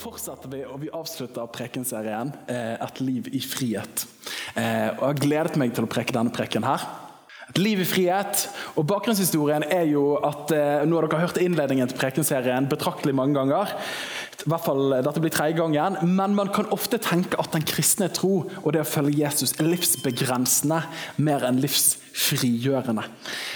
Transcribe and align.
Fortsetter 0.00 0.52
vi, 0.52 0.62
og 0.64 0.80
vi 0.82 0.92
avslutter 0.94 1.50
prekenserien 1.52 2.32
eh, 2.48 2.76
'Et 2.78 3.00
liv 3.00 3.28
i 3.32 3.40
frihet'. 3.40 4.06
Eh, 4.56 4.88
og 4.98 5.02
Jeg 5.02 5.12
har 5.12 5.22
gledet 5.24 5.56
meg 5.56 5.74
til 5.74 5.84
å 5.84 5.90
preke 5.90 6.12
denne 6.12 6.32
preken 6.34 6.64
her. 6.64 6.86
Et 7.48 7.58
liv 7.58 7.80
i 7.80 7.84
frihet. 7.88 8.42
Og 8.76 8.84
Bakgrunnshistorien 8.88 9.64
er 9.72 9.86
jo 9.88 10.18
at 10.20 10.52
eh, 10.52 10.84
nå 10.84 10.98
har 10.98 11.06
dere 11.08 11.22
hørt 11.22 11.40
innledningen 11.40 11.88
til 11.88 11.96
prekenserien 11.96 12.68
betraktelig 12.68 13.14
mange 13.16 13.38
ganger. 13.38 13.72
I 14.44 14.50
hvert 14.52 14.66
fall, 14.66 14.92
eh, 14.92 15.02
Dette 15.06 15.22
blir 15.24 15.32
tredje 15.32 15.56
gangen, 15.56 15.96
men 16.14 16.36
man 16.36 16.52
kan 16.52 16.68
ofte 16.74 17.00
tenke 17.00 17.40
at 17.40 17.56
den 17.56 17.64
kristne 17.64 18.10
tro 18.12 18.42
og 18.60 18.68
det 18.76 18.84
å 18.84 18.88
følge 18.88 19.22
Jesus 19.22 19.56
er 19.56 19.70
livsbegrensende 19.70 20.82
mer 21.24 21.48
enn 21.48 21.62
livsfrigjørende. 21.64 23.06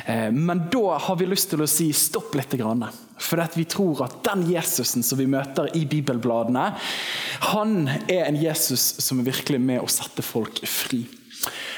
Eh, 0.07 0.31
Men 0.33 0.69
da 0.73 0.99
har 0.99 1.17
vi 1.21 1.29
lyst 1.29 1.51
til 1.53 1.61
å 1.61 1.69
si 1.69 1.93
stopp 1.93 2.35
litt. 2.35 2.57
grann. 2.57 2.89
For 3.23 3.43
at 3.43 3.57
vi 3.57 3.65
tror 3.71 4.05
at 4.07 4.19
den 4.27 4.45
Jesusen 4.51 5.05
som 5.07 5.21
vi 5.21 5.29
møter 5.31 5.71
i 5.79 5.85
bibelbladene, 5.89 6.69
han 7.53 7.77
er 8.11 8.27
en 8.27 8.39
Jesus 8.41 8.97
som 9.03 9.23
er 9.23 9.31
virkelig 9.31 9.61
med 9.63 9.83
å 9.83 9.91
sette 9.91 10.25
folk 10.27 10.63
fri. 10.69 11.05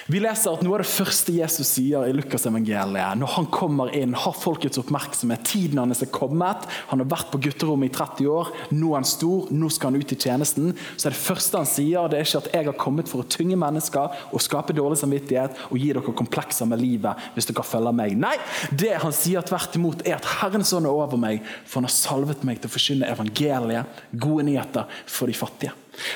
Vi 0.04 0.18
leser 0.20 0.52
at 0.52 0.60
Noe 0.60 0.76
av 0.76 0.82
det 0.82 0.90
første 0.90 1.32
Jesus 1.32 1.70
sier 1.78 2.04
i 2.04 2.12
Lukasevangeliet, 2.12 3.16
når 3.16 3.30
han 3.38 3.46
kommer 3.48 3.88
inn, 3.96 4.12
har 4.12 4.34
folkets 4.36 4.76
oppmerksomhet, 4.82 5.46
tiden 5.48 5.78
hans 5.80 6.02
er 6.04 6.10
kommet, 6.12 6.66
han 6.90 7.00
har 7.00 7.08
vært 7.08 7.30
på 7.32 7.38
gutterommet 7.46 7.88
i 7.88 7.94
30 7.94 8.28
år, 8.28 8.50
nå 8.76 8.90
er 8.90 8.98
han 8.98 9.08
stor, 9.08 9.46
nå 9.48 9.70
skal 9.72 9.88
han 9.94 10.02
ut 10.02 10.12
i 10.12 10.18
tjenesten. 10.20 10.74
Så 10.98 11.08
er 11.08 11.14
det 11.14 11.22
første 11.22 11.62
han 11.62 11.70
sier, 11.70 12.10
det 12.12 12.18
er 12.18 12.28
ikke 12.28 12.42
at 12.42 12.50
'jeg 12.52 12.68
har 12.68 12.76
kommet 12.76 13.08
for 13.08 13.22
å 13.22 13.28
tynge 13.28 13.56
mennesker 13.56 14.12
og 14.28 14.44
skape 14.44 14.76
dårlig 14.76 14.98
samvittighet 15.00 15.56
og 15.70 15.78
gi 15.78 15.88
dere 15.92 16.12
komplekser 16.12 16.68
med 16.68 16.84
livet 16.84 17.16
hvis 17.32 17.48
dere 17.48 17.64
følger 17.64 17.96
meg'. 17.96 18.16
Nei, 18.16 18.36
det 18.76 19.00
han 19.00 19.12
sier 19.12 19.40
tvert 19.40 19.74
imot, 19.74 20.04
er 20.06 20.16
at 20.16 20.28
Herrens 20.36 20.74
ånd 20.74 20.84
er 20.84 20.92
over 20.92 21.16
meg, 21.16 21.40
for 21.64 21.80
han 21.80 21.88
har 21.88 21.96
salvet 21.96 22.44
meg 22.44 22.60
til 22.60 22.68
å 22.68 22.76
forkynne 22.76 23.08
evangeliet, 23.08 23.86
gode 24.12 24.44
nyheter 24.44 24.84
for 25.06 25.26
de 25.26 25.32
fattige. 25.32 25.72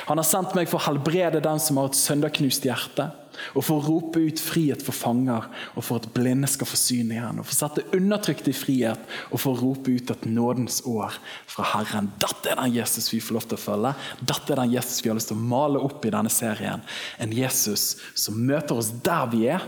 Han 0.09 0.19
har 0.19 0.27
sendt 0.27 0.55
meg 0.57 0.69
for 0.69 0.79
å 0.79 0.87
helbrede 0.89 1.41
den 1.43 1.61
som 1.63 1.79
har 1.79 1.89
et 1.89 1.97
søndagknust 1.99 2.67
hjerte, 2.67 3.09
og 3.55 3.63
for 3.63 3.79
å 3.79 3.85
rope 3.85 4.19
ut 4.19 4.41
frihet 4.41 4.81
for 4.83 4.95
fanger, 4.95 5.45
og 5.75 5.85
for 5.85 6.01
at 6.01 6.09
blinde 6.15 6.47
skal 6.51 6.67
få 6.67 6.79
syn 6.79 7.13
igjen, 7.13 7.39
og 7.39 7.47
for 7.47 7.55
å 7.55 7.59
sette 7.59 7.85
undertrykte 7.95 8.51
i 8.51 8.57
frihet, 8.57 9.05
og 9.31 9.39
for 9.39 9.53
å 9.53 9.61
rope 9.61 9.93
ut 9.95 10.11
et 10.11 10.25
nådens 10.27 10.81
år 10.89 11.15
fra 11.49 11.67
Herren. 11.73 12.11
Dette 12.19 12.51
er 12.51 12.59
den 12.59 12.75
Jesus 12.75 13.11
vi 13.13 13.21
får 13.23 13.37
lov 13.37 13.47
til 13.47 13.59
å 13.59 13.63
følge. 13.63 13.93
Dette 14.19 14.53
er 14.53 14.63
den 14.63 14.73
Jesus 14.75 15.03
vi 15.03 15.11
har 15.11 15.19
lyst 15.19 15.31
til 15.31 15.39
å 15.39 15.49
male 15.53 15.83
opp 15.87 16.05
i 16.05 16.13
denne 16.15 16.33
serien. 16.33 16.83
En 17.21 17.35
Jesus 17.35 17.93
som 18.17 18.39
møter 18.49 18.81
oss 18.81 18.91
der 19.05 19.29
vi 19.31 19.45
er, 19.55 19.63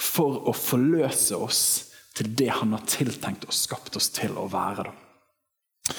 for 0.00 0.48
å 0.48 0.56
forløse 0.56 1.36
oss 1.36 1.62
til 2.16 2.32
det 2.36 2.50
han 2.56 2.72
har 2.72 2.84
tiltenkt 2.88 3.46
og 3.46 3.54
skapt 3.54 3.98
oss 4.00 4.08
til 4.16 4.34
å 4.40 4.48
være. 4.50 4.88
da. 4.88 5.94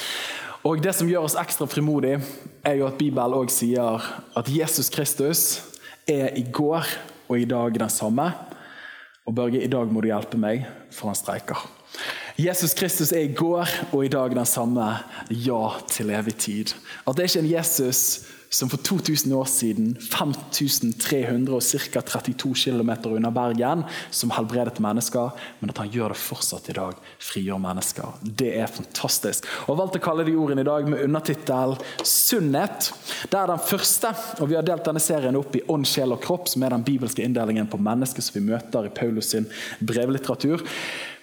Og 0.62 0.78
Det 0.84 0.92
som 0.94 1.08
gjør 1.10 1.26
oss 1.26 1.36
ekstra 1.42 1.66
frimodige, 1.66 2.20
er 2.62 2.76
jo 2.78 2.86
at 2.86 2.98
Bibelen 3.00 3.34
også 3.34 3.64
sier 3.64 4.10
at 4.38 4.50
Jesus 4.50 4.92
Kristus 4.94 5.62
er 6.06 6.36
i 6.38 6.44
går 6.54 6.86
og 7.30 7.40
i 7.40 7.48
dag 7.50 7.74
den 7.74 7.90
samme. 7.90 8.28
Og 9.26 9.34
Børge, 9.36 9.62
i 9.64 9.70
dag 9.70 9.90
må 9.90 10.02
du 10.02 10.12
hjelpe 10.12 10.38
meg, 10.38 10.68
for 10.94 11.10
han 11.10 11.18
streiker. 11.18 11.58
Jesus 12.38 12.76
Kristus 12.78 13.12
er 13.12 13.26
i 13.26 13.34
går 13.34 13.74
og 13.90 14.06
i 14.06 14.12
dag 14.14 14.36
den 14.36 14.46
samme. 14.46 14.86
Ja 15.32 15.64
til 15.90 16.14
evig 16.14 16.36
tid. 16.38 16.76
At 17.08 17.18
det 17.18 17.26
er 17.26 17.32
ikke 17.32 17.46
en 17.48 17.52
Jesus 17.56 18.28
som 18.52 18.70
for 18.70 18.78
2000 18.78 19.34
år 19.34 19.46
siden, 19.48 19.94
5300 20.12 21.54
og 21.56 21.64
ca. 21.64 22.02
32 22.02 22.52
km 22.56 22.92
unna 23.06 23.32
Bergen, 23.32 23.84
som 24.12 24.34
helbredet 24.36 24.82
mennesker, 24.84 25.32
men 25.62 25.72
at 25.72 25.80
han 25.80 25.92
gjør 25.94 26.12
det 26.12 26.20
fortsatt 26.20 26.68
i 26.68 26.76
dag. 26.76 26.98
Frigjør 27.24 27.62
mennesker. 27.64 28.18
Det 28.22 28.50
er 28.60 28.68
fantastisk. 28.68 29.48
Og 29.72 29.80
valgt 29.80 29.96
å 30.02 30.04
kalle 30.04 30.26
de 30.28 30.36
ordene 30.36 30.66
i 30.66 30.68
dag 30.68 30.90
med 30.90 31.00
undertittel 31.06 31.78
'Sunnhet'. 32.04 32.92
Det 33.32 33.40
er 33.40 33.48
den 33.48 33.64
første, 33.64 34.12
og 34.42 34.50
vi 34.50 34.60
har 34.60 34.68
delt 34.68 34.84
denne 34.86 35.00
serien 35.00 35.40
opp 35.40 35.56
i 35.56 35.64
ånd, 35.68 35.88
sjel 35.88 36.12
og 36.12 36.22
kropp, 36.22 36.50
som 36.52 36.64
er 36.64 36.76
den 36.76 36.84
bibelske 36.84 37.24
inndelingen 37.24 37.72
på 37.72 37.80
mennesker 37.80 38.22
som 38.22 38.36
vi 38.36 38.52
møter 38.52 38.86
i 38.86 38.94
Paulus 38.94 39.32
sin 39.32 39.48
brevlitteratur. 39.80 40.60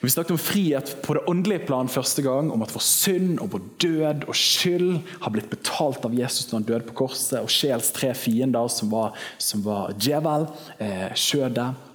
Vi 0.00 0.10
snakket 0.10 0.30
om 0.30 0.38
frihet 0.38 1.02
på 1.02 1.14
det 1.14 1.24
åndelige 1.26 1.66
plan 1.66 1.88
første 1.90 2.22
gang, 2.22 2.52
om 2.54 2.62
at 2.62 2.70
vår 2.70 2.84
synd 2.86 3.40
og 3.42 3.50
vår 3.56 3.64
død 3.82 4.28
og 4.30 4.36
skyld 4.38 4.92
har 5.24 5.32
blitt 5.34 5.50
betalt 5.50 6.06
av 6.06 6.14
Jesus 6.14 6.46
når 6.46 6.60
han 6.60 6.68
døde 6.68 6.86
på 6.86 6.98
korset, 7.00 7.40
og 7.42 7.50
sjels 7.50 7.90
tre 7.96 8.12
fiender, 8.14 8.70
som 8.70 8.92
var, 8.94 9.18
var 9.64 9.96
djevel, 9.98 10.46
eh, 10.78 11.10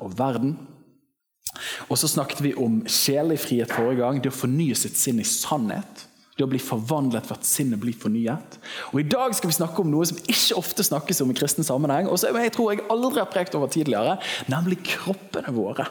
og 0.03 0.17
verden. 0.19 0.57
Og 1.87 1.95
så 2.01 2.09
snakket 2.11 2.43
vi 2.43 2.55
om 2.59 2.81
sjelelig 2.91 3.39
frihet 3.45 3.71
forrige 3.71 4.01
gang, 4.01 4.19
det 4.19 4.33
å 4.33 4.35
fornye 4.35 4.75
sitt 4.75 4.99
sinn 4.99 5.23
i 5.23 5.27
sannhet. 5.27 6.07
Det 6.35 6.43
å 6.43 6.49
bli 6.49 6.59
forvandlet 6.59 7.27
for 7.29 7.37
at 7.37 7.47
sinnet 7.47 7.79
blir 7.79 7.95
fornyet. 7.95 8.57
Og 8.91 9.03
I 9.03 9.07
dag 9.07 9.35
skal 9.37 9.51
vi 9.51 9.59
snakke 9.61 9.83
om 9.83 9.91
noe 9.93 10.07
som 10.09 10.17
ikke 10.25 10.57
ofte 10.59 10.83
snakkes 10.83 11.21
om 11.23 11.31
i 11.31 11.35
kristen 11.37 11.63
sammenheng, 11.63 12.09
og 12.09 12.19
som 12.19 12.35
jeg 12.35 12.51
tror 12.55 12.73
jeg 12.73 12.87
aldri 12.91 13.21
har 13.21 13.29
prekt 13.31 13.55
over 13.55 13.69
tidligere, 13.71 14.17
nemlig 14.51 14.81
kroppene 14.95 15.53
våre. 15.53 15.85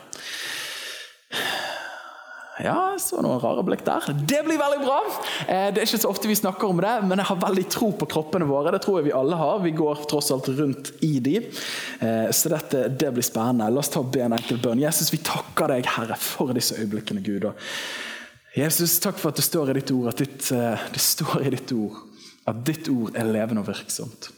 Ja, 2.60 2.98
så 3.00 3.22
noen 3.24 3.40
rare 3.40 3.62
blikk 3.64 3.80
der. 3.86 4.04
Det 4.28 4.42
blir 4.44 4.58
veldig 4.60 4.82
bra! 4.82 4.98
Eh, 5.46 5.70
det 5.72 5.80
er 5.80 5.86
ikke 5.86 6.02
så 6.02 6.10
ofte 6.10 6.28
vi 6.28 6.36
snakker 6.36 6.68
om 6.68 6.82
det, 6.84 6.90
men 7.08 7.22
jeg 7.22 7.30
har 7.30 7.40
veldig 7.40 7.64
tro 7.72 7.88
på 7.96 8.08
kroppene 8.12 8.44
våre. 8.48 8.74
Det 8.74 8.82
tror 8.84 8.98
jeg 9.00 9.06
vi 9.08 9.14
alle 9.16 9.38
har. 9.40 9.62
Vi 9.64 9.72
går 9.78 10.04
tross 10.10 10.28
alt 10.34 10.50
rundt 10.58 10.90
i 11.06 11.14
de. 11.24 11.38
Eh, 11.40 12.28
så 12.28 12.52
dette, 12.52 12.84
det 12.92 13.14
blir 13.16 13.24
spennende. 13.24 13.70
La 13.72 13.80
oss 13.80 13.88
ta 13.92 14.02
og 14.04 14.12
be 14.12 14.26
en 14.26 14.36
enkel 14.36 14.60
bønn. 14.60 14.84
Jesus, 14.84 15.08
vi 15.14 15.22
takker 15.24 15.72
deg, 15.72 15.88
Herre, 15.96 16.20
for 16.20 16.52
disse 16.52 16.76
øyeblikkene, 16.76 17.24
Gud. 17.24 17.48
Jesus, 18.52 18.98
takk 19.00 19.16
for 19.16 19.32
at 19.32 19.40
det 19.40 19.48
står 19.48 19.72
i 19.72 19.80
ditt 19.80 19.96
ord 19.96 20.12
at 20.12 20.20
ditt, 20.20 20.52
eh, 20.52 20.88
det 20.92 21.00
står 21.00 21.46
i 21.46 21.56
ditt 21.56 21.72
ord 21.72 22.02
at 22.52 22.64
ditt 22.66 22.90
ord 22.92 23.16
er 23.16 23.32
levende 23.32 23.62
og 23.64 23.70
virksomt. 23.70 24.28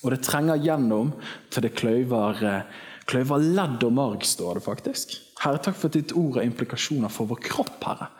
Og 0.00 0.14
det 0.14 0.22
trenger 0.24 0.62
gjennom 0.62 1.12
til 1.52 1.66
det 1.66 1.76
kløyver, 1.76 2.64
kløyver 3.10 3.42
ledd 3.58 3.84
og 3.86 3.92
marg, 3.96 4.24
står 4.26 4.58
det 4.58 4.64
faktisk. 4.64 5.18
Herre, 5.42 5.60
takk 5.62 5.76
for 5.76 5.90
at 5.90 5.98
ditt 5.98 6.14
ord 6.16 6.38
har 6.38 6.46
implikasjoner 6.46 7.12
for 7.12 7.30
vår 7.30 7.42
kropp, 7.50 7.78
Herre. 7.86 8.10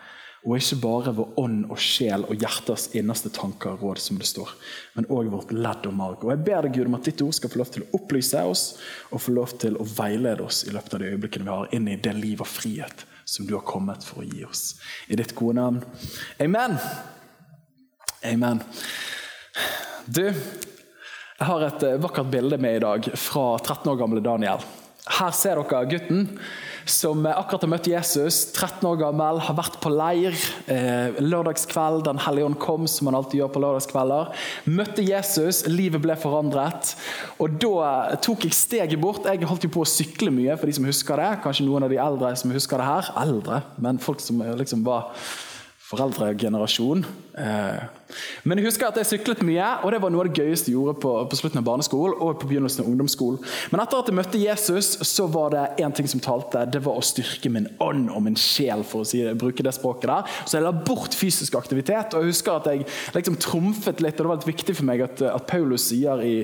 Og 0.48 0.56
ikke 0.56 0.78
bare 0.80 1.12
vår 1.12 1.34
ånd 1.42 1.66
og 1.68 1.80
sjel 1.84 2.22
og 2.24 2.40
hjertets 2.40 2.86
innerste 2.96 3.28
tanker 3.36 3.74
og 3.74 3.82
råd, 3.84 3.98
som 4.00 4.16
det 4.16 4.28
står, 4.30 4.54
men 4.96 5.08
òg 5.12 5.28
vårt 5.34 5.52
ledd 5.52 5.84
og 5.90 5.96
marg. 5.98 6.24
Og 6.24 6.32
Jeg 6.32 6.44
ber 6.46 6.64
deg, 6.64 6.78
Gud, 6.78 6.88
om 6.88 6.96
at 6.96 7.10
ditt 7.10 7.20
ord 7.20 7.36
skal 7.36 7.52
få 7.52 7.60
lov 7.60 7.72
til 7.74 7.84
å 7.84 7.90
opplyse 8.00 8.44
oss 8.48 8.64
og 9.10 9.20
få 9.20 9.34
lov 9.36 9.52
til 9.60 9.76
å 9.76 9.84
veilede 9.84 10.46
oss 10.46 10.62
i 10.64 10.72
løpet 10.72 10.96
av 10.96 11.04
de 11.04 11.12
øyeblikkene 11.12 11.44
vi 11.44 11.52
har, 11.52 11.68
inn 11.76 11.92
i 11.92 11.98
det 12.00 12.16
liv 12.16 12.40
og 12.40 12.48
frihet 12.48 13.04
som 13.28 13.46
du 13.46 13.52
har 13.58 13.66
kommet 13.68 14.06
for 14.06 14.24
å 14.24 14.26
gi 14.26 14.40
oss. 14.48 14.80
I 15.12 15.20
ditt 15.20 15.36
gode 15.36 15.60
navn. 15.60 15.84
Amen. 16.40 16.80
Amen. 18.24 18.64
Du, 20.08 20.24
jeg 20.24 21.48
har 21.52 21.68
et 21.68 21.84
vakkert 22.00 22.32
bilde 22.32 22.56
med 22.60 22.80
i 22.80 22.84
dag 22.88 23.12
fra 23.28 23.44
13 23.60 23.92
år 23.92 24.00
gamle 24.00 24.24
Daniel. 24.24 24.64
Her 25.08 25.32
ser 25.32 25.60
dere 25.62 25.86
gutten 25.88 26.26
som 26.90 27.24
akkurat 27.28 27.64
har 27.64 27.70
møtt 27.70 27.88
Jesus, 27.90 28.40
13 28.52 28.84
år 28.88 28.98
gammel, 29.02 29.40
har 29.44 29.56
vært 29.56 29.78
på 29.82 29.92
leir. 29.92 30.36
Eh, 30.70 31.18
lørdagskveld, 31.20 32.04
Den 32.04 32.18
hellige 32.18 32.46
ånd 32.46 32.58
kom, 32.58 32.86
som 32.88 33.06
han 33.06 33.18
alltid 33.18 33.40
gjør 33.40 33.52
på 33.54 33.62
lørdagskvelder. 33.64 34.32
Møtte 34.66 35.04
Jesus, 35.04 35.66
livet 35.68 36.02
ble 36.02 36.16
forandret. 36.16 36.94
Og 37.38 37.58
Da 37.60 38.16
tok 38.16 38.44
jeg 38.44 38.56
steget 38.56 39.00
bort. 39.00 39.24
Jeg 39.24 39.47
holdt 39.47 39.64
jo 39.64 39.68
på 39.68 39.84
å 39.84 39.88
sykle 39.88 40.30
mye, 40.32 40.56
for 40.56 40.66
de 40.66 40.72
som 40.72 40.84
husker 40.84 41.16
det. 41.16 41.42
Kanskje 41.44 41.66
noen 41.66 41.84
av 41.84 41.91
de 41.91 42.00
eldre 42.00 42.34
som 42.36 42.50
husker 42.50 42.78
det 42.78 42.86
her. 42.86 43.12
Eldre, 43.20 43.62
men 43.78 43.98
folk 43.98 44.20
som 44.20 44.41
liksom 44.41 44.84
var 44.84 45.12
foreldregenerasjon. 45.91 47.03
Men 48.45 48.59
jeg 48.59 48.66
husker 48.66 48.89
at 48.89 48.98
jeg 49.01 49.09
syklet 49.09 49.42
mye, 49.47 49.66
og 49.83 49.92
det 49.92 50.01
var 50.03 50.13
noe 50.13 50.25
av 50.25 50.31
det 50.31 50.42
gøyeste 50.42 50.71
jeg 50.71 50.77
gjorde 50.77 50.97
på, 51.03 51.13
på 51.31 51.39
slutten 51.39 51.60
av 51.60 51.66
barneskolen 51.66 52.16
og 52.19 52.39
på 52.41 52.51
begynnelsen 52.51 52.84
av 52.84 52.91
ungdomsskolen. 52.91 53.41
Men 53.72 53.83
etter 53.83 54.03
at 54.03 54.10
jeg 54.10 54.19
møtte 54.19 54.42
Jesus, 54.42 54.92
så 55.09 55.27
var 55.31 55.54
det 55.54 55.65
én 55.83 55.95
ting 55.97 56.10
som 56.10 56.22
talte. 56.22 56.63
Det 56.71 56.83
var 56.84 56.98
å 56.98 57.07
styrke 57.07 57.53
min 57.53 57.66
ånd 57.83 58.10
og 58.15 58.22
min 58.27 58.39
sjel, 58.39 58.84
for 58.87 59.03
å 59.03 59.09
si 59.09 59.25
bruke 59.39 59.66
det 59.66 59.75
språket 59.77 60.10
der. 60.13 60.39
Så 60.45 60.59
jeg 60.59 60.66
la 60.66 60.75
bort 60.75 61.16
fysisk 61.16 61.59
aktivitet. 61.59 62.15
Og 62.15 62.22
jeg 62.22 62.34
husker 62.34 62.59
at 62.59 62.71
jeg 62.71 62.87
liksom 63.16 63.41
trumfet 63.42 64.04
litt, 64.04 64.19
og 64.19 64.27
det 64.27 64.33
var 64.33 64.41
litt 64.41 64.53
viktig 64.53 64.78
for 64.78 64.91
meg 64.91 65.07
at, 65.07 65.27
at 65.27 65.51
Paulus 65.51 65.91
sier 65.91 66.22
i 66.22 66.37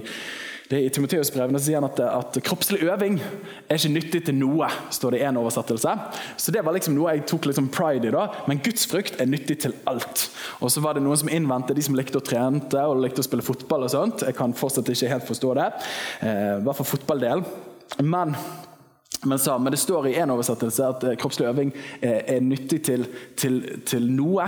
Det 0.66 0.80
I 0.82 0.90
Timoteus-brevene 0.90 1.60
sier 1.62 1.78
han 1.78 1.86
at, 1.86 2.00
at, 2.02 2.38
kroppslig 2.42 2.80
øving 2.88 3.20
er 3.20 3.78
ikke 3.78 3.92
nyttig 3.92 4.22
til 4.26 4.34
noe. 4.34 4.66
står 4.90 5.14
det 5.14 5.20
i 5.20 5.26
en 5.28 5.38
oversettelse. 5.38 5.94
Så 6.36 6.52
Det 6.52 6.64
var 6.66 6.74
liksom 6.74 6.96
noe 6.96 7.14
jeg 7.14 7.26
tok 7.30 7.46
liksom 7.46 7.68
pride 7.70 8.08
i. 8.08 8.14
da, 8.14 8.26
Men 8.48 8.62
gudsfrykt 8.64 9.20
er 9.20 9.30
nyttig 9.30 9.60
til 9.62 9.76
alt. 9.86 10.26
Og 10.60 10.72
så 10.74 10.82
var 10.82 10.94
det 10.94 11.04
noen 11.06 11.20
som 11.22 11.30
innvendte 11.30 11.74
de 11.74 11.86
som 11.86 11.94
likte 11.94 12.18
å 12.18 12.24
trente 12.24 12.82
og 12.82 12.98
likte 13.02 13.22
å 13.22 13.28
spille 13.28 13.46
fotball. 13.46 13.86
og 13.86 13.94
sånt. 13.94 14.26
Jeg 14.26 14.34
kan 14.34 14.54
fortsatt 14.54 14.90
ikke 14.90 15.12
helt 15.14 15.28
forstå 15.28 15.54
det. 15.54 15.72
Eh, 16.26 16.72
fall 16.74 16.92
fotballdel. 16.94 17.44
Men 18.02 18.34
men, 19.24 19.38
sa, 19.38 19.58
men 19.58 19.72
det 19.72 19.80
står 19.80 20.08
i 20.08 20.16
en 20.20 20.30
oversettelse 20.30 20.86
at 20.86 21.04
eh, 21.04 21.16
kroppslig 21.18 21.48
øving 21.48 21.72
er, 22.02 22.22
er 22.36 22.40
nyttig 22.44 22.82
til, 22.84 23.06
til, 23.36 23.62
til 23.88 24.10
noe 24.12 24.44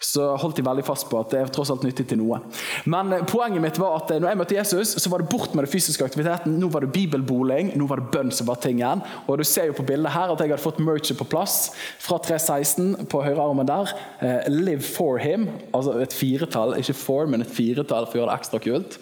så 0.00 0.30
holdt 0.40 0.56
de 0.56 0.64
veldig 0.64 0.84
fast 0.86 1.08
på 1.10 1.18
at 1.20 1.32
det 1.32 1.40
er 1.42 1.50
tross 1.52 1.70
alt 1.72 1.84
nyttig 1.84 2.06
til 2.08 2.20
noe. 2.22 2.40
Men 2.88 3.12
eh, 3.12 3.24
poenget 3.28 3.60
mitt 3.60 3.80
var 3.80 3.98
at 3.98 4.14
eh, 4.14 4.20
når 4.22 4.32
jeg 4.32 4.40
møtte 4.40 4.56
Jesus, 4.56 4.94
så 5.02 5.12
var 5.12 5.20
det 5.20 5.28
bort 5.32 5.52
med 5.52 5.66
den 5.66 5.72
fysiske 5.72 6.06
aktiviteten. 6.06 6.56
Nå 6.60 6.70
var 6.72 6.86
det 6.86 6.92
bibelboling, 6.94 7.74
nå 7.76 7.88
var 7.90 8.00
det 8.00 8.08
bønn 8.14 8.32
som 8.34 8.48
var 8.48 8.62
tingen. 8.64 9.04
Og 9.26 9.40
du 9.40 9.44
ser 9.44 9.68
jo 9.68 9.76
på 9.76 9.84
bildet 9.90 10.14
her 10.14 10.32
at 10.32 10.40
jeg 10.40 10.54
hadde 10.54 10.62
fått 10.64 10.80
merchet 10.84 11.20
på 11.20 11.28
plass 11.28 11.58
fra 12.00 12.16
316 12.24 13.10
på 13.12 13.22
høyrearmen 13.26 13.68
der. 13.68 13.92
Eh, 14.24 14.50
live 14.50 14.84
for 14.84 15.20
him, 15.20 15.50
altså 15.76 15.98
et 16.00 16.16
firetall, 16.16 16.78
ikke 16.80 16.96
for, 16.96 17.28
men 17.28 17.44
et 17.44 17.52
firetall 17.52 18.08
for 18.08 18.16
å 18.16 18.22
gjøre 18.22 18.32
det 18.32 18.40
ekstra 18.40 18.62
kult. 18.64 19.00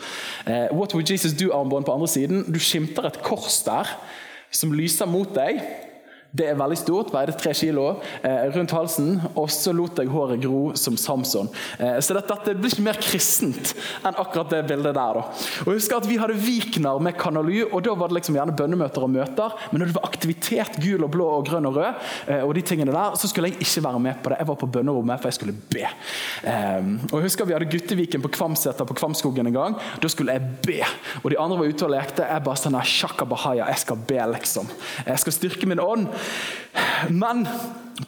What 0.75 0.95
would 0.97 1.09
Jesus 1.11 1.35
do-armbånd 1.39 1.87
på 1.87 1.95
andre 1.95 2.09
siden. 2.11 2.43
Du 2.51 2.59
skimter 2.63 3.07
et 3.07 3.21
kors 3.25 3.61
der 3.67 3.89
som 4.55 4.73
lyser 4.75 5.09
mot 5.11 5.31
deg. 5.37 5.61
Det 6.39 6.47
er 6.47 6.59
veldig 6.59 6.79
stort, 6.79 7.11
veide 7.11 7.35
tre 7.35 7.51
kilo 7.57 7.89
eh, 8.23 8.45
rundt 8.55 8.73
halsen. 8.75 9.17
Og 9.35 9.49
så 9.51 9.73
lot 9.75 9.99
jeg 9.99 10.11
håret 10.13 10.43
gro 10.45 10.71
som 10.79 10.97
Samson. 11.01 11.49
Eh, 11.79 11.97
så 12.05 12.15
dette, 12.15 12.31
dette, 12.31 12.55
blir 12.59 12.71
ikke 12.71 12.85
mer 12.87 13.01
kristent 13.03 13.75
enn 14.07 14.15
akkurat 14.15 14.53
det 14.53 14.63
bildet 14.69 14.95
der. 14.95 15.19
Da. 15.19 15.25
Og 15.67 15.73
husk 15.75 15.97
at 15.97 16.07
Vi 16.09 16.19
hadde 16.21 16.39
vikner 16.39 17.01
med 17.03 17.19
Kanaly, 17.19 17.65
og 17.67 17.83
da 17.85 17.97
var 17.99 18.13
det 18.13 18.21
liksom 18.21 18.39
gjerne 18.39 18.55
bønnemøter 18.57 19.05
og 19.05 19.13
møter. 19.13 19.57
Men 19.73 19.83
når 19.83 19.91
det 19.91 19.97
var 19.99 20.07
aktivitet, 20.09 20.79
gul 20.83 21.05
og 21.05 21.13
blå 21.15 21.27
og 21.41 21.49
grønn 21.49 21.67
og 21.69 21.81
rød, 21.81 22.07
eh, 22.31 22.45
og 22.47 22.55
de 22.57 22.65
tingene 22.71 22.95
der, 22.95 23.19
så 23.19 23.31
skulle 23.31 23.51
jeg 23.51 23.59
ikke 23.67 23.85
være 23.89 24.05
med 24.07 24.23
på 24.23 24.33
det. 24.33 24.39
Jeg 24.39 24.51
var 24.53 24.61
på 24.63 24.71
bønnerommet, 24.79 25.19
for 25.19 25.33
jeg 25.33 25.39
skulle 25.41 25.57
be. 25.75 25.85
Eh, 26.47 26.93
og 27.11 27.19
jeg 27.19 27.27
husker 27.27 27.49
Vi 27.49 27.57
hadde 27.57 27.71
Gutteviken 27.73 28.23
på 28.23 28.31
Kvamseter 28.39 28.87
på 28.87 28.95
Kvamskogen 28.95 29.51
en 29.51 29.59
gang. 29.59 29.79
Da 30.03 30.13
skulle 30.13 30.39
jeg 30.39 30.55
be. 30.63 30.81
Og 31.25 31.31
de 31.33 31.41
andre 31.41 31.59
var 31.59 31.75
ute 31.75 31.89
og 31.89 31.95
lekte. 31.97 32.27
Jeg 32.29 32.47
bare 32.47 32.63
sånn 32.63 32.79
Shaka 32.89 33.27
Bahaya, 33.29 33.67
jeg 33.73 33.83
skal 33.83 34.01
be, 34.07 34.21
liksom. 34.37 34.69
Jeg 35.07 35.23
skal 35.25 35.35
styrke 35.35 35.69
min 35.69 35.83
ånd. 35.83 36.07
Men 37.11 37.47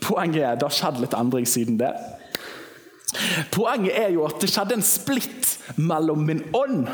poenget 0.01 0.43
er 0.43 0.59
det 0.59 0.69
har 0.69 0.77
skjedd 0.77 1.01
litt 1.03 1.17
endring 1.17 1.47
siden 1.49 1.79
det. 1.81 1.93
Poenget 3.55 3.97
er 3.99 4.13
jo 4.15 4.27
at 4.29 4.39
det 4.43 4.51
skjedde 4.53 4.79
en 4.79 4.87
splitt 4.87 5.57
mellom 5.81 6.23
min 6.29 6.45
ånd 6.55 6.85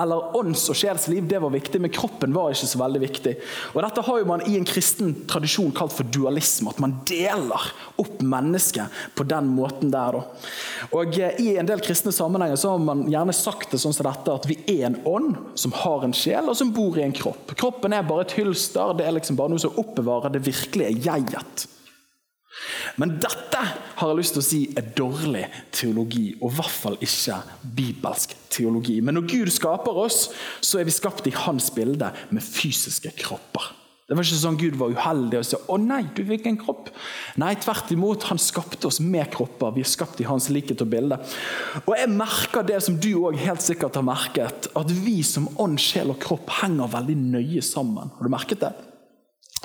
eller 0.00 0.36
ånds- 0.36 0.68
og 0.72 0.78
sjelsliv, 0.78 1.26
det 1.28 1.40
var 1.42 1.52
viktig, 1.52 1.80
men 1.80 1.92
kroppen 1.92 2.34
var 2.34 2.54
ikke 2.54 2.68
så 2.70 2.80
veldig 2.80 3.02
viktig. 3.02 3.34
Og 3.74 3.80
Dette 3.84 4.04
har 4.06 4.20
jo 4.20 4.28
man 4.28 4.44
i 4.48 4.56
en 4.58 4.68
kristen 4.68 5.12
tradisjon 5.30 5.72
kalt 5.76 5.94
for 5.94 6.08
dualisme, 6.08 6.72
at 6.72 6.80
man 6.82 6.96
deler 7.08 7.70
opp 8.00 8.20
mennesket 8.24 9.00
på 9.18 9.26
den 9.28 9.50
måten 9.56 9.92
der. 9.92 10.20
Og 10.90 11.18
eh, 11.20 11.40
I 11.42 11.56
en 11.60 11.68
del 11.68 11.82
kristne 11.84 12.14
sammenhenger 12.14 12.60
så 12.60 12.74
har 12.74 12.84
man 12.84 13.04
gjerne 13.10 13.36
sagt 13.36 13.74
det 13.74 13.82
sånn 13.82 13.96
som 13.96 14.08
dette, 14.08 14.36
at 14.40 14.48
vi 14.48 14.60
er 14.78 14.86
en 14.90 15.00
ånd 15.08 15.36
som 15.58 15.74
har 15.82 16.06
en 16.06 16.16
sjel, 16.16 16.48
og 16.48 16.56
som 16.58 16.72
bor 16.74 16.98
i 16.98 17.04
en 17.04 17.16
kropp. 17.16 17.54
Kroppen 17.60 17.96
er 17.96 18.06
bare 18.06 18.26
et 18.26 18.38
hylster, 18.38 18.96
det 18.98 19.06
er 19.06 19.18
liksom 19.18 19.38
bare 19.40 19.52
noe 19.52 19.62
som 19.62 19.76
oppbevarer 19.80 20.32
det 20.34 20.44
virkelige 20.46 20.96
jeget. 21.04 21.68
Men 23.00 23.16
dette 23.22 23.60
har 23.60 24.10
jeg 24.10 24.18
lyst 24.18 24.36
til 24.36 24.42
å 24.42 24.46
si 24.46 24.60
er 24.78 24.92
dårlig 24.96 25.46
teologi, 25.74 26.26
og 26.40 26.50
i 26.50 26.58
hvert 26.58 26.78
fall 26.84 26.98
ikke 27.00 27.40
bibelsk 27.76 28.36
teologi. 28.52 29.00
Men 29.04 29.18
når 29.18 29.28
Gud 29.30 29.52
skaper 29.54 30.00
oss, 30.04 30.28
så 30.60 30.80
er 30.80 30.88
vi 30.88 30.94
skapt 30.94 31.28
i 31.30 31.36
hans 31.46 31.70
bilde 31.74 32.12
med 32.30 32.44
fysiske 32.44 33.12
kropper. 33.20 33.76
Det 34.10 34.16
var 34.18 34.26
ikke 34.26 34.38
sånn 34.40 34.56
Gud 34.58 34.74
var 34.74 34.90
uheldig 34.90 35.38
og 35.38 35.44
sa 35.46 35.58
'Å 35.70 35.76
nei, 35.78 36.02
du 36.02 36.24
fikk 36.26 36.48
en 36.50 36.58
kropp'. 36.58 36.88
Nei, 37.38 37.54
tvert 37.54 37.92
imot. 37.94 38.24
Han 38.26 38.38
skapte 38.42 38.88
oss 38.88 38.98
med 38.98 39.30
kropper. 39.30 39.70
Vi 39.70 39.82
er 39.82 39.86
skapt 39.86 40.20
i 40.20 40.26
hans 40.26 40.48
likhet 40.50 40.82
og 40.82 40.90
bilde. 40.90 41.14
Og 41.86 41.94
jeg 41.94 42.08
merker 42.10 42.66
det 42.66 42.82
som 42.82 42.98
du 42.98 43.14
òg 43.22 43.38
helt 43.38 43.62
sikkert 43.62 43.94
har 43.94 44.02
merket, 44.02 44.66
at 44.74 44.90
vi 44.90 45.22
som 45.22 45.46
ånd, 45.56 45.78
sjel 45.78 46.10
og 46.10 46.18
kropp 46.18 46.50
henger 46.50 46.90
veldig 46.90 47.16
nøye 47.16 47.62
sammen. 47.62 48.10
Har 48.10 48.24
du 48.24 48.28
merket 48.28 48.58
det? 48.58 48.89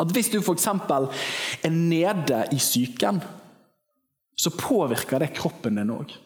At 0.02 0.12
hvis 0.12 0.30
du 0.34 0.42
f.eks. 0.42 0.68
er 0.68 1.72
nede 1.72 2.44
i 2.52 2.60
psyken, 2.60 3.22
så 4.36 4.52
påvirker 4.52 5.24
det 5.24 5.36
kroppen 5.38 5.80
din 5.80 5.94
òg. 5.96 6.18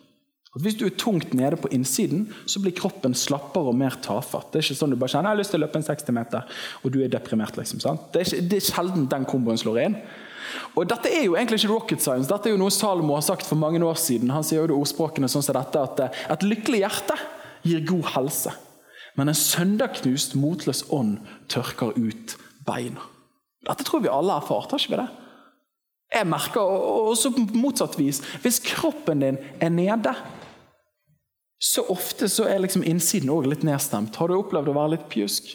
Hvis 0.58 0.80
du 0.80 0.88
er 0.88 0.96
tungt 0.98 1.34
nede 1.38 1.60
på 1.62 1.70
innsiden, 1.72 2.24
så 2.50 2.60
blir 2.60 2.74
kroppen 2.74 3.14
slappere 3.14 3.70
og 3.70 3.78
mer 3.78 4.00
tafatt. 4.02 4.50
Det 4.50 4.60
er 4.60 4.66
ikke 4.66 4.80
sånn 4.80 4.96
du 4.96 4.98
bare 4.98 5.14
kjenner 5.14 5.30
jeg 5.30 5.38
har 5.38 5.40
lyst 5.44 5.54
til 5.54 5.60
å 5.60 5.64
løpe 5.64 5.78
en 5.78 5.86
60 5.86 6.16
meter, 6.18 6.56
og 6.82 6.94
du 6.94 6.98
er 7.04 7.12
deprimert. 7.14 7.58
liksom, 7.58 7.82
sant? 7.84 8.08
Det 8.12 8.24
er, 8.24 8.32
ikke, 8.32 8.48
det 8.50 8.58
er 8.58 8.66
sjelden 8.66 9.06
den 9.12 9.28
komboen 9.30 9.62
slår 9.62 9.80
inn. 9.84 10.00
Og 10.74 10.88
Dette 10.90 11.12
er 11.14 11.28
jo 11.28 11.36
egentlig 11.38 11.62
ikke 11.62 11.76
rocket 11.76 12.02
science, 12.02 12.26
dette 12.32 12.50
er 12.50 12.56
jo 12.56 12.62
noe 12.64 12.74
Salomo 12.74 13.14
har 13.14 13.28
sagt 13.28 13.46
for 13.46 13.62
mange 13.62 13.78
år 13.86 14.00
siden. 14.02 14.34
Han 14.34 14.46
sier 14.48 14.64
jo 14.64 14.72
det 14.72 14.80
ordspråkene 14.80 15.30
sånn 15.30 15.46
som 15.46 15.60
dette, 15.60 15.86
at 15.86 16.02
eh, 16.08 16.26
et 16.34 16.48
lykkelig 16.48 16.82
hjerte 16.82 17.20
gir 17.70 17.86
god 17.86 18.10
helse. 18.16 18.56
Men 19.20 19.30
en 19.30 19.38
søndagknust, 19.38 20.34
motløs 20.40 20.88
ånd 20.96 21.20
tørker 21.52 21.94
ut 21.94 22.36
beina. 22.66 23.06
Dette 23.68 23.86
tror 23.88 24.04
vi 24.04 24.12
alle 24.12 24.38
har 24.38 24.46
ikke 24.46 24.94
vi 24.94 25.02
det? 25.02 25.08
Jeg 26.10 26.26
merker 26.26 26.62
også 26.64 27.32
på 27.36 27.46
motsatt 27.60 27.98
vis. 28.00 28.22
Hvis 28.42 28.62
kroppen 28.66 29.22
din 29.22 29.38
er 29.62 29.70
nede, 29.70 30.14
så 31.60 31.84
ofte 31.92 32.30
så 32.32 32.48
er 32.48 32.62
liksom 32.64 32.86
innsiden 32.88 33.30
også 33.30 33.52
litt 33.52 33.66
nedstemt. 33.68 34.16
Har 34.16 34.32
du 34.32 34.38
opplevd 34.40 34.72
å 34.72 34.78
være 34.78 34.96
litt 34.96 35.10
pjusk? 35.12 35.52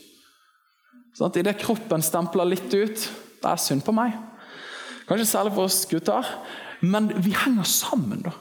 Sånn, 1.16 1.32
Idet 1.40 1.60
kroppen 1.62 2.02
stempler 2.02 2.48
litt 2.48 2.72
ut 2.74 3.02
Det 3.38 3.50
er 3.50 3.60
synd 3.60 3.84
på 3.86 3.92
meg. 3.94 4.16
Kanskje 5.08 5.28
særlig 5.28 5.52
for 5.54 5.68
oss 5.68 5.84
gutter. 5.88 6.28
Men 6.84 7.10
vi 7.22 7.34
henger 7.36 7.66
sammen, 7.68 8.22
da. 8.24 8.32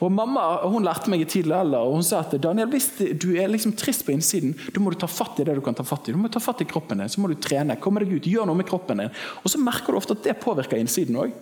Og 0.00 0.12
Mamma 0.12 0.44
hun 0.68 0.84
lærte 0.84 1.10
meg 1.12 1.24
i 1.24 1.28
tidlig 1.28 1.54
alder 1.56 1.86
og 1.86 1.98
hun 1.98 2.06
sa 2.06 2.20
at 2.24 2.34
Daniel, 2.42 2.68
hvis 2.72 2.90
du 3.20 3.30
er 3.40 3.50
liksom 3.50 3.72
trist 3.78 4.04
på 4.06 4.12
innsiden, 4.14 4.52
da 4.74 4.82
må 4.82 4.92
du 4.92 4.98
ta 5.00 5.08
fatt 5.10 5.40
i 5.40 5.46
det 5.48 5.56
du 5.56 5.62
kan 5.64 5.76
ta 5.76 5.86
fatt 5.86 6.08
i. 6.08 6.14
Du 6.14 6.20
må 6.20 6.30
ta 6.32 6.42
fatt 6.42 6.60
i 6.64 6.68
kroppen 6.68 7.00
din, 7.00 7.10
så 7.12 7.22
må 7.22 7.30
du 7.30 7.38
trene, 7.40 7.78
komme 7.80 8.04
deg 8.04 8.12
ut, 8.16 8.28
Gjør 8.30 8.46
noe 8.46 8.60
med 8.60 8.68
kroppen 8.68 9.00
din. 9.02 9.14
Og 9.42 9.50
så 9.50 9.60
merker 9.60 9.92
du 9.92 9.98
ofte 9.98 10.14
at 10.14 10.26
det 10.26 10.36
påvirker 10.42 10.78
innsiden 10.78 11.18
òg. 11.18 11.32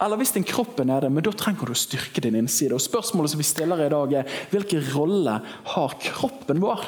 Eller 0.00 0.16
hvis 0.16 0.32
din 0.32 0.46
kropp 0.48 0.78
er 0.80 0.88
nede, 0.88 1.10
men 1.12 1.24
da 1.24 1.32
trenger 1.36 1.68
du 1.68 1.74
å 1.74 1.78
styrke 1.78 2.22
din 2.24 2.38
innside. 2.38 2.72
Og 2.76 2.80
Spørsmålet 2.84 3.34
som 3.34 3.40
vi 3.40 3.48
stiller 3.48 3.82
i 3.84 3.90
dag, 3.92 4.14
er 4.16 4.36
hvilken 4.52 4.84
rolle 4.94 5.40
har 5.74 5.96
kroppen 6.06 6.62
vår 6.62 6.86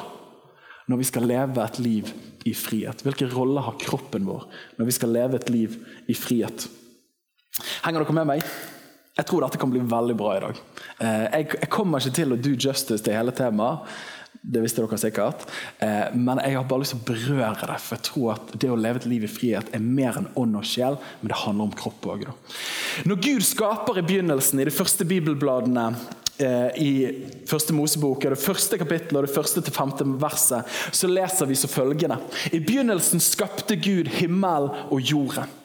når 0.89 0.99
vi 0.99 1.07
skal 1.07 1.27
leve 1.29 1.61
et 1.63 1.77
liv 1.83 2.09
i 2.49 2.55
frihet? 2.57 3.03
Hvilken 3.05 3.29
rolle 3.35 3.61
har 3.65 3.77
kroppen 3.81 4.25
vår 4.27 4.47
når 4.79 4.89
vi 4.89 4.95
skal 4.97 5.13
leve 5.13 5.37
et 5.37 5.51
liv 5.53 5.77
i 6.09 6.17
frihet? 6.17 6.65
Henger 7.83 8.01
dere 8.01 8.17
med 8.17 8.31
meg? 8.31 8.47
Jeg 9.13 9.29
tror 9.29 9.43
dette 9.45 9.59
kan 9.61 9.69
bli 9.69 9.81
veldig 9.85 10.15
bra 10.17 10.33
i 10.33 10.41
dag. 10.41 10.59
Eh, 11.05 11.25
jeg, 11.37 11.69
kommer 11.69 12.01
ikke 12.01 12.17
til 12.17 12.33
å 12.33 12.39
do 12.41 12.55
justice 12.57 13.03
til 13.05 13.13
hele 13.13 13.33
temaet. 13.37 13.85
Det 14.41 14.59
visste 14.63 14.81
dere 14.81 14.97
sikkert. 14.97 15.45
Eh, 15.85 16.15
men 16.17 16.41
jeg 16.41 16.57
har 16.57 16.65
bare 16.67 16.81
lyst 16.81 16.95
til 16.95 17.03
å 17.03 17.05
berøre 17.11 17.69
det. 17.69 17.77
For 17.83 17.95
jeg 17.99 18.05
tror 18.09 18.33
at 18.33 18.55
det 18.57 18.71
å 18.73 18.79
leve 18.79 19.03
et 19.03 19.07
liv 19.11 19.27
i 19.27 19.29
frihet 19.29 19.69
er 19.69 19.85
mer 19.85 20.17
enn 20.17 20.31
ånd 20.39 20.57
og 20.57 20.65
sjel, 20.65 20.97
men 21.21 21.29
det 21.29 21.39
handler 21.43 21.69
om 21.69 21.77
kropp 21.77 22.09
òg. 22.09 22.25
Når 23.05 23.23
Gud 23.29 23.45
skaper 23.45 24.01
i 24.01 24.07
begynnelsen, 24.09 24.63
i 24.63 24.67
de 24.67 24.73
første 24.73 25.05
bibelbladene 25.05 25.87
eh, 26.41 26.81
i 26.81 26.91
første 27.49 27.77
Mosebok, 27.77 28.25
det 28.33 28.41
første 28.41 28.81
kapittelet 28.81 29.21
og 29.21 29.29
det 29.29 29.37
første 29.37 29.61
til 29.61 29.77
femte 29.77 30.09
verset, 30.25 30.65
så 30.89 31.11
leser 31.11 31.53
vi 31.53 31.61
så 31.61 31.69
følgende. 31.69 32.17
I 32.49 32.65
begynnelsen 32.65 33.21
skapte 33.21 33.77
Gud 33.77 34.09
himmel 34.17 34.73
og 34.89 35.05
jorden. 35.05 35.59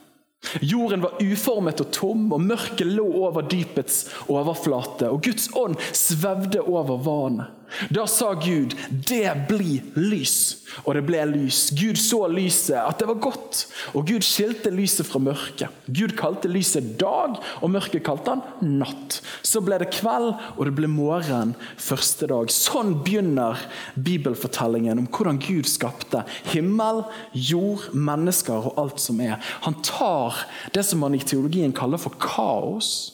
Jorden 0.63 1.03
var 1.03 1.19
uformet 1.23 1.81
og 1.83 1.91
tom, 1.93 2.29
og 2.33 2.41
mørket 2.41 2.87
lå 2.87 3.05
over 3.27 3.45
dypets 3.51 4.05
overflate. 4.31 5.11
Og 5.11 5.23
Guds 5.27 5.51
ånd 5.59 5.77
svevde 5.93 6.63
over 6.63 7.01
vannet. 7.05 7.58
Da 7.91 8.07
sa 8.07 8.35
Gud, 8.35 8.75
'Det 8.91 9.49
blir 9.49 9.81
lys', 9.95 10.57
og 10.85 10.95
det 10.95 11.05
ble 11.07 11.21
lys. 11.27 11.71
Gud 11.71 11.97
så 12.01 12.27
lyset, 12.31 12.77
at 12.77 12.99
det 12.99 13.09
var 13.09 13.21
godt, 13.21 13.67
og 13.95 14.07
Gud 14.07 14.25
skilte 14.25 14.71
lyset 14.71 15.07
fra 15.07 15.19
mørket. 15.19 15.69
Gud 15.87 16.17
kalte 16.17 16.49
lyset 16.49 16.99
dag, 17.01 17.37
og 17.63 17.71
mørket 17.71 18.05
kalte 18.05 18.31
han 18.31 18.43
natt. 18.81 19.21
Så 19.43 19.61
ble 19.65 19.79
det 19.79 19.91
kveld, 19.93 20.35
og 20.57 20.65
det 20.65 20.75
ble 20.75 20.89
morgen 20.89 21.55
første 21.77 22.29
dag. 22.31 22.53
Sånn 22.53 22.95
begynner 23.05 23.59
bibelfortellingen 23.95 24.99
om 24.99 25.09
hvordan 25.13 25.41
Gud 25.43 25.69
skapte 25.69 26.25
himmel, 26.53 27.05
jord, 27.33 27.91
mennesker 27.93 28.71
og 28.73 28.79
alt 28.79 29.01
som 29.01 29.21
er. 29.21 29.37
Han 29.67 29.77
tar 29.83 30.45
det 30.75 30.85
som 30.85 31.01
man 31.05 31.15
i 31.15 31.23
teologien 31.25 31.73
kaller 31.73 32.01
for 32.01 32.17
kaos, 32.21 33.13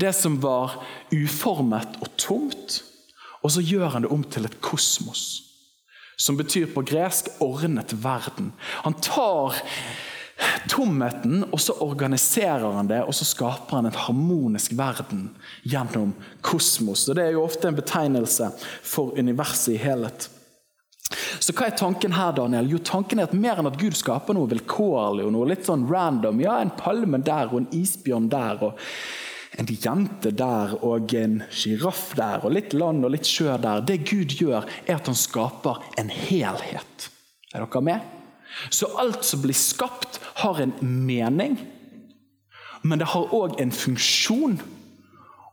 det 0.00 0.14
som 0.16 0.38
var 0.40 0.78
uformet 1.12 2.00
og 2.00 2.08
tomt 2.16 2.80
og 3.42 3.50
så 3.50 3.62
gjør 3.64 3.88
han 3.94 4.06
det 4.06 4.12
om 4.14 4.22
til 4.24 4.46
et 4.46 4.60
kosmos, 4.64 5.42
som 6.16 6.38
betyr 6.38 6.70
på 6.74 6.84
gresk 6.86 7.28
'ordnet 7.40 7.94
verden'. 8.02 8.52
Han 8.84 8.94
tar 8.94 9.54
tomheten, 10.68 11.44
og 11.52 11.60
så 11.60 11.74
organiserer 11.80 12.72
han 12.72 12.88
det, 12.90 13.02
og 13.04 13.14
så 13.14 13.24
skaper 13.24 13.76
han 13.76 13.86
en 13.86 13.98
harmonisk 14.06 14.74
verden 14.78 15.30
gjennom 15.62 16.14
kosmos. 16.40 17.08
Og 17.08 17.16
Det 17.16 17.24
er 17.24 17.34
jo 17.36 17.44
ofte 17.44 17.68
en 17.68 17.78
betegnelse 17.78 18.50
for 18.82 19.18
universet 19.18 19.74
i 19.74 19.82
helhet. 19.82 20.28
Så 21.40 21.52
hva 21.52 21.66
er 21.68 21.76
tanken 21.76 22.14
her, 22.16 22.32
Daniel? 22.32 22.70
Jo, 22.72 22.78
tanken 22.78 23.20
er 23.20 23.28
at 23.28 23.34
Mer 23.36 23.60
enn 23.60 23.68
at 23.68 23.78
Gud 23.80 23.96
skaper 23.98 24.36
noe 24.36 24.48
vilkårlig 24.48 25.26
og 25.26 25.34
noe 25.34 25.50
litt 25.50 25.66
sånn 25.68 25.84
random. 25.90 26.40
Ja, 26.40 26.60
en 26.62 26.72
palme 26.78 27.20
der 27.24 27.50
og 27.50 27.58
en 27.60 27.72
isbjørn 27.76 28.30
der 28.32 28.62
og 28.70 28.78
en 29.60 29.68
jente 29.68 30.32
der 30.32 30.72
og 30.80 31.12
en 31.16 31.42
sjiraff 31.52 32.14
der 32.16 32.44
og 32.46 32.54
litt 32.56 32.72
land 32.76 33.04
og 33.04 33.12
litt 33.14 33.28
sjø 33.28 33.52
der. 33.60 33.84
Det 33.84 34.00
Gud 34.08 34.32
gjør, 34.38 34.66
er 34.86 34.96
at 34.96 35.10
han 35.10 35.18
skaper 35.18 35.82
en 36.00 36.12
helhet. 36.12 37.08
Er 37.52 37.66
dere 37.66 37.84
med? 37.84 38.06
Så 38.72 38.88
alt 39.00 39.24
som 39.24 39.42
blir 39.44 39.56
skapt, 39.56 40.20
har 40.42 40.60
en 40.60 40.72
mening, 40.80 41.58
men 42.82 43.00
det 43.00 43.12
har 43.12 43.32
òg 43.32 43.60
en 43.62 43.72
funksjon. 43.72 44.58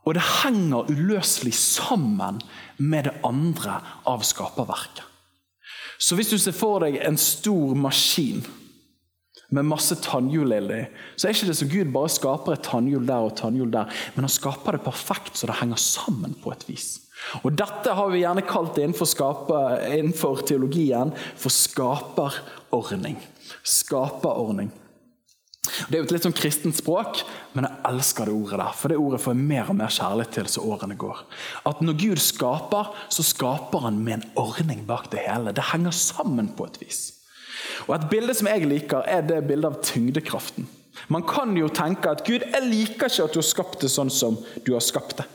Og 0.08 0.16
det 0.16 0.24
henger 0.42 0.88
uløselig 0.90 1.54
sammen 1.54 2.40
med 2.78 3.06
det 3.06 3.14
andre 3.28 3.78
av 4.10 4.24
skaperverket. 4.26 5.04
Så 6.00 6.16
hvis 6.16 6.32
du 6.32 6.38
ser 6.40 6.56
for 6.56 6.80
deg 6.82 6.96
en 7.04 7.20
stor 7.20 7.76
maskin 7.76 8.40
med 9.56 9.66
masse 9.66 9.98
tannhjul 10.06 10.54
i, 10.54 10.84
så 11.16 11.28
er 11.28 11.36
ikke 11.36 11.50
det 11.50 11.58
så 11.58 11.68
Gud 11.70 11.94
bare 11.94 12.12
skaper 12.14 12.56
et 12.56 12.66
tannhjul 12.68 13.06
der 13.08 13.30
og 13.30 13.36
tannhjul 13.40 13.72
der, 13.74 13.92
men 14.16 14.28
han 14.28 14.34
skaper 14.34 14.78
det 14.78 14.86
perfekt 14.86 15.40
så 15.40 15.50
det 15.50 15.60
henger 15.62 15.82
sammen 15.82 16.36
på 16.44 16.54
et 16.54 16.68
vis. 16.70 16.90
Og 17.44 17.52
Dette 17.58 17.94
har 17.96 18.12
vi 18.14 18.22
gjerne 18.22 18.46
kalt 18.48 18.78
innenfor, 18.80 19.10
skape, 19.10 19.64
innenfor 19.92 20.46
teologien 20.48 21.12
for 21.36 21.52
skaperordning. 21.54 23.18
Skaperordning. 23.68 24.72
Det 25.90 25.98
er 25.98 26.02
jo 26.02 26.08
et 26.08 26.14
litt 26.16 26.26
sånn 26.26 26.36
kristent 26.36 26.78
språk, 26.80 27.22
men 27.54 27.68
jeg 27.68 27.82
elsker 27.92 28.30
det 28.30 28.34
ordet 28.34 28.60
der. 28.62 28.74
For 28.80 28.92
det 28.92 28.98
ordet 29.00 29.20
får 29.22 29.36
jeg 29.36 29.50
mer 29.52 29.70
og 29.70 29.78
mer 29.78 29.94
kjærlighet 29.94 30.34
til 30.38 30.50
så 30.50 30.64
årene 30.66 30.98
går. 31.00 31.22
At 31.70 31.84
når 31.84 32.00
Gud 32.00 32.24
skaper, 32.24 32.92
så 33.14 33.26
skaper 33.26 33.86
han 33.86 34.00
med 34.04 34.20
en 34.20 34.28
ordning 34.40 34.86
bak 34.90 35.12
det 35.14 35.26
hele. 35.28 35.54
Det 35.56 35.70
henger 35.74 35.96
sammen 35.96 36.52
på 36.58 36.70
et 36.70 36.80
vis. 36.82 37.02
Og 37.88 37.96
Et 37.96 38.10
bilde 38.12 38.36
som 38.36 38.48
jeg 38.48 38.68
liker, 38.68 39.04
er 39.08 39.26
det 39.26 39.42
bildet 39.48 39.72
av 39.72 39.82
tyngdekraften. 39.84 40.68
Man 41.08 41.24
kan 41.24 41.56
jo 41.58 41.70
tenke 41.72 42.12
at 42.12 42.26
Gud, 42.28 42.44
jeg 42.44 42.66
liker 42.66 43.08
ikke 43.08 43.28
at 43.30 43.36
du 43.36 43.40
har 43.40 43.48
skapt 43.48 43.84
det 43.86 43.92
sånn 43.94 44.12
som 44.12 44.38
du 44.66 44.74
har 44.76 44.84
skapt 44.84 45.22
det. 45.22 45.28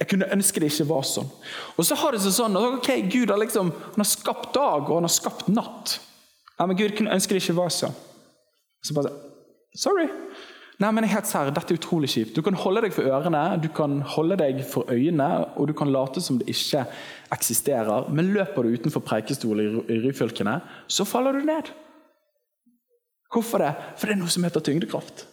Jeg 0.00 0.08
kunne 0.12 0.28
ønske 0.32 0.62
det 0.62 0.70
ikke 0.70 0.88
var 0.88 1.04
sånn. 1.04 1.28
Og 1.76 1.84
så 1.86 1.96
har 1.98 2.14
det 2.14 2.22
seg 2.24 2.32
sånn 2.36 2.56
at 2.56 2.78
ok, 2.78 2.90
Gud 3.12 3.32
har 3.32 3.40
liksom, 3.40 3.72
han 3.72 4.02
har 4.02 4.08
skapt 4.08 4.54
dag 4.56 4.86
og 4.86 4.94
han 4.96 5.08
har 5.08 5.12
skapt 5.12 5.50
natt. 5.52 5.98
Ja, 6.56 6.66
men 6.66 6.78
Gud 6.78 6.96
kunne 6.96 7.12
ønske 7.14 7.36
det 7.36 7.42
ikke 7.42 7.58
var 7.58 7.72
sånn. 7.74 7.96
Så 8.84 8.96
bare 8.96 9.12
Sorry. 9.76 10.08
Nei, 10.80 10.88
men 10.96 11.04
helt 11.04 11.28
sær, 11.28 11.50
Dette 11.52 11.74
er 11.74 11.76
utrolig 11.76 12.08
kjipt. 12.08 12.32
Du 12.36 12.40
kan 12.44 12.56
holde 12.56 12.80
deg 12.86 12.94
for 12.96 13.04
ørene, 13.04 13.42
du 13.60 13.68
kan 13.76 13.98
holde 14.14 14.38
deg 14.40 14.62
for 14.64 14.88
øynene, 14.88 15.28
og 15.60 15.68
du 15.68 15.74
kan 15.76 15.90
late 15.92 16.22
som 16.24 16.38
det 16.40 16.48
ikke 16.48 16.86
eksisterer. 17.36 18.08
Men 18.08 18.32
løper 18.32 18.64
du 18.64 18.78
utenfor 18.78 19.04
preikestolen 19.04 19.82
i 19.92 19.98
Ryfylkene, 20.06 20.56
så 20.88 21.04
faller 21.04 21.36
du 21.36 21.44
ned. 21.44 21.68
Hvorfor 23.30 23.60
det? 23.60 23.74
For 23.98 24.08
det 24.08 24.16
er 24.16 24.22
noe 24.22 24.32
som 24.32 24.46
heter 24.46 24.64
tyngdekraft. 24.64 25.26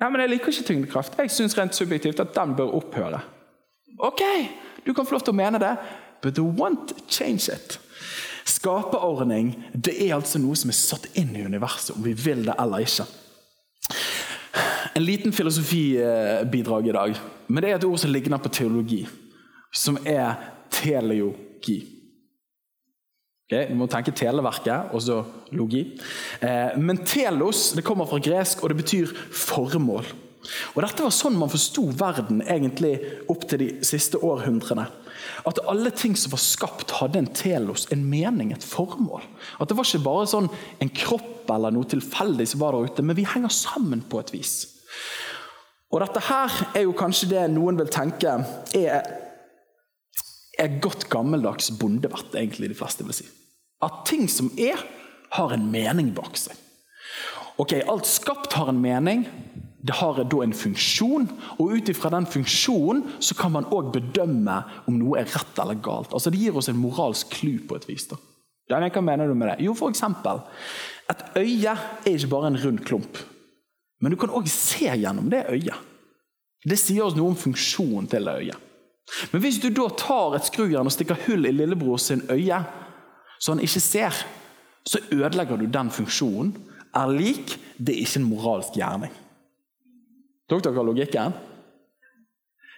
Nei, 0.00 0.08
men 0.08 0.20
Jeg 0.24 0.32
liker 0.32 0.52
ikke 0.52 0.68
tyngdekraft. 0.70 1.18
Jeg 1.20 1.30
syns 1.36 1.56
rent 1.58 1.76
subjektivt 1.76 2.20
at 2.20 2.34
den 2.36 2.56
bør 2.56 2.74
opphøre. 2.80 3.20
Ok, 3.98 4.22
du 4.86 4.92
kan 4.92 5.06
få 5.06 5.16
lov 5.16 5.24
til 5.24 5.36
å 5.36 5.36
mene 5.36 5.60
det, 5.60 5.74
but 6.24 6.36
you 6.40 6.48
won't 6.48 6.96
change 7.08 7.52
it. 7.52 7.78
Skaperordning 8.46 9.52
det 9.72 9.94
er 10.00 10.16
altså 10.16 10.40
noe 10.40 10.56
som 10.56 10.72
er 10.72 10.80
satt 10.80 11.08
inn 11.16 11.36
i 11.36 11.44
universet, 11.44 11.96
om 11.96 12.04
vi 12.04 12.16
vil 12.16 12.44
det 12.48 12.56
eller 12.60 12.84
ikke. 12.84 13.06
En 14.94 15.04
liten 15.04 15.32
filosofibidrag 15.32 16.88
i 16.88 16.94
dag. 16.94 17.18
Men 17.48 17.62
det 17.62 17.70
er 17.70 17.78
et 17.78 17.86
ord 17.88 17.98
som 17.98 18.12
ligner 18.12 18.42
på 18.42 18.52
teologi, 18.52 19.02
som 19.72 19.98
er 20.04 20.34
teleogi. 20.70 21.78
Okay, 23.46 23.68
vi 23.70 23.76
må 23.78 23.86
tenke 23.86 24.10
Televerket 24.10 24.90
og 24.90 25.02
så 25.04 25.20
logi. 25.54 25.84
Eh, 26.42 26.74
men 26.82 26.98
telos 27.06 27.68
det 27.78 27.84
kommer 27.86 28.08
fra 28.10 28.18
gresk, 28.18 28.64
og 28.64 28.72
det 28.72 28.80
betyr 28.80 29.12
formål. 29.30 30.08
Og 30.74 30.82
Dette 30.82 31.04
var 31.04 31.14
sånn 31.14 31.38
man 31.38 31.50
forsto 31.50 31.84
verden 31.94 32.42
egentlig 32.42 32.96
opp 33.30 33.46
til 33.46 33.62
de 33.62 33.68
siste 33.86 34.18
århundrene. 34.18 34.88
At 35.46 35.62
alle 35.70 35.92
ting 35.94 36.16
som 36.18 36.34
var 36.34 36.42
skapt, 36.42 36.96
hadde 36.98 37.22
en 37.22 37.30
telos, 37.38 37.86
en 37.94 38.02
mening, 38.10 38.50
et 38.50 38.66
formål. 38.66 39.22
At 39.60 39.70
det 39.70 39.78
var 39.78 39.86
ikke 39.86 40.04
bare 40.06 40.26
sånn 40.30 40.50
en 40.82 40.90
kropp 40.90 41.50
eller 41.54 41.74
noe 41.74 41.86
tilfeldig 41.86 42.48
som 42.50 42.62
var 42.62 42.74
der 42.74 42.90
ute, 42.90 43.06
men 43.06 43.18
vi 43.18 43.30
henger 43.30 43.52
sammen 43.54 44.02
på 44.10 44.20
et 44.22 44.34
vis. 44.34 44.56
Og 45.92 46.02
Dette 46.02 46.22
her 46.26 46.58
er 46.74 46.84
jo 46.84 46.96
kanskje 46.98 47.30
det 47.30 47.46
noen 47.54 47.78
vil 47.78 47.90
tenke 47.92 48.32
er, 48.76 49.06
er 50.58 50.78
godt 50.82 51.06
gammeldags 51.12 51.70
bondevett, 51.78 52.34
egentlig 52.34 52.72
de 52.72 52.78
fleste 52.78 53.06
vil 53.06 53.16
si. 53.16 53.28
At 53.84 54.04
ting 54.08 54.26
som 54.30 54.50
er, 54.58 54.80
har 55.36 55.52
en 55.54 55.68
mening 55.70 56.12
bak 56.16 56.38
seg. 56.40 56.56
Ok, 57.60 57.78
Alt 57.88 58.08
skapt 58.08 58.56
har 58.58 58.68
en 58.68 58.80
mening, 58.82 59.24
det 59.86 59.94
har 60.00 60.18
da 60.18 60.40
en 60.42 60.54
funksjon, 60.56 61.28
og 61.56 61.76
ut 61.76 61.90
ifra 61.92 62.10
den 62.12 62.26
funksjonen 62.28 63.20
så 63.22 63.36
kan 63.38 63.54
man 63.54 63.68
òg 63.72 63.92
bedømme 63.94 64.56
om 64.90 64.98
noe 64.98 65.20
er 65.20 65.30
rett 65.30 65.60
eller 65.62 65.78
galt. 65.80 66.12
Altså 66.12 66.32
Det 66.32 66.40
gir 66.42 66.58
oss 66.58 66.68
en 66.72 66.80
moralsk 66.80 67.30
klu 67.38 67.60
på 67.68 67.78
et 67.78 67.86
vis. 67.88 68.08
da. 68.10 68.18
Hva 68.66 69.00
mener 69.00 69.28
du 69.28 69.34
med 69.34 69.52
det? 69.52 69.64
Jo, 69.64 69.76
eksempel, 69.88 70.42
Et 71.08 71.22
øye 71.38 71.70
er 71.70 72.10
ikke 72.10 72.26
bare 72.26 72.48
en 72.48 72.58
rund 72.58 72.80
klump, 72.82 73.18
men 74.00 74.12
du 74.12 74.18
kan 74.20 74.32
òg 74.34 74.48
se 74.50 74.90
gjennom 74.92 75.30
det 75.32 75.46
øyet. 75.48 75.76
Det 76.66 76.78
sier 76.80 77.06
oss 77.06 77.16
noe 77.16 77.30
om 77.32 77.38
funksjonen 77.38 78.08
til 78.10 78.26
det 78.26 78.34
øyet. 78.42 78.62
Men 79.30 79.42
hvis 79.44 79.60
du 79.62 79.68
da 79.70 79.86
tar 79.94 80.34
et 80.36 80.48
skrujern 80.48 80.88
og 80.88 80.94
stikker 80.94 81.20
hull 81.28 81.46
i 81.46 81.54
lillebror 81.54 82.00
sin 82.02 82.24
øye, 82.32 82.58
så 83.38 83.52
han 83.52 83.62
ikke 83.62 83.82
ser, 83.82 84.16
så 84.86 85.02
ødelegger 85.14 85.60
du 85.60 85.68
den 85.70 85.92
funksjonen. 85.94 86.54
Er 86.96 87.12
lik, 87.12 87.54
det 87.78 87.94
er 87.94 88.02
ikke 88.02 88.22
en 88.22 88.30
moralsk 88.30 88.78
gjerning. 88.78 89.12
Tok 90.50 90.64
dere 90.64 90.84
logikken? 90.86 91.34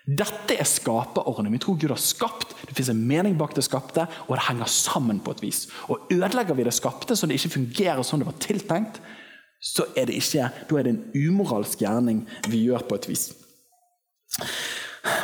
Dette 0.08 0.56
er 0.56 0.68
skaperordenen. 0.68 1.52
Vi 1.52 1.60
tror 1.60 1.76
Gud 1.80 1.92
har 1.92 2.00
skapt, 2.00 2.54
det 2.64 2.76
fins 2.76 2.88
en 2.92 3.02
mening 3.08 3.36
bak 3.38 3.52
det 3.56 3.66
skapte, 3.66 4.06
og 4.26 4.34
det 4.34 4.46
henger 4.46 4.70
sammen 4.72 5.20
på 5.20 5.34
et 5.36 5.42
vis. 5.44 5.66
Og 5.92 6.08
Ødelegger 6.12 6.56
vi 6.56 6.64
det 6.64 6.76
skapte 6.76 7.16
så 7.16 7.28
det 7.28 7.36
ikke 7.36 7.58
fungerer 7.58 8.02
som 8.02 8.20
det 8.20 8.28
var 8.28 8.38
tiltenkt, 8.40 9.02
så 9.58 9.88
er 9.98 10.06
det 10.08 10.18
ikke, 10.20 10.50
da 10.70 10.78
er 10.78 10.86
det 10.86 10.94
en 10.94 11.28
umoralsk 11.28 11.82
gjerning 11.82 12.22
vi 12.48 12.64
gjør 12.68 12.84
på 12.88 12.98
et 12.98 13.08
vis. 13.10 13.24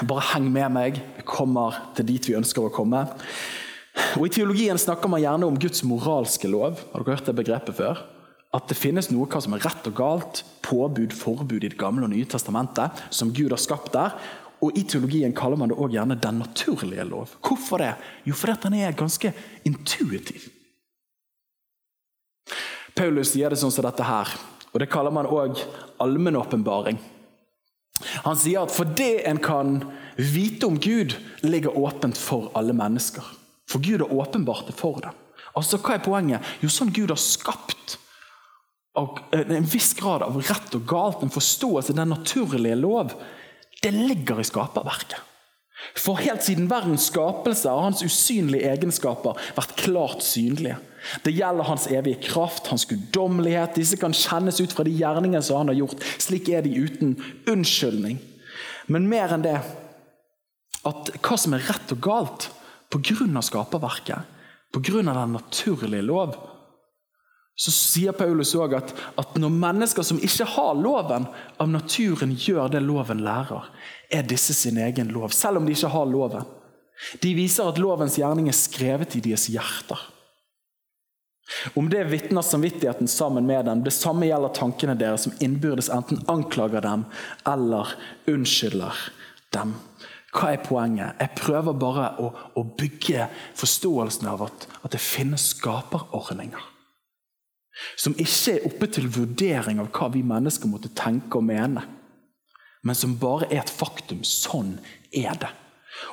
Bare 0.09 0.25
heng 0.33 0.49
med 0.51 0.73
meg. 0.75 0.99
Vi 1.19 1.27
kommer 1.29 1.77
til 1.95 2.09
dit 2.09 2.29
vi 2.29 2.39
ønsker 2.39 2.67
å 2.67 2.73
komme. 2.75 3.05
Og 4.19 4.27
I 4.27 4.33
teologien 4.35 4.79
snakker 4.81 5.11
man 5.11 5.23
gjerne 5.23 5.47
om 5.47 5.59
Guds 5.61 5.85
moralske 5.87 6.51
lov. 6.51 6.83
Har 6.93 7.05
dere 7.05 7.15
hørt 7.15 7.31
det 7.31 7.39
begrepet 7.39 7.79
før? 7.79 8.03
at 8.55 8.71
det 8.71 8.79
finnes 8.79 9.11
noe 9.11 9.27
hva 9.27 9.41
som 9.43 9.57
er 9.57 9.65
rett 9.65 9.87
og 9.91 9.97
galt, 9.99 10.43
påbud, 10.65 11.15
forbud 11.19 11.65
i 11.65 11.73
Det 11.73 11.79
gamle 11.81 12.07
og 12.07 12.13
nye 12.13 12.29
testamentet, 12.31 13.03
som 13.11 13.33
Gud 13.35 13.51
har 13.51 13.61
skapt 13.61 13.93
der. 13.97 14.15
Og 14.63 14.77
I 14.79 14.85
teologien 14.89 15.35
kaller 15.37 15.59
man 15.59 15.73
det 15.73 15.77
også 15.77 15.97
gjerne 15.97 16.21
den 16.23 16.39
naturlige 16.41 17.07
lov. 17.09 17.35
Hvorfor 17.43 17.83
det? 17.83 17.95
Jo, 18.25 18.37
fordi 18.39 18.55
den 18.63 18.79
er 18.79 18.97
ganske 18.97 19.33
intuitiv. 19.67 20.47
Paulus 22.95 23.33
sier 23.35 23.51
det 23.51 23.59
sånn 23.59 23.73
som 23.75 23.87
dette 23.87 24.07
her, 24.07 24.31
og 24.73 24.81
det 24.83 24.91
kaller 24.93 25.15
man 25.15 25.27
òg 25.27 25.59
allmennåpenbaring. 26.03 27.01
Han 28.27 28.39
sier 28.39 28.65
at 28.65 28.75
for 28.75 28.91
det 28.99 29.25
en 29.29 29.41
kan 29.43 29.77
vite 30.19 30.67
om 30.67 30.79
Gud, 30.79 31.17
ligger 31.43 31.77
åpent 31.79 32.19
for 32.19 32.51
alle 32.59 32.75
mennesker. 32.77 33.25
For 33.71 33.83
Gud 33.83 34.03
har 34.03 34.13
åpenbart 34.13 34.69
det 34.69 34.77
for 34.79 35.01
dem. 35.03 35.15
Altså, 35.55 35.79
Hva 35.79 35.97
er 35.97 36.03
poenget? 36.05 36.55
Jo, 36.63 36.71
sånn 36.71 36.93
Gud 36.95 37.13
har 37.15 37.21
skapt 37.21 37.99
en 38.95 39.67
viss 39.67 39.91
grad 39.99 40.23
av 40.23 40.37
rett 40.39 40.75
og 40.77 40.85
galt, 40.87 41.23
en 41.23 41.33
forståelse, 41.35 41.97
den 41.97 42.13
naturlige 42.15 42.77
lov, 42.79 43.15
det 43.83 43.91
ligger 43.91 44.39
i 44.39 44.47
skaperverket. 44.47 45.19
For 46.05 46.21
helt 46.21 46.45
siden 46.45 46.69
verdens 46.69 47.07
skapelse 47.09 47.71
har 47.71 47.87
hans 47.87 48.03
usynlige 48.05 48.69
egenskaper 48.69 49.39
vært 49.57 49.77
klart 49.81 50.25
synlige. 50.25 50.77
Det 51.25 51.33
gjelder 51.37 51.69
hans 51.69 51.87
evige 51.93 52.21
kraft, 52.27 52.69
hans 52.73 52.85
guddommelighet. 52.89 53.77
Disse 53.77 53.97
kan 54.01 54.17
kjennes 54.17 54.61
ut 54.61 54.73
fra 54.73 54.85
de 54.85 54.93
gjerningene 54.93 55.43
som 55.45 55.63
han 55.63 55.73
har 55.73 55.81
gjort. 55.81 56.05
Slik 56.21 56.51
er 56.53 56.65
de 56.65 56.77
uten 56.77 57.17
unnskyldning. 57.49 58.21
Men 58.93 59.09
mer 59.09 59.33
enn 59.33 59.45
det 59.45 59.57
at 60.85 61.11
hva 61.25 61.39
som 61.41 61.57
er 61.57 61.65
rett 61.65 61.97
og 61.97 62.03
galt 62.05 62.51
pga. 62.93 63.41
skaperverket, 63.43 64.29
pga. 64.73 65.03
den 65.03 65.33
naturlige 65.33 66.03
lov, 66.03 66.37
så 67.55 67.71
sier 67.71 68.15
Paulus 68.19 68.51
også 68.57 68.79
at, 68.81 68.93
at 69.21 69.37
når 69.39 69.53
mennesker 69.55 70.03
som 70.07 70.19
ikke 70.19 70.47
har 70.57 70.73
loven, 70.75 71.29
av 71.63 71.71
naturen 71.71 72.35
gjør 72.35 72.73
det 72.73 72.83
loven 72.83 73.23
lærer, 73.23 73.69
er 74.11 74.27
disse 74.27 74.57
sin 74.59 74.81
egen 74.83 75.13
lov, 75.15 75.31
selv 75.31 75.61
om 75.61 75.69
de 75.69 75.77
ikke 75.77 75.93
har 75.95 76.11
loven. 76.11 76.49
De 77.23 77.31
viser 77.35 77.69
at 77.69 77.79
lovens 77.79 78.19
gjerning 78.19 78.51
er 78.51 78.59
skrevet 78.59 79.15
i 79.19 79.23
deres 79.23 79.47
hjerter. 79.51 80.03
Om 81.79 81.91
det 81.93 82.05
vitner 82.09 82.43
samvittigheten 82.43 83.09
sammen 83.09 83.47
med 83.47 83.67
dem. 83.69 83.83
Det 83.85 83.93
samme 83.93 84.27
gjelder 84.27 84.55
tankene 84.57 84.95
deres, 84.99 85.27
som 85.27 85.35
innbyrdes 85.45 85.91
enten 85.93 86.23
anklager 86.31 86.83
dem 86.83 87.05
eller 87.47 87.93
unnskylder 88.31 89.03
dem. 89.55 89.77
Hva 90.35 90.55
er 90.55 90.65
poenget? 90.65 91.21
Jeg 91.21 91.39
prøver 91.39 91.77
bare 91.79 92.09
å, 92.19 92.33
å 92.59 92.65
bygge 92.79 93.29
forståelsen 93.61 94.31
av 94.33 94.49
at, 94.49 94.67
at 94.83 94.97
det 94.97 95.03
finnes 95.03 95.53
skaperordninger. 95.53 96.74
Som 97.97 98.15
ikke 98.21 98.55
er 98.55 98.67
oppe 98.69 98.89
til 98.93 99.11
vurdering 99.11 99.81
av 99.83 99.91
hva 99.95 100.11
vi 100.15 100.23
mennesker 100.27 100.71
måtte 100.71 100.93
tenke 100.95 101.41
og 101.41 101.47
mene. 101.49 101.83
Men 102.85 102.97
som 102.99 103.17
bare 103.19 103.49
er 103.51 103.63
et 103.63 103.73
faktum. 103.73 104.23
Sånn 104.27 104.77
er 105.11 105.37
det. 105.41 105.51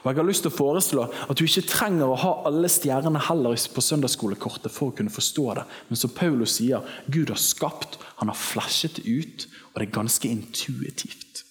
Og 0.01 0.08
jeg 0.08 0.20
har 0.20 0.27
lyst 0.27 0.46
til 0.46 0.51
å 0.51 0.56
foreslå 0.56 1.03
at 1.10 1.38
du 1.38 1.44
ikke 1.44 1.65
trenger 1.68 2.10
å 2.10 2.20
ha 2.22 2.32
alle 2.48 2.70
stjernene 2.72 3.22
heller 3.27 3.58
på 3.74 3.84
søndagsskolekortet 3.84 4.74
for 4.74 4.91
å 4.91 4.96
kunne 4.98 5.13
forstå 5.13 5.46
det. 5.58 5.65
Men 5.89 6.00
som 6.00 6.13
Paulus 6.15 6.58
sier, 6.60 6.86
Gud 7.12 7.34
har 7.34 7.41
skapt, 7.41 7.98
han 8.22 8.30
har 8.32 8.38
flashet 8.38 9.01
ut, 9.03 9.48
og 9.72 9.80
det 9.82 9.88
er 9.88 9.96
ganske 9.98 10.30
intuitivt. 10.30 11.44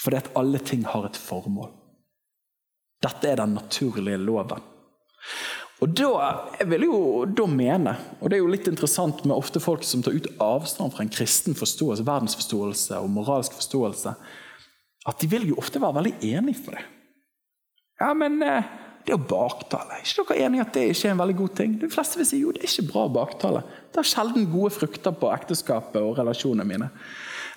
Fordi 0.00 0.20
at 0.20 0.30
alle 0.38 0.60
ting 0.64 0.84
har 0.88 1.08
et 1.08 1.20
formål. 1.20 1.72
Dette 3.00 3.30
er 3.30 3.40
den 3.40 3.56
naturlige 3.56 4.20
loven. 4.20 4.60
Og 5.80 5.94
da, 5.96 6.08
jeg 6.58 6.68
vil 6.74 6.84
jo 6.90 6.96
da 7.24 7.46
mene, 7.48 7.94
og 8.20 8.28
det 8.28 8.36
er 8.36 8.42
jo 8.42 8.50
litt 8.52 8.68
interessant 8.68 9.22
med 9.24 9.32
ofte 9.32 9.62
folk 9.64 9.84
som 9.86 10.02
tar 10.04 10.12
ut 10.12 10.28
avstand 10.44 10.92
fra 10.92 11.06
en 11.06 11.12
kristen 11.12 11.56
forståelse, 11.56 12.04
verdensforståelse 12.04 12.98
og 13.00 13.08
moralsk 13.14 13.56
forståelse, 13.56 14.12
at 15.08 15.22
de 15.22 15.30
vil 15.32 15.48
jo 15.48 15.58
ofte 15.62 15.80
være 15.80 15.96
veldig 16.02 16.14
enig 16.36 16.58
for 16.60 16.76
det. 16.76 16.84
Ja, 18.00 18.12
men 18.16 18.36
eh, 18.44 18.68
det 19.08 19.16
å 19.16 19.22
baktale, 19.24 19.96
er 19.96 20.04
ikke 20.04 20.26
dere 20.28 20.44
enige 20.44 20.66
at 20.66 20.76
det 20.76 20.84
ikke 20.92 21.08
er 21.08 21.14
en 21.14 21.24
veldig 21.24 21.38
god 21.40 21.56
ting? 21.56 21.80
De 21.80 21.92
fleste 21.92 22.20
vil 22.20 22.28
si 22.28 22.42
jo 22.42 22.52
det 22.52 22.60
er 22.60 22.68
ikke 22.68 22.88
bra 22.92 23.08
å 23.08 23.14
baktale. 23.16 23.64
Det 23.88 24.02
har 24.02 24.12
sjelden 24.12 24.48
gode 24.52 24.74
frukter 24.76 25.16
på 25.16 25.32
ekteskapet 25.32 26.00
og 26.04 26.20
relasjonene 26.20 26.68
mine. 26.68 26.90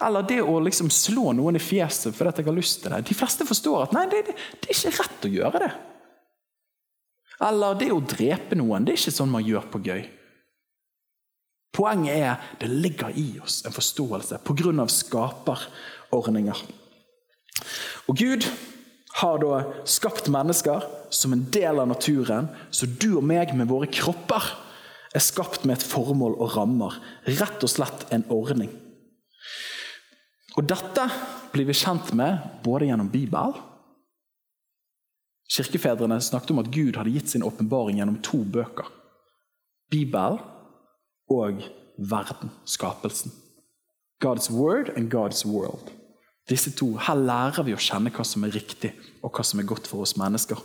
Eller 0.04 0.28
det 0.28 0.40
å 0.44 0.62
liksom 0.64 0.88
slå 0.92 1.36
noen 1.36 1.60
i 1.60 1.64
fjeset 1.64 2.16
fordi 2.16 2.40
jeg 2.40 2.48
har 2.48 2.56
lyst 2.56 2.82
til 2.84 2.96
det. 2.96 3.04
De 3.12 3.18
fleste 3.20 3.48
forstår 3.48 3.84
at 3.86 3.96
nei, 3.96 4.08
det, 4.12 4.24
det, 4.30 4.38
det 4.64 4.72
er 4.72 4.80
ikke 4.80 5.04
rett 5.04 5.28
å 5.28 5.34
gjøre 5.38 5.68
det. 5.68 5.74
Eller 7.42 7.80
det 7.80 7.90
å 7.94 8.02
drepe 8.04 8.58
noen. 8.58 8.86
Det 8.86 8.94
er 8.94 9.02
ikke 9.02 9.16
sånn 9.16 9.32
man 9.34 9.46
gjør 9.46 9.66
på 9.72 9.82
gøy. 9.86 10.04
Poenget 11.74 12.20
er 12.20 12.52
det 12.62 12.70
ligger 12.70 13.16
i 13.18 13.40
oss 13.42 13.64
en 13.66 13.74
forståelse 13.74 14.44
pga. 14.46 14.86
skaperordninger. 14.88 16.60
Og 18.08 18.18
Gud 18.18 18.46
har 19.22 19.40
da 19.42 19.64
skapt 19.86 20.30
mennesker 20.30 20.86
som 21.14 21.34
en 21.34 21.46
del 21.54 21.80
av 21.80 21.88
naturen, 21.88 22.50
så 22.70 22.86
du 22.86 23.18
og 23.18 23.26
meg 23.26 23.56
med 23.56 23.70
våre 23.70 23.88
kropper 23.88 24.44
er 25.14 25.22
skapt 25.22 25.66
med 25.66 25.78
et 25.78 25.86
formål 25.86 26.38
og 26.42 26.56
rammer. 26.58 26.98
Rett 27.26 27.64
og 27.64 27.70
slett 27.70 28.08
en 28.14 28.26
ordning. 28.30 28.70
Og 30.58 30.66
Dette 30.70 31.08
blir 31.54 31.66
vi 31.66 31.74
kjent 31.78 32.14
med 32.18 32.38
både 32.66 32.90
gjennom 32.90 33.10
Bibelen 33.10 33.73
Kirkefedrene 35.52 36.20
snakket 36.22 36.52
om 36.52 36.62
at 36.64 36.72
Gud 36.72 36.98
hadde 36.98 37.14
gitt 37.14 37.34
sin 37.34 37.44
åpenbaring 37.44 38.00
gjennom 38.00 38.22
to 38.26 38.44
bøker. 38.44 38.88
Bibelen 39.92 40.40
og 41.30 41.64
verden, 41.98 42.52
skapelsen. 42.66 43.32
God's 44.24 44.50
word 44.50 44.90
and 44.96 45.12
God's 45.14 45.46
world. 45.46 45.92
Disse 46.50 46.72
to, 46.72 46.98
Her 46.98 47.16
lærer 47.16 47.64
vi 47.64 47.76
å 47.76 47.80
kjenne 47.80 48.12
hva 48.12 48.26
som 48.28 48.44
er 48.44 48.56
riktig, 48.56 48.94
og 49.24 49.32
hva 49.32 49.46
som 49.48 49.60
er 49.60 49.68
godt 49.68 49.88
for 49.88 50.04
oss 50.04 50.18
mennesker. 50.20 50.60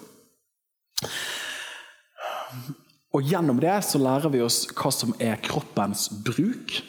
Og 3.14 3.24
Gjennom 3.24 3.60
det 3.62 3.76
så 3.86 4.00
lærer 4.02 4.32
vi 4.32 4.42
oss 4.44 4.64
hva 4.74 4.92
som 4.94 5.14
er 5.22 5.40
kroppens 5.42 6.08
bruk 6.24 6.80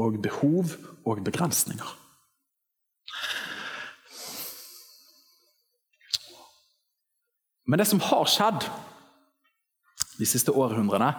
og 0.00 0.20
behov 0.22 0.76
og 1.04 1.22
begrensninger. 1.24 2.03
Men 7.64 7.80
det 7.80 7.88
som 7.88 8.02
har 8.04 8.28
skjedd 8.28 8.66
de 10.18 10.28
siste 10.28 10.52
århundrene, 10.52 11.10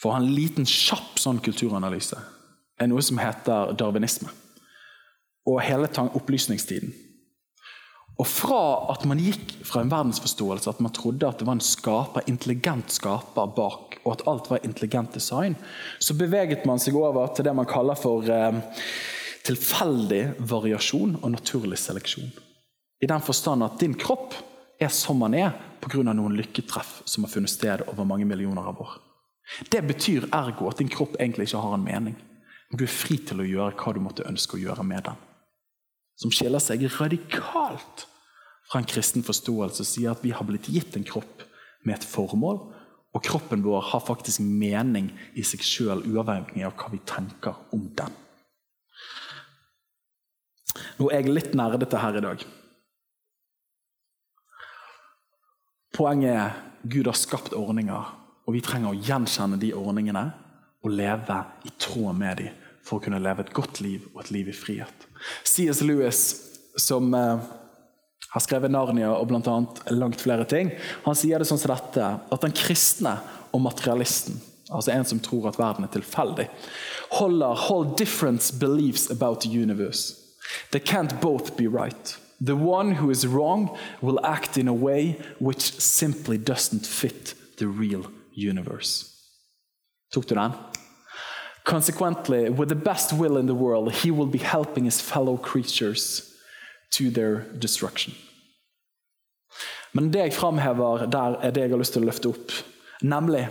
for 0.00 0.10
å 0.10 0.16
ha 0.16 0.22
en 0.22 0.34
liten, 0.34 0.66
kjapp 0.66 1.20
sånn 1.20 1.40
kulturanalyse, 1.44 2.18
er 2.80 2.90
noe 2.90 3.02
som 3.04 3.20
heter 3.22 3.76
darwinisme 3.78 4.32
og 5.44 5.60
hele 5.60 5.88
opplysningstiden. 6.16 6.92
Og 8.14 8.28
fra 8.30 8.60
at 8.92 9.02
man 9.10 9.18
gikk 9.18 9.56
fra 9.66 9.82
en 9.82 9.90
verdensforståelse 9.90 10.70
at 10.70 10.80
man 10.84 10.94
trodde 10.94 11.26
at 11.26 11.40
det 11.40 11.48
var 11.48 11.58
en 11.58 11.64
skaper, 11.64 12.26
intelligent 12.30 12.94
skaper 12.94 13.50
bak, 13.56 13.98
og 14.04 14.10
at 14.12 14.24
alt 14.30 14.50
var 14.52 14.62
intelligent 14.62 15.16
design, 15.16 15.56
så 15.98 16.14
beveget 16.16 16.66
man 16.68 16.80
seg 16.82 16.96
over 16.98 17.32
til 17.34 17.46
det 17.46 17.54
man 17.58 17.68
kaller 17.68 17.98
for 17.98 18.28
eh, 18.30 18.60
tilfeldig 19.44 20.22
variasjon 20.46 21.18
og 21.20 21.34
naturlig 21.34 21.80
seleksjon. 21.82 22.30
I 23.02 23.10
den 23.10 23.24
forstand 23.24 23.66
at 23.66 23.80
din 23.82 23.98
kropp 23.98 24.36
er 24.84 24.92
som 24.92 25.18
man 25.20 25.34
er 25.34 25.52
pga. 25.80 26.02
noen 26.12 26.36
lykketreff 26.36 27.02
som 27.04 27.24
har 27.24 27.32
funnet 27.32 27.50
sted 27.50 27.84
over 27.88 28.04
mange 28.04 28.24
millioner 28.24 28.62
av 28.62 28.80
år. 28.80 28.96
Det 29.70 29.82
betyr 29.84 30.28
ergo 30.32 30.70
at 30.70 30.78
din 30.78 30.88
kropp 30.88 31.16
egentlig 31.20 31.48
ikke 31.48 31.60
har 31.60 31.74
en 31.74 31.84
mening. 31.84 32.16
Men 32.70 32.78
du 32.78 32.84
er 32.84 32.90
fri 32.90 33.18
til 33.18 33.40
å 33.40 33.48
gjøre 33.48 33.76
hva 33.76 33.92
du 33.92 34.00
måtte 34.00 34.28
ønske 34.28 34.56
å 34.56 34.62
gjøre 34.62 34.84
med 34.84 35.04
den 35.04 35.20
som 36.18 36.32
skiller 36.32 36.62
seg 36.62 36.84
radikalt 36.98 38.06
fra 38.70 38.80
en 38.80 38.88
kristen 38.88 39.24
forståelse, 39.26 39.82
og 39.82 39.88
sier 39.88 40.14
at 40.14 40.22
vi 40.24 40.32
har 40.34 40.46
blitt 40.48 40.70
gitt 40.72 40.96
en 40.96 41.06
kropp 41.06 41.44
med 41.84 41.98
et 41.98 42.06
formål, 42.08 42.60
og 43.14 43.22
kroppen 43.22 43.62
vår 43.62 43.90
har 43.92 44.02
faktisk 44.02 44.42
mening 44.42 45.10
i 45.38 45.44
seg 45.46 45.62
sjøl, 45.62 46.02
uavhengig 46.08 46.64
av 46.66 46.74
hva 46.78 46.90
vi 46.94 47.02
tenker 47.06 47.58
om 47.76 47.86
den. 47.98 48.20
Nå 50.98 51.10
er 51.10 51.22
jeg 51.22 51.34
litt 51.34 51.54
nerdete 51.58 52.00
her 52.00 52.18
i 52.18 52.24
dag. 52.24 52.46
Poenget 55.94 56.34
er 56.34 56.54
Gud 56.82 57.06
har 57.06 57.16
skapt 57.16 57.54
ordninger, 57.56 58.06
og 58.44 58.52
vi 58.52 58.62
trenger 58.64 58.92
å 58.92 58.98
gjenkjenne 58.98 59.60
de 59.62 59.70
ordningene 59.78 60.24
og 60.84 60.92
leve 60.92 61.36
i 61.64 61.70
tråd 61.80 62.16
med 62.18 62.40
dem 62.42 62.62
for 62.84 62.98
å 62.98 63.04
kunne 63.04 63.22
leve 63.22 63.44
et 63.44 63.52
godt 63.56 63.80
liv 63.80 64.02
og 64.12 64.24
et 64.24 64.32
liv 64.34 64.50
i 64.50 64.56
frihet. 64.56 65.06
C.S. 65.48 65.80
Lewis, 65.86 66.24
som 66.76 67.14
eh, 67.16 67.46
har 68.34 68.42
skrevet 68.44 68.72
Narnia 68.74 69.14
og 69.14 69.30
blant 69.30 69.48
annet 69.48 69.80
langt 69.94 70.20
flere 70.20 70.44
ting, 70.50 70.74
han 71.06 71.16
sier 71.16 71.40
det 71.40 71.48
sånn 71.48 71.62
som 71.62 71.72
dette, 71.72 72.10
at 72.18 72.44
den 72.44 72.56
kristne 72.58 73.14
og 73.54 73.62
materialisten, 73.64 74.36
altså 74.68 74.92
en 74.92 75.08
som 75.08 75.22
tror 75.24 75.48
at 75.48 75.60
verden 75.60 75.86
er 75.86 75.94
tilfeldig, 75.94 76.50
holder 77.16 77.64
hold 77.68 77.94
different 77.96 78.50
beliefs 78.60 79.08
about 79.14 79.46
the 79.46 79.48
universe. 79.54 80.18
They 80.74 80.82
can't 80.82 81.16
both 81.22 81.54
be 81.56 81.70
right. 81.70 82.18
The 82.44 82.56
one 82.56 82.92
who 82.92 83.10
is 83.10 83.26
wrong 83.26 83.76
will 84.00 84.20
act 84.24 84.58
in 84.58 84.68
a 84.68 84.74
way 84.74 85.16
which 85.38 85.80
simply 85.80 86.38
doesn't 86.38 86.86
fit 86.86 87.34
the 87.56 87.66
real 87.66 88.10
universe. 88.32 89.10
Tok 90.12 90.26
du 90.26 90.34
den? 90.34 90.52
Consequently, 91.64 92.50
with 92.50 92.68
the 92.68 92.74
best 92.74 93.12
will 93.12 93.38
in 93.38 93.46
the 93.46 93.54
world, 93.54 93.92
he 93.92 94.10
will 94.10 94.26
be 94.26 94.38
helping 94.38 94.84
his 94.84 95.00
fellow 95.00 95.36
creatures 95.36 96.34
to 96.90 97.10
their 97.10 97.46
destruction. 97.58 98.14
Men 99.92 100.10
det 100.10 100.20
jeg 100.20 100.34
framhever 100.34 101.06
der, 101.06 101.38
er 101.40 101.50
det 101.50 101.62
jeg 101.62 101.70
har 101.70 101.78
lyst 101.78 101.92
til 101.92 102.02
å 102.02 102.10
løfte 102.10 102.28
opp. 102.28 102.52
Nemlig 103.02 103.46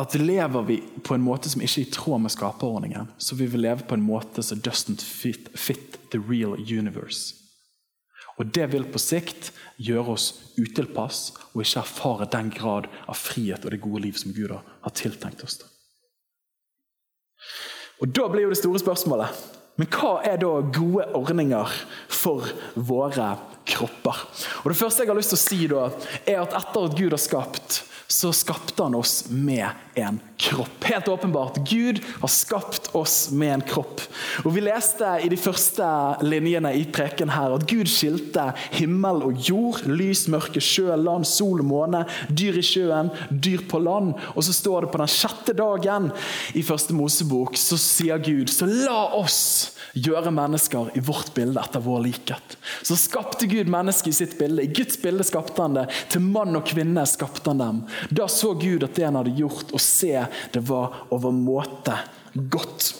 at 0.00 0.14
lever 0.14 0.62
vi 0.62 0.82
på 1.02 1.14
en 1.14 1.24
måte 1.24 1.50
som 1.50 1.62
ikke 1.64 1.80
er 1.80 1.88
i 1.88 1.92
tråd 1.92 2.20
med 2.20 2.32
skaperordningen, 2.32 3.10
så 3.18 3.34
vi 3.34 3.48
vil 3.50 3.64
leve 3.66 3.88
på 3.88 3.96
en 3.96 4.04
måte 4.04 4.42
som 4.42 4.60
doesn't 4.60 5.02
fit, 5.02 5.48
fit 5.58 5.98
the 6.12 6.20
real 6.20 6.54
universe. 6.54 7.39
Og 8.40 8.48
Det 8.48 8.70
vil 8.72 8.88
på 8.88 9.00
sikt 9.02 9.52
gjøre 9.76 10.16
oss 10.16 10.30
utilpass 10.56 11.20
og 11.52 11.62
ikke 11.62 11.82
erfare 11.82 12.28
den 12.32 12.48
grad 12.54 12.88
av 13.04 13.18
frihet 13.18 13.64
og 13.64 13.74
det 13.74 13.82
gode 13.84 14.02
liv 14.06 14.16
som 14.16 14.32
Gud 14.32 14.54
har 14.56 14.96
tiltenkt 14.96 15.44
oss. 15.44 15.60
Og 18.00 18.08
Da 18.08 18.28
blir 18.32 18.48
jo 18.48 18.54
det 18.54 18.62
store 18.62 18.80
spørsmålet 18.80 19.56
men 19.80 19.88
hva 19.94 20.18
er 20.28 20.36
da 20.36 20.48
gode 20.76 21.06
ordninger 21.16 21.72
for 22.12 22.44
våre 22.76 23.30
kropper? 23.64 24.18
Og 24.60 24.66
Det 24.68 24.76
første 24.76 25.06
jeg 25.06 25.08
har 25.08 25.16
lyst 25.16 25.32
til 25.32 25.38
å 25.38 25.44
si, 25.44 25.60
da, 25.70 25.84
er 26.28 26.42
at 26.42 26.56
etter 26.58 26.84
at 26.84 26.96
Gud 26.98 27.14
har 27.14 27.22
skapt, 27.22 27.78
så 28.10 28.28
skapte 28.36 28.84
han 28.84 28.98
oss 28.98 29.30
med 29.30 29.70
en 29.96 30.18
kropp. 30.40 30.84
Helt 30.84 31.08
åpenbart. 31.08 31.56
Gud 31.68 32.00
har 32.20 32.28
skapt 32.28 32.94
oss 32.94 33.30
med 33.30 33.54
en 33.54 33.64
kropp. 33.66 34.00
Og 34.44 34.54
Vi 34.54 34.62
leste 34.64 35.06
i 35.22 35.28
de 35.28 35.36
første 35.36 35.86
linjene 36.24 36.72
i 36.78 36.86
preken 36.88 37.32
her 37.34 37.54
at 37.56 37.66
Gud 37.68 37.90
skilte 37.90 38.50
himmel 38.72 39.20
og 39.28 39.42
jord, 39.44 39.84
lys, 39.86 40.26
mørke, 40.32 40.62
sjø, 40.64 40.88
land, 40.96 41.28
sol 41.28 41.60
og 41.60 41.68
måne, 41.68 42.04
dyr 42.28 42.56
i 42.60 42.64
sjøen, 42.64 43.12
dyr 43.30 43.66
på 43.68 43.82
land. 43.84 44.14
Og 44.34 44.46
så 44.46 44.56
står 44.56 44.86
det 44.86 44.94
på 44.94 45.02
den 45.02 45.12
sjette 45.12 45.56
dagen 45.56 46.08
i 46.56 46.64
første 46.64 46.96
Mosebok, 46.96 47.58
så 47.60 47.78
sier 47.80 48.22
Gud, 48.24 48.48
så 48.52 48.68
la 48.70 49.10
oss 49.20 49.76
gjøre 49.92 50.30
mennesker 50.34 50.92
i 50.94 51.02
vårt 51.02 51.32
bilde 51.34 51.60
etter 51.60 51.82
vår 51.82 52.04
likhet. 52.04 52.56
Så 52.86 52.96
skapte 52.98 53.48
Gud 53.50 53.70
mennesket 53.70 54.12
i 54.12 54.18
sitt 54.20 54.36
bilde. 54.38 54.62
I 54.62 54.72
Guds 54.74 54.98
bilde 55.02 55.26
skapte 55.26 55.62
han 55.62 55.76
det. 55.76 55.86
Til 56.12 56.22
mann 56.22 56.56
og 56.56 56.66
kvinne 56.70 57.04
skapte 57.10 57.50
han 57.50 57.62
dem. 57.62 57.80
Da 58.14 58.28
så 58.30 58.52
Gud 58.54 58.86
at 58.86 58.94
det 58.96 59.08
han 59.08 59.18
hadde 59.18 59.34
gjort, 59.38 59.74
å 59.74 59.82
se 59.82 60.14
det 60.54 60.62
var 60.68 61.04
overmåte 61.14 61.98
godt. 62.34 62.94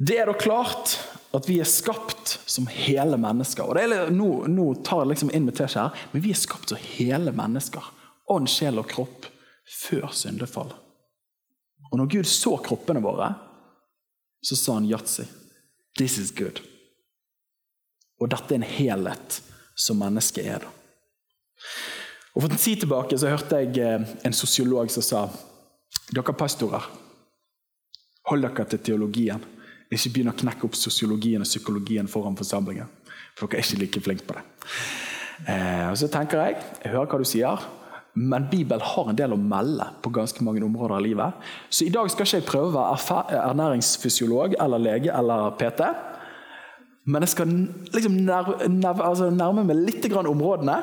Det 0.00 0.16
er 0.18 0.30
da 0.30 0.34
klart 0.36 0.96
at 1.36 1.46
vi 1.48 1.58
er 1.60 1.68
skapt 1.68 2.38
som 2.48 2.66
hele 2.72 3.18
mennesker. 3.20 3.68
Og 3.68 3.78
er, 3.78 4.08
nå, 4.14 4.30
nå 4.50 4.70
tar 4.86 5.04
jeg 5.04 5.12
liksom 5.12 5.32
inn 5.36 5.46
med 5.46 5.58
teskje 5.58 5.84
her, 5.84 6.06
men 6.12 6.24
vi 6.24 6.32
er 6.32 6.40
skapt 6.40 6.72
som 6.72 6.80
hele 6.96 7.34
mennesker. 7.36 7.92
Ånd, 8.30 8.48
sjel 8.50 8.80
og 8.80 8.88
kropp 8.90 9.28
før 9.70 10.08
syndefall. 10.16 10.72
Og 11.90 11.98
når 11.98 12.10
Gud 12.16 12.28
så 12.30 12.56
kroppene 12.64 13.02
våre, 13.02 13.32
så 14.42 14.56
sa 14.56 14.78
han 14.78 14.88
yatzy. 14.88 15.26
This 15.98 16.18
is 16.18 16.32
good. 16.32 16.62
Og 18.20 18.30
dette 18.32 18.54
er 18.54 18.60
en 18.60 18.66
helhet 18.66 19.40
som 19.78 20.00
mennesket 20.00 20.46
er. 20.46 20.64
da. 20.64 20.76
Og 22.34 22.42
For 22.42 22.50
en 22.50 22.60
tid 22.62 22.84
tilbake 22.84 23.18
så 23.18 23.30
hørte 23.30 23.62
jeg 23.62 23.78
eh, 23.82 24.10
en 24.26 24.36
sosiolog 24.36 24.90
som 24.92 25.02
sa 25.02 25.24
dere 26.14 26.34
pastorer, 26.34 26.84
hold 28.30 28.46
dere 28.46 28.66
til 28.70 28.84
teologien. 28.90 29.42
Ikke 29.90 30.12
begynn 30.14 30.30
å 30.30 30.38
knekke 30.38 30.68
opp 30.68 30.78
sosiologien 30.78 31.42
og 31.42 31.48
psykologien 31.50 32.08
foran 32.10 32.38
forsamlingen. 32.38 32.86
For 33.34 33.50
dere 33.50 33.58
er 33.58 33.66
ikke 33.66 33.82
like 33.82 34.02
flinke 34.04 34.28
på 34.28 34.38
det. 34.38 34.44
Eh, 35.50 35.86
og 35.90 35.98
så 35.98 36.10
tenker 36.12 36.44
Jeg 36.44 36.58
jeg 36.84 36.92
hører 36.92 37.10
hva 37.10 37.18
du 37.18 37.26
sier, 37.26 37.66
men 38.14 38.46
Bibelen 38.50 38.82
har 38.84 39.10
en 39.10 39.18
del 39.18 39.34
å 39.34 39.38
melde 39.38 39.86
på 40.02 40.10
ganske 40.14 40.44
mange 40.44 40.62
områder 40.66 40.96
av 40.96 41.04
livet. 41.04 41.50
Så 41.70 41.86
i 41.86 41.92
dag 41.94 42.10
skal 42.10 42.26
ikke 42.26 42.40
jeg 42.40 42.48
prøve 42.48 42.70
å 42.70 42.96
være 42.98 43.42
ernæringsfysiolog 43.42 44.56
eller 44.60 44.82
lege 44.82 45.14
eller 45.14 45.54
PT. 45.58 45.86
Men 47.10 47.24
jeg 47.24 47.34
skal 47.34 47.52
liksom 47.94 48.18
nærme, 48.26 48.56
nærme, 48.68 49.06
altså 49.06 49.30
nærme 49.34 49.64
meg 49.66 49.78
litt 49.78 50.10
områdene. 50.12 50.80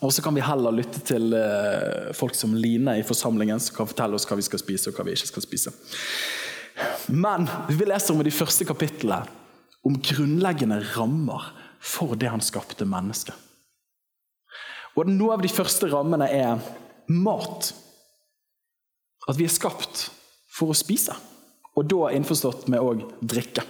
Og 0.00 0.12
så 0.12 0.22
kan 0.24 0.34
vi 0.34 0.44
heller 0.44 0.72
lytte 0.72 1.02
til 1.04 1.34
eh, 1.36 2.12
folk 2.16 2.36
som 2.36 2.54
Line 2.56 2.96
i 3.00 3.04
forsamlingen, 3.06 3.60
som 3.60 3.76
kan 3.76 3.90
fortelle 3.90 4.16
oss 4.16 4.24
hva 4.28 4.38
vi 4.38 4.46
skal 4.46 4.62
spise 4.62 4.88
og 4.88 4.96
hva 4.96 5.04
vi 5.04 5.16
ikke 5.16 5.28
skal 5.28 5.44
spise. 5.44 5.74
Men 7.12 7.48
vi 7.68 7.84
leser 7.84 8.14
om 8.14 8.22
i 8.22 8.28
de 8.28 8.32
første 8.32 8.64
kapitlene 8.68 9.20
om 9.84 9.96
grunnleggende 10.00 10.80
rammer 10.94 11.50
for 11.80 12.16
det 12.16 12.28
han 12.32 12.44
skapte 12.44 12.88
mennesket. 12.88 13.36
Og 14.98 15.08
Noe 15.08 15.36
av 15.36 15.44
de 15.44 15.52
første 15.52 15.88
rammene 15.92 16.28
er 16.32 16.60
mat. 17.12 17.70
At 19.28 19.38
vi 19.38 19.46
er 19.46 19.52
skapt 19.52 20.08
for 20.50 20.72
å 20.72 20.76
spise. 20.76 21.14
Og 21.78 21.86
da 21.88 22.10
innforstått 22.16 22.66
med 22.72 22.82
òg 22.82 23.04
drikke. 23.20 23.64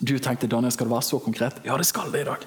Du 0.00 0.14
tenkte 0.18 0.48
Daniel, 0.48 0.72
skal 0.72 0.88
det 0.88 0.94
være 0.94 1.08
så 1.10 1.18
konkret? 1.20 1.60
Ja, 1.66 1.76
det 1.76 1.86
skal 1.90 2.08
det 2.14 2.22
i 2.22 2.28
dag. 2.30 2.46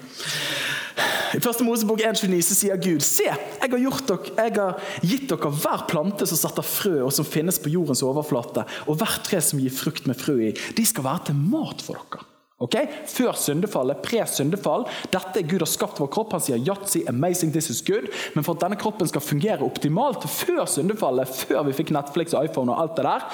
I 1.34 1.40
1. 1.40 1.64
Mosebok 1.66 1.98
1,29 2.00 2.42
så 2.46 2.54
sier 2.54 2.78
Gud 2.78 3.02
Se, 3.02 3.24
jeg 3.26 3.70
har, 3.72 4.02
dere, 4.06 4.34
jeg 4.38 4.52
har, 4.54 4.84
gitt 5.02 5.24
dere 5.32 5.50
hver 5.50 5.82
plante 5.90 6.28
som 6.30 6.38
setter 6.38 6.66
frø, 6.66 7.00
og 7.08 7.10
som 7.16 7.26
finnes 7.26 7.58
på 7.58 7.72
jordens 7.72 8.04
overflate, 8.06 8.62
og 8.86 9.00
hvert 9.00 9.26
tre 9.26 9.40
som 9.42 9.58
gir 9.58 9.74
frukt 9.74 10.06
med 10.06 10.18
frø 10.20 10.36
i. 10.50 10.52
De 10.78 10.86
skal 10.86 11.06
være 11.08 11.30
til 11.30 11.42
mat 11.50 11.82
for 11.82 11.98
dere. 11.98 12.22
Okay? 12.62 12.86
Før 13.10 13.34
syndefallet, 13.34 13.98
pre-syndefall. 14.04 14.86
Dette 15.10 15.42
er 15.42 15.48
Gud 15.50 15.64
har 15.64 15.68
skapt 15.68 15.98
vår 16.00 16.12
kropp. 16.14 16.36
Han 16.36 16.44
sier 16.44 16.62
yatzy, 16.62 17.02
amazing, 17.10 17.50
this 17.52 17.68
is 17.72 17.82
good. 17.82 18.06
Men 18.36 18.46
for 18.46 18.54
at 18.54 18.62
denne 18.62 18.78
kroppen 18.80 19.10
skal 19.10 19.24
fungere 19.24 19.66
optimalt 19.66 20.22
før 20.30 20.62
syndefallet, 20.70 21.34
før 21.48 21.66
vi 21.66 21.74
fikk 21.76 21.90
Netflix 21.96 22.36
og 22.36 22.46
iPhone, 22.46 22.70
og 22.72 22.86
alt 22.86 23.00
det 23.00 23.08
der, 23.10 23.26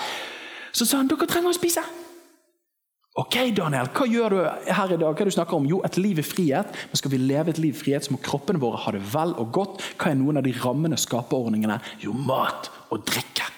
så 0.72 0.86
sa 0.88 1.02
han 1.02 1.10
dere 1.10 1.28
trenger 1.28 1.52
å 1.52 1.58
spise. 1.58 1.84
Ok, 3.18 3.34
Daniel, 3.56 3.88
hva 3.90 4.04
gjør 4.06 4.34
du 4.36 4.38
her 4.70 4.92
i 4.94 4.96
dag? 5.00 5.08
Hva 5.10 5.16
er 5.16 5.26
det 5.26 5.32
du 5.32 5.34
snakker 5.34 5.58
om? 5.58 5.64
Jo, 5.66 5.80
et 5.82 5.96
liv 5.98 6.20
i 6.22 6.24
frihet. 6.24 6.76
Men 6.92 7.00
skal 7.00 7.10
vi 7.10 7.18
leve 7.18 7.50
et 7.50 7.58
liv 7.58 7.74
i 7.74 7.80
frihet, 7.80 8.06
så 8.06 8.14
må 8.14 8.20
kroppene 8.22 8.62
våre 8.62 8.78
ha 8.84 8.94
det 8.94 9.02
vel 9.10 9.34
og 9.42 9.50
godt. 9.56 9.82
Hva 9.98 10.12
er 10.12 10.20
noen 10.20 10.38
av 10.38 10.46
de 10.46 10.54
rammende 10.62 10.98
skaperordningene? 11.00 11.80
Jo, 12.04 12.14
mat 12.14 12.70
og 12.94 13.02
drikke. 13.10 13.48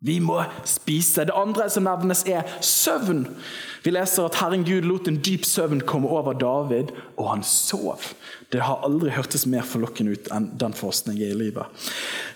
Vi 0.00 0.16
må 0.24 0.38
spise. 0.64 1.26
Det 1.28 1.34
andre 1.36 1.66
som 1.68 1.84
nevnes, 1.84 2.22
er 2.24 2.46
søvn. 2.64 3.26
Vi 3.84 3.92
leser 3.92 4.24
at 4.24 4.38
Herren 4.40 4.62
Gud 4.64 4.86
lot 4.88 5.08
en 5.08 5.18
dyp 5.20 5.44
søvn 5.44 5.82
komme 5.84 6.08
over 6.08 6.36
David, 6.40 6.94
og 7.20 7.26
han 7.28 7.42
sov. 7.44 8.06
Det 8.52 8.62
har 8.64 8.80
aldri 8.86 9.12
hørtes 9.12 9.44
mer 9.46 9.66
forlokkende 9.68 10.16
ut 10.16 10.30
enn 10.32 10.46
den 10.60 10.72
forskningen 10.76 11.20
i 11.20 11.36
livet. 11.36 11.84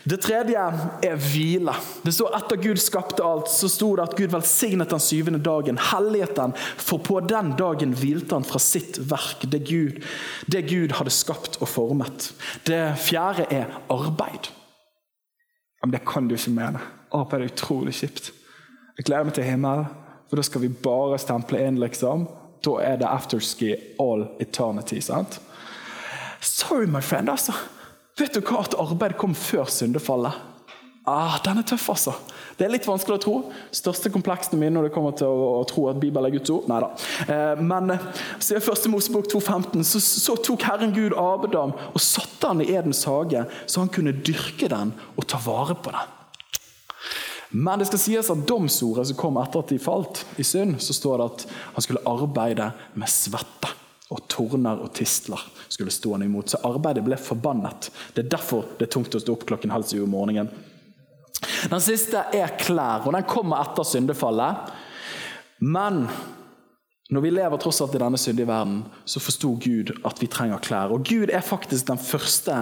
Det 0.05 0.19
tredje 0.23 0.61
er 1.09 1.17
hvile. 1.31 1.73
Det 2.05 2.13
står 2.15 2.37
Etter 2.37 2.61
Gud 2.61 2.81
skapte 2.83 3.25
alt, 3.25 3.49
så 3.49 3.71
sto 3.73 3.95
det 3.97 4.05
at 4.11 4.17
Gud 4.19 4.35
velsignet 4.35 4.93
den 4.93 5.03
syvende 5.03 5.41
dagen, 5.45 5.81
helliget 5.81 6.37
den, 6.37 6.53
for 6.77 7.01
på 7.01 7.23
den 7.25 7.55
dagen 7.57 7.97
hvilte 7.97 8.37
han 8.37 8.45
fra 8.45 8.61
sitt 8.61 9.01
verk, 9.09 9.47
det 9.49 9.63
Gud, 9.71 10.05
det 10.53 10.67
Gud 10.69 10.93
hadde 11.01 11.17
skapt 11.17 11.57
og 11.63 11.73
formet. 11.73 12.29
Det 12.69 12.83
fjerde 13.09 13.49
er 13.49 13.73
arbeid. 13.89 14.53
Men 15.81 15.97
det 15.97 16.05
kan 16.09 16.29
du 16.29 16.37
ikke 16.37 16.53
mene. 16.53 16.85
Arbeid 17.15 17.45
er 17.45 17.53
utrolig 17.53 17.95
kjipt. 18.01 18.33
Jeg 18.99 19.07
gleder 19.09 19.29
meg 19.29 19.37
til 19.37 19.47
himmelen, 19.47 19.87
for 20.29 20.39
da 20.39 20.47
skal 20.47 20.65
vi 20.65 20.73
bare 20.87 21.19
stemple 21.23 21.61
inn, 21.63 21.81
liksom. 21.83 22.27
Da 22.65 22.79
er 22.83 22.99
det 23.01 23.11
afterski 23.11 23.75
all 24.01 24.29
eternity. 24.41 25.01
sant? 25.01 25.41
Sorry, 26.41 26.87
my 26.87 27.01
friend. 27.03 27.29
altså. 27.29 27.53
Vet 28.19 28.35
du 28.35 28.41
hva 28.41 28.63
at 28.63 28.77
arbeid 28.79 29.17
kom 29.19 29.35
før 29.35 29.65
syndefallet? 29.65 30.33
Ah, 31.07 31.39
Den 31.45 31.59
er 31.59 31.63
tøff, 31.63 31.89
altså. 31.93 32.15
Det 32.57 32.65
er 32.65 32.71
litt 32.73 32.87
vanskelig 32.87 33.19
å 33.19 33.21
tro. 33.21 33.35
Største 33.75 34.09
kompleksene 34.15 34.57
mine 34.61 34.73
når 34.77 34.87
det 34.87 34.95
kommer 34.95 35.13
til 35.19 35.29
å, 35.29 35.61
tro 35.69 35.89
at 35.91 35.99
Bibelen 36.01 36.31
er 36.31 36.37
Guds 36.39 36.53
ord. 36.55 36.69
Neida. 36.71 36.89
Eh, 37.27 37.61
men 37.61 37.93
siden 38.39 38.65
første 38.65 38.89
1. 38.89 38.95
Mosebok 38.95 39.29
2,15 39.29 39.85
så, 39.85 40.01
så, 40.01 40.37
tok 40.41 40.65
Herren 40.65 40.95
Gud 40.97 41.17
Abedam 41.21 41.75
og 41.91 42.01
satte 42.01 42.49
han 42.49 42.63
i 42.65 42.71
Edens 42.73 43.05
hage, 43.11 43.45
så 43.67 43.85
han 43.85 43.93
kunne 43.93 44.15
dyrke 44.17 44.71
den 44.71 44.95
og 45.19 45.27
ta 45.29 45.43
vare 45.45 45.77
på 45.77 45.93
den. 45.93 46.15
Men 47.55 47.79
det 47.79 47.87
skal 47.87 48.01
sies 48.03 48.31
at 48.33 48.47
domsordet 48.49 49.07
som 49.07 49.19
kom 49.19 49.37
etter 49.39 49.63
at 49.63 49.71
de 49.71 49.79
falt 49.79 50.25
i 50.43 50.47
synd, 50.47 50.81
så 50.83 50.95
står 50.97 51.21
det 51.21 51.27
at 51.31 51.45
han 51.77 51.85
skulle 51.87 52.03
arbeide 52.11 52.73
med 52.99 53.11
svette. 53.11 53.71
Og 54.13 54.21
torner 54.31 54.83
og 54.83 54.91
tistler 54.95 55.41
skulle 55.73 55.95
stå 55.95 56.17
han 56.17 56.27
imot. 56.27 56.51
Så 56.51 56.61
arbeidet 56.67 57.05
ble 57.07 57.17
forbannet. 57.19 57.89
Det 58.15 58.25
er 58.25 58.33
derfor 58.35 58.67
det 58.79 58.89
er 58.89 58.93
tungt 58.93 59.15
å 59.15 59.21
stå 59.23 59.37
opp 59.37 59.47
klokken 59.49 59.73
halv 59.73 59.87
syv 59.89 60.05
om 60.05 60.13
morgenen. 60.17 60.51
Den 61.71 61.83
siste 61.83 62.25
er 62.35 62.57
klær, 62.61 63.07
og 63.07 63.15
den 63.15 63.27
kommer 63.29 63.63
etter 63.63 63.87
syndefallet. 63.87 64.73
Men 65.63 66.05
når 67.15 67.23
vi 67.23 67.33
lever 67.37 67.63
tross 67.63 67.81
alt 67.85 67.95
i 67.95 68.01
denne 68.03 68.19
syndige 68.21 68.49
verden, 68.51 68.83
så 69.07 69.23
forsto 69.23 69.53
Gud 69.63 69.95
at 70.05 70.19
vi 70.23 70.31
trenger 70.31 70.63
klær. 70.65 70.93
Og 70.95 71.07
Gud 71.07 71.31
er 71.31 71.45
faktisk 71.45 71.87
den 71.87 72.03
første 72.03 72.59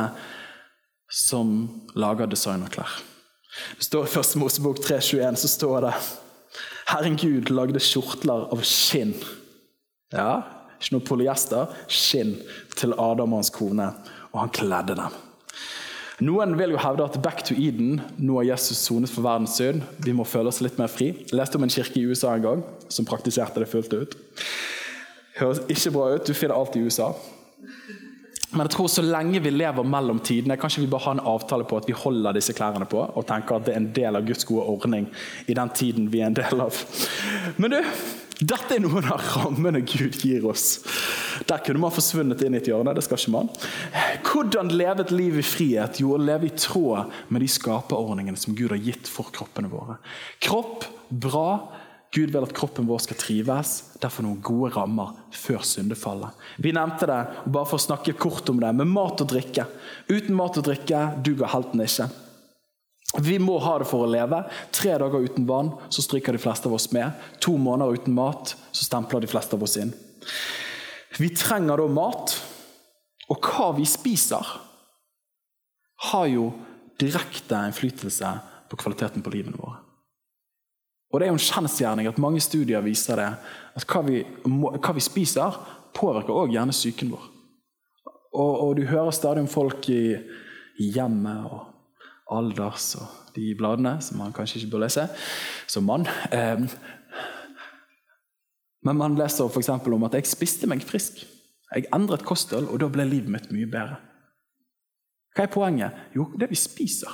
som 1.12 1.56
lager 1.96 2.28
designerklær. 2.28 3.00
Det 3.78 3.84
står 3.84 4.06
I 4.08 4.18
1. 4.20 4.36
Mosebok 4.40 4.80
3,21 4.84 5.40
så 5.42 5.48
står 5.48 5.86
det 5.86 5.94
Herren 6.92 7.16
Gud 7.20 7.50
lagde 7.52 7.80
skjortler 7.80 8.48
av 8.52 8.62
skinn. 8.66 9.14
Ja, 10.12 10.42
ikke 10.78 10.96
noe 10.96 11.06
polyester. 11.06 11.74
Skinn 11.88 12.34
til 12.76 12.96
Adam 12.96 13.32
og 13.32 13.42
hans 13.42 13.52
kone, 13.54 13.92
og 14.32 14.40
han 14.42 14.52
kledde 14.56 14.96
dem. 14.98 15.20
Noen 16.22 16.54
vil 16.58 16.74
jo 16.74 16.80
hevde 16.82 17.06
at 17.06 17.18
back 17.24 17.40
to 17.46 17.54
Eden, 17.58 17.96
nå 18.20 18.36
har 18.38 18.52
Jesus 18.52 18.82
sonet 18.84 19.10
for 19.10 19.24
verdens 19.24 19.56
synd. 19.58 19.82
Vi 20.04 20.14
må 20.14 20.26
føle 20.28 20.52
oss 20.52 20.60
litt 20.62 20.78
mer 20.78 20.90
fri. 20.92 21.10
Jeg 21.16 21.38
leste 21.38 21.58
om 21.58 21.64
en 21.66 21.72
kirke 21.72 21.98
i 21.98 22.04
USA 22.06 22.34
en 22.36 22.44
gang 22.44 22.64
som 22.92 23.08
praktiserte 23.08 23.62
det 23.62 23.70
fullt 23.70 23.94
ut. 23.96 24.16
Høres 25.38 25.62
ikke 25.72 25.94
bra 25.96 26.10
ut. 26.12 26.28
Du 26.28 26.36
finner 26.36 26.54
alt 26.58 26.76
i 26.78 26.84
USA. 26.84 27.10
Men 28.52 28.66
jeg 28.66 28.74
tror 28.74 28.88
så 28.92 29.04
lenge 29.04 29.40
vi 29.40 29.50
lever 29.52 29.86
mellom 29.88 30.18
tidene, 30.24 30.58
kanskje 30.60 30.82
vi 30.84 30.90
bare 30.92 31.06
har 31.06 31.16
en 31.16 31.26
avtale 31.32 31.64
på 31.68 31.78
at 31.80 31.86
vi 31.88 31.96
holder 31.96 32.36
disse 32.36 32.52
klærne 32.56 32.88
på 32.88 33.00
og 33.00 33.24
tenker 33.28 33.56
at 33.56 33.68
det 33.68 33.72
er 33.74 33.80
en 33.80 33.92
del 33.96 34.18
av 34.18 34.26
Guds 34.28 34.44
gode 34.48 34.66
ordning 34.74 35.08
i 35.48 35.56
den 35.56 35.72
tiden 35.72 36.10
vi 36.12 36.20
er 36.20 36.28
en 36.28 36.36
del 36.36 36.60
av. 36.66 36.82
Men 37.56 37.72
du, 37.72 37.78
dette 38.42 38.76
er 38.76 38.82
noen 38.84 39.08
av 39.08 39.24
rammene 39.36 39.80
Gud 39.86 40.18
gir 40.20 40.44
oss. 40.50 40.82
Der 41.48 41.62
kunne 41.64 41.80
man 41.82 41.94
forsvunnet 41.94 42.42
inn 42.44 42.56
i 42.56 42.60
et 42.60 42.68
hjørne. 42.68 42.94
det 42.94 43.04
skal 43.06 43.20
ikke 43.20 43.34
man. 43.34 43.50
Hvordan 44.26 44.72
leve 44.74 45.06
et 45.06 45.14
liv 45.14 45.38
i 45.38 45.46
frihet? 45.46 46.00
Jo, 46.02 46.16
å 46.16 46.20
leve 46.20 46.48
i 46.48 46.56
tråd 46.56 47.12
med 47.32 47.44
de 47.44 47.48
skaperordningene 47.50 48.40
som 48.40 48.56
Gud 48.58 48.74
har 48.74 48.82
gitt 48.82 49.08
for 49.10 49.32
kroppene 49.34 49.70
våre. 49.72 49.96
Kropp, 50.44 50.84
bra, 51.08 51.48
Gud 52.12 52.32
vil 52.32 52.44
at 52.44 52.52
kroppen 52.52 52.88
vår 52.88 53.00
skal 53.06 53.16
trives. 53.16 53.70
Derfor 54.02 54.26
noen 54.26 54.42
gode 54.44 54.74
rammer 54.74 55.14
før 55.32 55.62
syndefallet. 55.64 56.36
Vi 56.60 56.74
nevnte 56.76 57.08
det, 57.08 57.20
bare 57.46 57.68
for 57.68 57.80
å 57.80 57.86
snakke 57.86 58.12
kort 58.20 58.50
om 58.52 58.60
det, 58.60 58.72
med 58.76 58.90
mat 58.90 59.22
og 59.24 59.30
drikke. 59.32 59.64
Uten 60.10 60.36
mat 60.36 60.58
og 60.60 60.66
drikke 60.66 61.06
duger 61.24 61.48
helten 61.54 61.80
ikke. 61.84 62.10
Vi 63.20 63.38
må 63.40 63.58
ha 63.60 63.78
det 63.80 63.88
for 63.88 64.04
å 64.04 64.10
leve. 64.12 64.42
Tre 64.72 64.96
dager 65.00 65.24
uten 65.24 65.46
vann, 65.48 65.72
så 65.92 66.04
stryker 66.04 66.36
de 66.36 66.40
fleste 66.40 66.68
av 66.68 66.76
oss 66.76 66.90
med. 66.92 67.16
To 67.44 67.56
måneder 67.60 67.96
uten 67.96 68.16
mat, 68.16 68.54
så 68.72 68.86
stempler 68.88 69.24
de 69.24 69.30
fleste 69.32 69.56
av 69.56 69.64
oss 69.64 69.78
inn. 69.80 69.92
Vi 71.20 71.28
trenger 71.36 71.80
da 71.80 71.88
mat. 71.92 72.36
Og 73.32 73.48
hva 73.48 73.70
vi 73.76 73.86
spiser, 73.88 74.44
har 76.12 76.26
jo 76.28 76.50
direkte 77.00 77.60
innflytelse 77.68 78.34
på 78.68 78.80
kvaliteten 78.80 79.24
på 79.24 79.32
livene 79.32 79.60
våre. 79.60 79.78
Og 81.12 81.20
Det 81.20 81.26
er 81.26 81.30
jo 81.30 81.36
en 81.36 81.44
kjensgjerning 81.44 82.08
at 82.08 82.20
mange 82.22 82.40
studier 82.40 82.80
viser 82.80 83.20
det. 83.20 83.28
At 83.76 83.84
hva 83.84 84.00
vi, 84.06 84.22
hva 84.48 84.94
vi 84.96 85.04
spiser, 85.04 85.58
påvirker 85.92 86.32
òg 86.32 86.54
gjerne 86.54 86.72
psyken 86.72 87.12
vår. 87.12 87.26
Og, 88.32 88.52
og, 88.64 88.70
du 88.76 88.86
hører 88.88 89.12
stadig 89.12 89.42
om 89.44 89.50
folk 89.50 89.90
i, 89.92 90.16
i 90.80 90.88
hjemmet 90.94 91.44
og 91.52 91.66
alders 92.32 92.94
og 92.96 93.34
de 93.36 93.50
bladene 93.56 93.98
som 94.04 94.22
man 94.22 94.32
kanskje 94.32 94.62
ikke 94.62 94.72
bør 94.72 94.86
lese 94.86 95.04
som 95.68 95.84
mann. 95.84 96.08
Eh, 96.32 96.64
Men 98.82 98.98
man 98.98 99.14
leser 99.14 99.46
f.eks. 99.46 99.68
om 99.70 100.08
at 100.08 100.16
jeg 100.18 100.26
spiste 100.26 100.66
meg 100.66 100.82
frisk. 100.82 101.22
Jeg 101.72 101.86
endret 101.94 102.24
kosthold, 102.26 102.66
og 102.68 102.80
da 102.82 102.88
ble 102.92 103.06
livet 103.06 103.30
mitt 103.30 103.52
mye 103.54 103.68
bedre. 103.70 104.00
Hva 105.32 105.46
er 105.46 105.52
poenget? 105.52 106.00
Jo, 106.16 106.26
det 106.36 106.50
vi 106.50 106.58
spiser, 106.58 107.12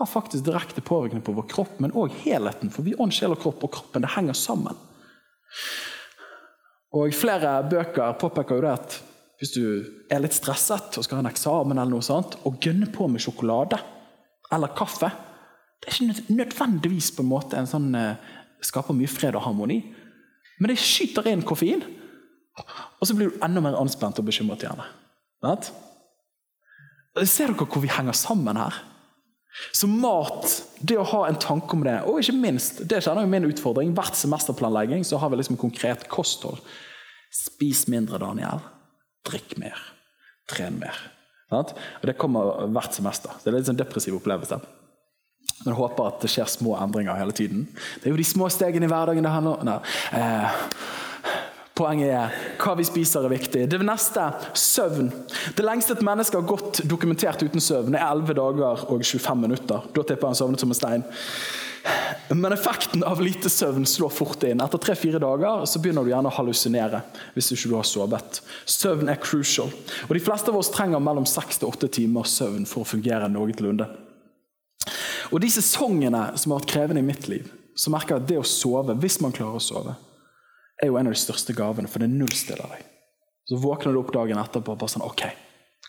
har 0.00 0.08
faktisk 0.08 0.44
direkte 0.46 0.82
påvirkning 0.84 1.22
på 1.22 1.34
vår 1.36 1.46
kropp, 1.50 1.76
men 1.82 1.92
òg 1.92 2.14
helheten. 2.24 2.72
For 2.72 2.86
vi 2.86 2.96
ånd, 2.96 3.12
sjel 3.14 3.34
og 3.34 3.42
kropp, 3.42 3.64
og 3.66 3.74
kroppen 3.76 4.04
det 4.04 4.14
henger 4.16 4.36
sammen. 4.38 4.78
Og 6.96 7.14
Flere 7.14 7.60
bøker 7.70 8.16
påpeker 8.18 8.58
jo 8.58 8.64
det 8.64 8.74
at 8.74 8.98
hvis 9.40 9.54
du 9.54 9.64
er 10.12 10.20
litt 10.20 10.36
stresset 10.36 10.98
og 10.98 11.04
skal 11.06 11.18
ha 11.18 11.24
en 11.24 11.30
eksamen, 11.30 11.78
eller 11.78 11.94
noe 11.94 12.04
sånt, 12.04 12.36
og 12.44 12.58
gønner 12.60 12.90
på 12.92 13.06
med 13.08 13.22
sjokolade 13.24 13.78
eller 14.50 14.74
kaffe 14.76 15.08
Det 15.80 15.88
er 15.88 15.94
ikke 15.94 16.34
nødvendigvis 16.36 17.12
på 17.16 17.22
en 17.22 17.30
måte 17.30 17.56
en 17.56 17.68
sånn, 17.68 17.94
eh, 17.96 18.18
skaper 18.60 18.92
mye 18.92 19.08
fred 19.08 19.36
og 19.38 19.46
harmoni, 19.46 19.78
men 20.60 20.68
det 20.68 20.76
skyter 20.76 21.30
inn 21.30 21.40
koffein. 21.40 21.80
Og 23.00 23.08
så 23.08 23.16
blir 23.16 23.30
du 23.30 23.38
enda 23.40 23.62
mer 23.64 23.78
anspent 23.80 24.18
og 24.20 24.26
bekymret 24.26 24.60
igjen. 24.60 24.82
Vet? 25.40 25.70
Ser 27.24 27.54
dere 27.54 27.64
hvor 27.64 27.80
vi 27.80 27.88
henger 27.88 28.12
sammen 28.12 28.60
her? 28.60 28.76
Så 29.74 29.88
mat, 29.90 30.46
det 30.80 30.96
å 30.98 31.06
ha 31.10 31.24
en 31.28 31.38
tanke 31.40 31.74
om 31.76 31.82
det, 31.84 31.96
og 32.06 32.20
ikke 32.22 32.36
minst 32.38 32.84
det 32.88 33.02
kjenner 33.02 33.26
jeg 33.26 33.32
min 33.32 33.48
utfordring, 33.50 33.94
hvert 33.96 34.18
semesterplanlegging 34.18 35.02
så 35.06 35.18
har 35.20 35.32
vi 35.32 35.40
liksom 35.40 35.58
konkret 35.60 36.06
kosthold. 36.12 36.62
Spis 37.34 37.86
mindre, 37.90 38.20
Daniel. 38.22 38.62
Drikk 39.26 39.56
mer. 39.60 39.78
Tren 40.50 40.78
mer. 40.80 40.96
Og 41.50 42.06
Det 42.06 42.16
kommer 42.18 42.70
hvert 42.70 42.94
semester. 42.94 43.34
Det 43.42 43.50
er 43.50 43.58
litt 43.58 43.68
sånn 43.68 43.78
depressiv 43.78 44.16
opplevelse. 44.20 44.60
Men 45.60 45.74
jeg 45.74 45.80
håper 45.80 46.08
at 46.08 46.22
det 46.22 46.30
skjer 46.32 46.48
små 46.48 46.76
endringer 46.80 47.18
hele 47.18 47.34
tiden. 47.36 47.66
Det 48.00 48.08
er 48.08 48.14
jo 48.14 48.20
de 48.20 48.26
små 48.26 48.48
stegene 48.52 48.86
i 48.86 48.90
hverdagen 48.90 49.26
det 49.26 49.34
handler 49.34 49.60
om. 49.60 49.82
Poenget 51.80 52.10
er 52.12 52.34
hva 52.60 52.74
vi 52.76 52.84
spiser, 52.84 53.24
er 53.24 53.32
viktig. 53.32 53.62
Det 53.72 53.78
neste 53.80 54.26
søvn. 54.58 55.08
Det 55.56 55.64
lengste 55.64 55.94
et 55.96 56.04
menneske 56.04 56.36
har 56.36 56.48
gått 56.48 56.82
dokumentert 56.84 57.40
uten 57.40 57.62
søvn, 57.64 57.96
er 57.96 58.04
11 58.04 58.36
dager 58.36 58.82
og 58.84 59.00
25 59.00 59.40
minutter. 59.40 59.86
Da 59.96 60.04
tipper 60.04 60.28
han 60.28 60.36
sovnet 60.36 60.60
som 60.60 60.74
en 60.74 60.76
stein. 60.76 61.06
Men 62.28 62.52
effekten 62.52 63.00
av 63.08 63.22
lite 63.24 63.48
søvn 63.48 63.86
slår 63.88 64.12
fort 64.12 64.44
inn. 64.44 64.60
Etter 64.60 64.82
tre-fire 64.82 65.22
dager 65.22 65.64
så 65.64 65.80
begynner 65.80 66.04
du 66.04 66.12
gjerne 66.12 66.28
å 66.28 66.36
hallusinere. 66.36 67.00
hvis 67.34 67.48
du 67.48 67.54
ikke 67.56 67.80
har 67.80 67.88
sovet. 67.88 68.42
Søvn 68.66 69.08
er 69.08 69.16
crucial. 69.16 69.72
Og 70.08 70.12
De 70.14 70.20
fleste 70.20 70.52
av 70.52 70.60
oss 70.60 70.70
trenger 70.70 71.00
mellom 71.00 71.24
seks 71.24 71.58
til 71.58 71.72
åtte 71.72 71.88
timer 71.88 72.28
søvn 72.28 72.68
for 72.68 72.84
å 72.84 72.90
fungere 72.92 73.32
noenlunde. 73.32 73.88
Og 75.32 75.40
de 75.40 75.48
sesongene 75.48 76.36
som 76.36 76.52
har 76.52 76.60
vært 76.60 76.72
krevende 76.74 77.00
i 77.00 77.08
mitt 77.08 77.26
liv, 77.28 77.48
så 77.74 77.88
merker 77.88 78.18
jeg 78.18 78.22
at 78.22 78.28
det 78.28 78.38
å 78.42 78.44
sove, 78.44 78.94
hvis 79.00 79.20
man 79.24 79.32
klarer 79.32 79.56
å 79.56 79.64
sove, 79.64 79.96
er 80.80 80.90
jo 80.90 80.96
en 80.96 81.10
av 81.10 81.14
de 81.14 81.20
største 81.20 81.54
gavene, 81.56 81.90
for 81.90 82.02
det 82.02 82.10
nullstiller 82.12 82.74
deg. 82.74 82.88
Så 83.50 83.58
våkner 83.60 83.92
du 83.92 84.00
opp 84.00 84.12
dagen 84.14 84.40
etterpå 84.40 84.74
og 84.74 84.80
bare 84.80 84.92
sånn 84.92 85.06
OK, 85.06 85.24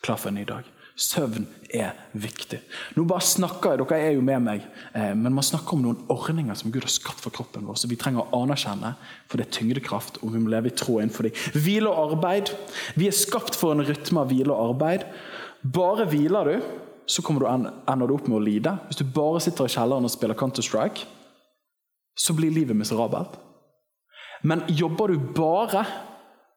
klar 0.01 0.19
for 0.19 0.32
en 0.32 0.39
ny 0.39 0.45
dag. 0.49 0.67
Søvn 1.01 1.45
er 1.73 1.95
viktig. 2.19 2.60
Nå 2.97 3.06
bare 3.10 3.23
snakker 3.25 3.73
jeg, 3.73 3.80
Dere 3.82 3.99
er 4.10 4.15
jo 4.17 4.23
med 4.25 4.43
meg, 4.43 4.65
eh, 4.97 5.13
men 5.15 5.34
man 5.34 5.45
snakker 5.45 5.77
om 5.77 5.86
noen 5.86 6.04
ordninger 6.12 6.58
som 6.58 6.73
Gud 6.73 6.84
har 6.84 6.91
skapt 6.91 7.23
for 7.23 7.34
kroppen 7.34 7.65
vår. 7.65 7.80
Så 7.80 7.89
vi 7.89 7.97
trenger 7.99 8.25
å 8.25 8.41
anerkjenne, 8.43 8.93
for 9.32 9.39
det 9.39 9.47
er 9.47 9.56
tyngdekraft, 9.56 10.19
og 10.21 10.36
vi 10.36 10.41
må 10.43 10.51
leve 10.51 10.69
i 10.69 10.75
tro 10.75 10.99
innenfor 10.99 11.30
dem. 11.30 11.39
Hvile 11.56 11.89
og 11.89 12.17
arbeid. 12.17 12.51
Vi 12.99 13.08
er 13.08 13.15
skapt 13.15 13.58
for 13.58 13.73
en 13.73 13.86
rytme 13.88 14.21
av 14.21 14.34
hvile 14.34 14.51
og 14.51 14.75
arbeid. 14.75 15.08
Bare 15.63 16.10
hviler 16.12 16.51
du, 16.51 16.69
så 17.08 17.23
kommer 17.25 17.43
du 17.43 17.47
ender 17.49 18.08
du 18.08 18.15
opp 18.15 18.27
med 18.27 18.38
å 18.38 18.43
lide. 18.43 18.75
Hvis 18.89 19.01
du 19.01 19.08
bare 19.08 19.41
sitter 19.43 19.67
i 19.67 19.73
kjelleren 19.73 20.06
og 20.08 20.13
spiller 20.13 20.38
Counter-Strike, 20.38 21.08
så 22.19 22.36
blir 22.36 22.54
livet 22.54 22.77
miserabelt. 22.77 23.39
Men 24.47 24.63
jobber 24.67 25.12
du 25.12 25.19
bare 25.36 25.86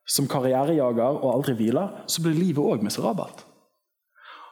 som 0.09 0.29
karrierejager 0.29 1.18
og 1.18 1.31
aldri 1.31 1.55
hviler, 1.59 2.05
så 2.07 2.23
blir 2.25 2.37
livet 2.37 2.64
òg 2.64 2.85
miserabelt. 2.85 3.44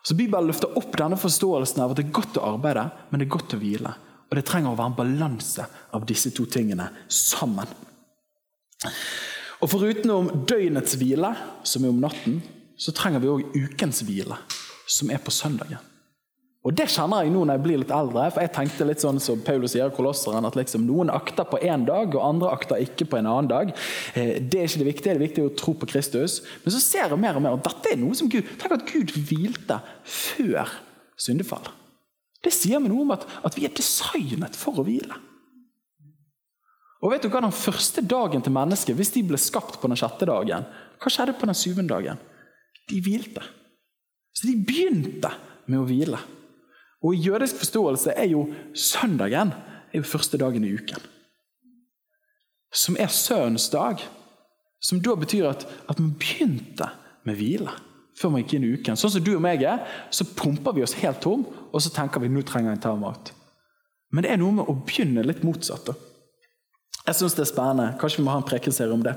Så 0.02 0.16
Bibelen 0.18 0.48
løfter 0.50 0.72
opp 0.78 0.96
denne 0.98 1.18
forståelsen 1.20 1.82
av 1.84 1.92
at 1.92 2.00
det 2.00 2.08
er 2.08 2.16
godt 2.16 2.40
å 2.40 2.46
arbeide, 2.56 2.88
men 3.10 3.20
det 3.20 3.28
er 3.28 3.36
godt 3.36 3.54
å 3.54 3.60
hvile. 3.60 3.92
Og 4.30 4.38
det 4.38 4.46
trenger 4.48 4.72
å 4.72 4.78
være 4.78 4.90
en 4.90 4.98
balanse 4.98 5.66
av 5.94 6.06
disse 6.08 6.32
to 6.34 6.46
tingene 6.50 6.88
sammen. 7.12 7.68
Og 9.62 9.70
Foruten 9.70 10.10
om 10.10 10.30
døgnets 10.48 10.96
hvile, 10.98 11.30
som 11.62 11.84
er 11.84 11.92
om 11.92 12.02
natten, 12.02 12.40
så 12.74 12.94
trenger 12.96 13.22
vi 13.22 13.30
òg 13.30 13.54
ukens 13.54 14.02
hvile, 14.08 14.40
som 14.90 15.12
er 15.12 15.22
på 15.22 15.30
søndagen. 15.30 15.91
Og 16.62 16.74
Det 16.78 16.84
kjenner 16.94 17.24
jeg 17.24 17.32
nå 17.34 17.40
når 17.42 17.56
jeg 17.56 17.62
blir 17.64 17.80
litt 17.80 17.90
eldre. 17.90 18.28
for 18.30 18.44
jeg 18.44 18.52
tenkte 18.54 18.86
litt 18.86 19.02
sånn 19.02 19.18
som 19.20 19.40
Paulus 19.42 19.72
sier 19.74 19.90
i 19.90 19.94
Kolosseren, 19.94 20.46
at 20.46 20.54
liksom 20.54 20.84
noen 20.86 21.10
akter 21.10 21.44
på 21.48 21.58
én 21.58 21.84
dag, 21.84 22.14
og 22.14 22.22
andre 22.22 22.52
akter 22.54 22.84
ikke 22.84 23.08
på 23.10 23.18
en 23.18 23.26
annen 23.26 23.50
dag. 23.50 23.72
Eh, 24.14 24.38
det 24.38 24.60
er 24.60 24.68
ikke 24.68 24.82
det 24.84 24.90
viktige. 24.92 25.14
Det 25.16 25.24
viktige 25.24 25.44
er 25.44 25.50
å 25.50 25.58
tro 25.58 25.74
på 25.74 25.88
Kristus. 25.90 26.38
Men 26.62 26.74
så 26.74 26.78
ser 26.78 27.08
jeg 27.08 27.18
mer 27.18 27.38
og 27.38 27.42
mer 27.42 27.56
og 27.56 27.64
dette 27.66 27.90
er 27.90 27.98
noe 27.98 28.14
som 28.14 28.30
Gud 28.30 28.46
Tenk 28.60 28.76
at 28.76 28.86
Gud 28.86 29.10
hvilte 29.10 29.80
før 30.06 30.70
syndefall. 31.18 31.66
Det 32.42 32.52
sier 32.54 32.78
meg 32.78 32.92
noe 32.92 33.02
om 33.06 33.14
at, 33.14 33.26
at 33.42 33.58
vi 33.58 33.66
er 33.66 33.74
designet 33.74 34.54
for 34.58 34.78
å 34.78 34.86
hvile. 34.86 35.18
Og 37.02 37.10
vet 37.10 37.24
du 37.24 37.30
hva 37.32 37.42
Den 37.42 37.54
første 37.54 38.04
dagen 38.06 38.42
til 38.42 38.54
mennesket, 38.54 38.94
hvis 38.94 39.10
de 39.16 39.24
ble 39.26 39.38
skapt 39.40 39.80
på 39.82 39.90
den 39.90 39.98
sjette 39.98 40.28
dagen, 40.30 40.68
hva 41.02 41.10
skjedde 41.10 41.34
på 41.34 41.50
den 41.50 41.58
syvende 41.58 41.90
dagen? 41.90 42.22
De 42.86 43.00
hvilte. 43.02 43.42
Så 44.30 44.46
de 44.46 44.54
begynte 44.62 45.32
med 45.66 45.82
å 45.82 45.88
hvile. 45.88 46.22
Og 47.02 47.14
I 47.14 47.22
jødisk 47.26 47.58
forståelse 47.62 48.14
er 48.16 48.30
jo 48.30 48.46
søndagen 48.74 49.52
er 49.92 50.00
jo 50.00 50.06
første 50.06 50.38
dagen 50.38 50.64
i 50.64 50.74
uken. 50.74 51.00
Som 52.72 52.96
er 52.98 53.10
sønnens 53.12 53.68
dag. 53.70 54.00
Som 54.82 55.02
da 55.02 55.14
betyr 55.14 55.48
at, 55.50 55.66
at 55.88 55.98
man 55.98 56.14
begynte 56.18 56.88
med 57.24 57.38
hvile 57.38 57.70
før 58.18 58.32
man 58.32 58.42
gikk 58.42 58.56
inn 58.58 58.66
i 58.66 58.72
uken. 58.76 58.98
Sånn 58.98 59.14
som 59.14 59.24
du 59.24 59.32
og 59.34 59.42
meg 59.42 59.62
er, 59.66 59.82
så 60.12 60.26
pumper 60.36 60.74
vi 60.76 60.82
oss 60.84 60.94
helt 61.00 61.22
tom, 61.24 61.46
og 61.72 61.80
så 61.82 61.90
tenker 61.94 62.20
vi 62.22 62.28
nå 62.30 62.42
trenger 62.46 62.72
jeg 62.72 62.78
en 62.78 62.84
timeout. 62.84 63.32
Men 64.12 64.24
det 64.24 64.32
er 64.32 64.40
noe 64.40 64.58
med 64.58 64.68
å 64.68 64.76
begynne 64.84 65.24
litt 65.24 65.40
motsatt. 65.46 65.88
Da. 65.88 65.94
Jeg 67.06 67.18
syns 67.18 67.36
det 67.38 67.46
er 67.46 67.50
spennende. 67.50 67.94
Kanskje 68.00 68.20
vi 68.20 68.26
må 68.26 68.34
ha 68.34 68.42
en 68.42 68.46
prekenserie 68.46 68.94
om 68.94 69.02
det. 69.02 69.14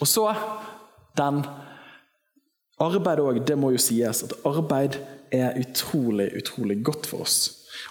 Og 0.00 0.08
så 0.08 0.24
den 1.16 1.44
Arbeid 2.82 3.22
òg, 3.22 3.40
det 3.48 3.56
må 3.56 3.70
jo 3.72 3.80
sies 3.80 4.22
at 4.26 4.34
arbeid 4.44 4.98
er 5.32 5.56
utrolig, 5.60 6.28
utrolig 6.36 6.82
godt 6.84 7.08
for 7.08 7.24
oss. 7.24 7.38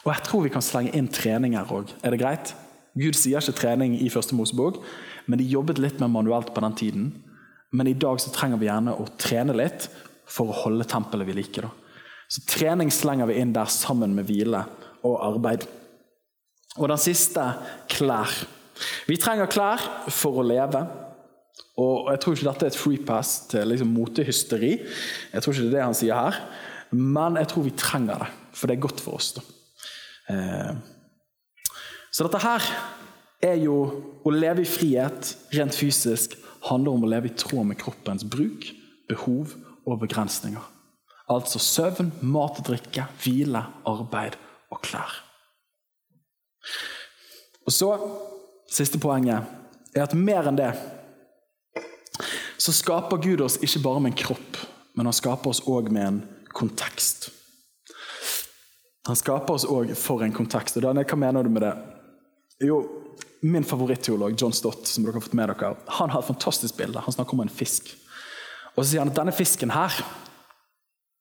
Og 0.05 0.11
jeg 0.13 0.25
tror 0.27 0.43
vi 0.45 0.51
kan 0.53 0.65
slenge 0.65 0.93
inn 0.97 1.09
trening 1.09 1.55
her 1.57 1.71
òg. 1.73 1.89
Er 2.05 2.13
det 2.13 2.21
greit? 2.21 2.53
Gud 2.95 3.17
sier 3.17 3.41
ikke 3.41 3.57
trening 3.59 3.97
i 3.99 4.11
første 4.13 4.37
Mosebok, 4.37 4.77
men 5.25 5.41
de 5.41 5.47
jobbet 5.49 5.81
litt 5.81 5.97
mer 5.99 6.11
manuelt 6.13 6.53
på 6.55 6.63
den 6.63 6.77
tiden. 6.77 7.07
Men 7.75 7.89
i 7.89 7.97
dag 7.97 8.21
så 8.21 8.31
trenger 8.31 8.61
vi 8.61 8.69
gjerne 8.69 8.93
å 8.95 9.07
trene 9.19 9.55
litt 9.57 9.89
for 10.29 10.51
å 10.51 10.59
holde 10.63 10.87
tempelet 10.87 11.27
vi 11.27 11.35
liker. 11.41 11.67
Da. 11.67 11.73
Så 12.29 12.45
trening 12.49 12.91
slenger 12.93 13.29
vi 13.29 13.39
inn 13.41 13.53
der 13.55 13.69
sammen 13.71 14.15
med 14.15 14.29
hvile 14.29 14.63
og 15.05 15.17
arbeid. 15.25 15.65
Og 16.77 16.87
den 16.91 17.01
siste 17.01 17.43
klær. 17.91 18.31
Vi 19.07 19.17
trenger 19.21 19.51
klær 19.51 19.83
for 20.11 20.41
å 20.41 20.45
leve. 20.45 20.81
Og 21.77 22.11
Jeg 22.11 22.21
tror 22.23 22.35
ikke 22.35 22.47
dette 22.47 22.65
er 22.65 22.71
et 22.71 22.79
free 22.79 23.01
pass 23.03 23.33
til 23.51 23.67
liksom 23.67 23.91
motehysteri. 23.91 24.77
Jeg 25.33 25.43
tror 25.43 25.53
ikke 25.53 25.65
det 25.65 25.71
er 25.73 25.75
det 25.75 25.83
han 25.83 25.97
sier 25.97 26.15
her. 26.15 26.37
Men 26.95 27.35
jeg 27.41 27.49
tror 27.51 27.65
vi 27.65 27.73
trenger 27.75 28.21
det, 28.21 28.29
for 28.55 28.67
det 28.67 28.77
er 28.77 28.85
godt 28.85 29.01
for 29.03 29.17
oss. 29.17 29.33
Eh, 30.31 30.71
så 32.15 32.23
dette 32.23 32.39
her 32.39 32.69
er 33.43 33.57
jo 33.59 33.75
å 34.23 34.31
leve 34.31 34.63
i 34.63 34.69
frihet 34.69 35.33
rent 35.57 35.75
fysisk 35.75 36.37
handler 36.69 36.95
om 36.95 37.03
å 37.05 37.11
leve 37.11 37.29
i 37.29 37.35
tråd 37.37 37.67
med 37.69 37.79
kroppens 37.81 38.23
bruk, 38.23 38.69
behov 39.09 39.53
og 39.85 39.99
begrensninger. 40.01 40.63
Altså 41.29 41.59
søvn, 41.59 42.13
mat 42.21 42.61
og 42.61 42.69
drikke, 42.69 43.07
hvile, 43.21 43.65
arbeid 43.89 44.37
og 44.71 44.81
klær. 44.85 45.19
Og 47.65 47.73
så, 47.73 47.91
Siste 48.75 48.97
poenget 48.97 49.45
er 49.93 50.01
at 50.03 50.15
mer 50.17 50.47
enn 50.49 50.57
det 50.57 50.71
så 52.65 52.73
skaper 52.73 53.21
Gud 53.21 53.43
oss 53.45 53.59
ikke 53.61 53.83
bare 53.83 54.01
med 54.01 54.13
en 54.15 54.21
kropp, 54.23 54.57
men 54.97 55.05
han 55.05 55.13
skaper 55.13 55.51
oss 55.51 55.61
òg 55.69 55.91
med 55.93 56.07
en 56.07 56.21
kontekst. 56.55 57.27
Han 59.05 59.17
skaper 59.19 59.53
oss 59.53 59.67
òg 59.69 59.91
for 59.99 60.23
en 60.25 60.33
kontekst. 60.33 60.79
Og 60.79 60.85
Daniel, 60.87 61.05
Hva 61.05 61.19
mener 61.19 61.45
du 61.45 61.51
med 61.53 61.61
det? 61.61 61.73
Jo, 62.65 62.79
Min 63.45 63.67
favoritteolog 63.67 64.33
John 64.41 64.53
Stott 64.55 64.87
som 64.89 65.03
dere 65.05 65.19
har 65.19 65.21
fått 65.21 65.35
med 65.37 65.51
dere, 65.51 65.75
han 65.99 66.09
har 66.09 66.23
et 66.23 66.31
fantastisk 66.31 66.77
bilde. 66.79 66.97
Han 66.97 67.13
snakker 67.13 67.35
om 67.35 67.43
en 67.43 67.51
fisk. 67.51 67.91
Og 68.73 68.81
så 68.81 68.87
sier 68.89 69.03
han 69.03 69.11
at 69.11 69.19
denne 69.19 69.35
fisken 69.35 69.69
her 69.69 69.93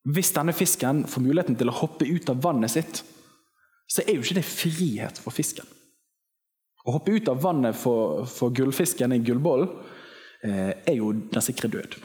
Hvis 0.09 0.33
denne 0.37 0.53
fisken 0.53 1.05
får 1.09 1.23
muligheten 1.25 1.57
til 1.61 1.69
å 1.69 1.77
hoppe 1.77 2.09
ut 2.09 2.29
av 2.29 2.41
vannet 2.45 2.73
sitt, 2.73 3.03
så 3.89 4.03
er 4.05 4.17
jo 4.17 4.25
ikke 4.25 4.37
det 4.37 4.45
frihet 4.45 5.21
for 5.21 5.33
fisken. 5.33 5.65
Å 6.85 6.97
hoppe 6.97 7.15
ut 7.17 7.29
av 7.29 7.41
vannet 7.41 7.77
for, 7.77 8.25
for 8.29 8.53
gullfisken 8.53 9.17
i 9.17 9.21
gullbollen 9.25 9.71
er 10.45 10.97
jo 10.99 11.13
den 11.13 11.45
sikre 11.45 11.71
død. 11.73 11.97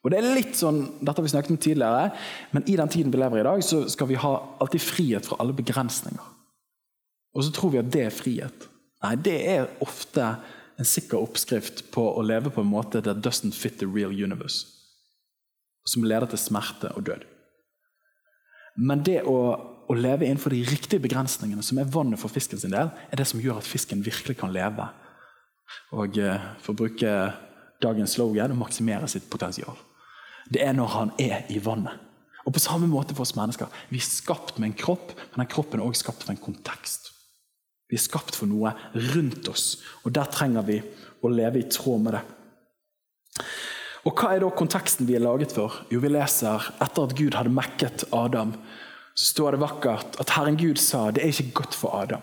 Og 0.00 0.12
det 0.12 0.20
er 0.20 0.32
litt 0.32 0.56
sånn, 0.56 0.80
Dette 1.00 1.18
har 1.18 1.26
vi 1.26 1.32
snakket 1.32 1.52
om 1.52 1.60
tidligere, 1.60 2.10
men 2.54 2.64
i 2.70 2.76
den 2.78 2.92
tiden 2.92 3.12
vi 3.12 3.20
lever 3.20 3.40
i 3.40 3.42
i 3.42 3.48
dag, 3.50 3.64
så 3.64 3.82
skal 3.92 4.08
vi 4.08 4.20
ha 4.20 4.32
alltid 4.62 4.84
frihet 4.84 5.28
fra 5.28 5.36
alle 5.42 5.56
begrensninger. 5.56 6.30
Og 7.36 7.44
så 7.44 7.52
tror 7.54 7.74
vi 7.74 7.82
at 7.82 7.90
det 7.92 8.06
er 8.06 8.14
frihet. 8.14 8.66
Nei, 9.04 9.14
det 9.20 9.36
er 9.48 9.68
ofte 9.84 10.24
en 10.80 10.88
sikker 10.88 11.20
oppskrift 11.20 11.84
på 11.92 12.04
å 12.16 12.24
leve 12.24 12.52
på 12.52 12.64
en 12.64 12.70
måte 12.70 13.02
that 13.04 13.20
doesn't 13.24 13.56
fit 13.56 13.78
the 13.78 13.88
real 13.88 14.12
universe. 14.12 14.64
Som 15.88 16.06
leder 16.08 16.30
til 16.30 16.40
smerte 16.40 16.92
og 16.96 17.04
død. 17.08 17.26
Men 18.80 19.04
det 19.04 19.20
å, 19.28 19.36
å 19.90 19.96
leve 19.96 20.24
innenfor 20.24 20.54
de 20.54 20.62
riktige 20.64 21.02
begrensningene, 21.04 21.64
som 21.64 21.80
er 21.80 21.92
vannet 21.92 22.20
for 22.20 22.32
fisken 22.32 22.60
sin 22.60 22.72
del, 22.72 22.92
er 23.10 23.20
det 23.20 23.28
som 23.28 23.40
gjør 23.42 23.60
at 23.60 23.68
fisken 23.68 24.04
virkelig 24.04 24.38
kan 24.40 24.52
leve. 24.54 24.88
Og 25.96 26.18
eh, 26.18 26.50
for 26.62 26.74
å 26.74 26.80
bruke 26.82 27.14
dagens 27.80 28.16
slogan 28.16 28.54
å 28.54 28.60
maksimere 28.60 29.08
sitt 29.10 29.28
potensial. 29.32 29.76
Det 30.50 30.62
er 30.64 30.74
når 30.76 30.94
han 30.94 31.12
er 31.20 31.46
i 31.52 31.60
vannet. 31.62 32.06
Og 32.46 32.54
på 32.56 32.62
samme 32.62 32.88
måte 32.88 33.14
for 33.14 33.26
oss 33.26 33.36
mennesker. 33.36 33.68
Vi 33.92 34.00
er 34.00 34.06
skapt 34.06 34.58
med 34.58 34.70
en 34.70 34.78
kropp, 34.80 35.12
men 35.14 35.44
den 35.44 35.52
kroppen 35.52 35.80
er 35.80 35.86
også 35.86 36.06
skapt 36.06 36.24
for 36.24 36.32
en 36.34 36.42
kontekst. 36.42 37.10
Vi 37.90 37.98
er 37.98 38.02
skapt 38.02 38.36
for 38.38 38.50
noe 38.50 38.72
rundt 39.14 39.48
oss, 39.50 39.80
og 40.04 40.14
der 40.14 40.30
trenger 40.30 40.64
vi 40.66 40.78
å 41.20 41.30
leve 41.30 41.60
i 41.60 41.68
tråd 41.68 42.04
med 42.04 42.16
det. 42.16 42.22
Og 44.08 44.16
Hva 44.16 44.32
er 44.32 44.40
da 44.40 44.48
konteksten 44.56 45.08
vi 45.08 45.18
er 45.18 45.24
laget 45.24 45.52
for? 45.52 45.82
Jo, 45.92 46.00
Vi 46.00 46.08
leser 46.08 46.70
etter 46.80 47.04
at 47.04 47.16
Gud 47.18 47.36
hadde 47.36 47.52
mekket 47.52 48.06
Adam, 48.16 48.54
så 49.14 49.34
står 49.34 49.52
det 49.52 49.64
vakkert 49.66 50.20
at 50.22 50.32
Herren 50.32 50.56
Gud 50.56 50.78
sa 50.80 51.10
det 51.10 51.24
er 51.24 51.34
ikke 51.34 51.62
godt 51.62 51.76
for 51.76 51.98
Adam. 51.98 52.22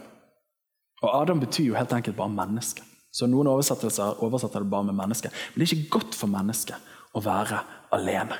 Og 1.03 1.21
Adam 1.21 1.39
betyr 1.43 1.67
jo 1.67 1.77
helt 1.77 1.93
enkelt 1.93 2.17
bare 2.17 2.33
menneske. 2.33 2.81
Så 3.17 3.25
Noen 3.25 3.49
oversettelser 3.49 4.21
oversetter 4.25 4.61
det 4.61 4.69
bare 4.69 4.85
med 4.91 4.99
menneske. 4.99 5.31
Men 5.31 5.63
det 5.63 5.67
er 5.67 5.75
ikke 5.79 5.97
godt 5.97 6.17
for 6.17 6.29
mennesket 6.29 6.93
å 7.17 7.23
være 7.25 7.63
alene. 7.97 8.37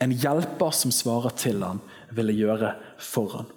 En 0.00 0.12
hjelper 0.12 0.72
som 0.76 0.92
svarer 0.92 1.32
til 1.40 1.64
han, 1.64 1.80
ville 2.14 2.36
gjøre 2.36 2.74
for 3.00 3.38
han. 3.38 3.48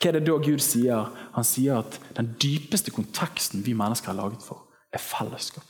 Hva 0.00 0.10
er 0.10 0.18
det 0.18 0.24
da 0.26 0.38
Gud 0.42 0.62
sier? 0.64 1.12
Han 1.36 1.46
sier 1.46 1.82
at 1.84 1.98
den 2.16 2.32
dypeste 2.42 2.92
konteksten 2.94 3.62
vi 3.66 3.76
mennesker 3.78 4.12
er 4.12 4.18
laget 4.18 4.42
for, 4.44 4.64
er 4.92 5.02
fellesskap. 5.02 5.68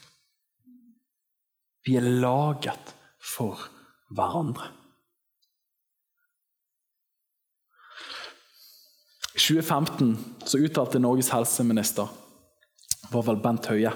Vi 1.82 1.98
er 1.98 2.06
laget 2.06 2.94
for 3.18 3.66
hverandre. 4.14 4.70
I 9.32 9.40
2015 9.40 10.14
så 10.46 10.60
uttalte 10.60 11.00
Norges 11.02 11.32
helseminister, 11.32 12.06
var 13.10 13.26
vel 13.26 13.40
Bent 13.42 13.66
Høie, 13.70 13.92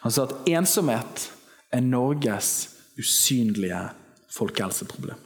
han 0.00 0.14
sa 0.14 0.24
at 0.28 0.48
ensomhet 0.48 1.28
er 1.74 1.84
Norges 1.84 2.52
usynlige 2.98 3.80
folkehelseproblem. 4.32 5.18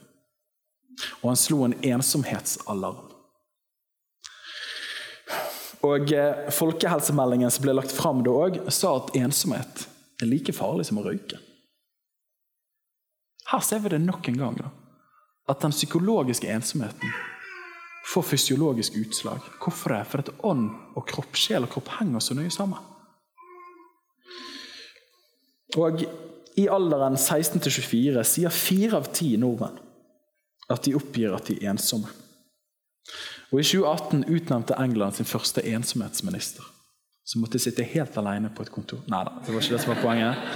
Og 1.22 1.30
han 1.30 1.40
slo 1.40 1.62
en 1.66 1.76
ensomhetsalarm. 1.84 3.08
Og 5.82 6.12
eh, 6.14 6.50
Folkehelsemeldingen 6.54 7.50
som 7.50 7.64
ble 7.64 7.74
lagt 7.74 7.94
fram 7.94 8.20
da 8.22 8.34
òg, 8.44 8.60
sa 8.70 8.94
at 9.00 9.16
ensomhet 9.18 9.86
er 10.22 10.30
like 10.30 10.54
farlig 10.54 10.86
som 10.86 11.00
å 11.00 11.06
røyke. 11.06 11.40
Her 13.50 13.64
ser 13.66 13.82
vi 13.84 13.90
det 13.92 14.00
nok 14.04 14.28
en 14.30 14.38
gang. 14.38 14.60
da. 14.60 14.70
At 15.50 15.60
den 15.64 15.74
psykologiske 15.74 16.48
ensomheten 16.48 17.10
får 18.12 18.22
fysiologisk 18.22 18.94
utslag. 18.96 19.42
Hvorfor 19.60 19.96
det? 19.96 20.04
For 20.10 20.22
at 20.22 20.30
ånd 20.46 20.70
og 20.94 21.06
kropp, 21.10 21.36
sjel 21.36 21.66
og 21.66 21.74
kropp 21.74 21.90
henger 21.98 22.22
så 22.22 22.38
nøye 22.38 22.52
sammen. 22.54 22.91
Og 25.80 26.02
I 26.58 26.66
alderen 26.68 27.16
16 27.16 27.62
24 27.62 28.24
sier 28.28 28.52
fire 28.52 28.98
av 29.00 29.08
ti 29.14 29.34
nordmenn 29.40 29.78
at 30.72 30.84
de 30.86 30.94
oppgir 30.96 31.32
at 31.34 31.48
de 31.48 31.56
er 31.60 31.72
ensomme. 31.72 32.08
Og 33.52 33.60
I 33.60 33.64
2018 33.66 34.24
utnevnte 34.32 34.76
England 34.80 35.18
sin 35.18 35.28
første 35.28 35.64
ensomhetsminister. 35.68 36.64
Som 37.24 37.44
måtte 37.44 37.60
sitte 37.62 37.84
helt 37.86 38.16
alene 38.18 38.50
på 38.50 38.64
et 38.64 38.72
kontor. 38.72 39.02
Nei 39.10 39.20
da, 39.28 39.34
det 39.44 39.52
var 39.52 39.62
ikke 39.62 39.76
det 39.76 39.82
som 39.84 39.92
var 39.92 40.00
poenget. 40.02 40.46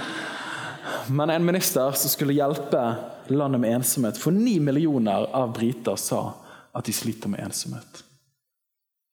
Men 1.13 1.31
en 1.31 1.45
minister 1.45 1.93
som 1.95 2.11
skulle 2.11 2.35
hjelpe 2.35 2.81
landet 3.31 3.61
med 3.61 3.77
ensomhet. 3.77 4.19
For 4.19 4.35
ni 4.35 4.57
millioner 4.63 5.29
av 5.35 5.53
briter 5.55 5.99
sa 5.99 6.21
at 6.75 6.87
de 6.87 6.95
sliter 6.95 7.31
med 7.31 7.43
ensomhet. 7.45 8.03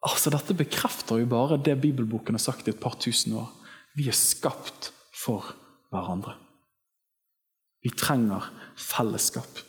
Altså, 0.04 0.32
Dette 0.32 0.56
bekrefter 0.56 1.22
jo 1.22 1.28
bare 1.30 1.60
det 1.60 1.78
bibelboken 1.80 2.36
har 2.36 2.42
sagt 2.42 2.68
i 2.68 2.74
et 2.74 2.80
par 2.80 2.98
tusen 3.00 3.36
år. 3.40 3.48
Vi 3.96 4.08
er 4.10 4.18
skapt 4.18 4.90
for 5.14 5.54
hverandre. 5.94 6.34
Vi 7.84 7.92
trenger 7.92 8.46
fellesskap. 8.80 9.60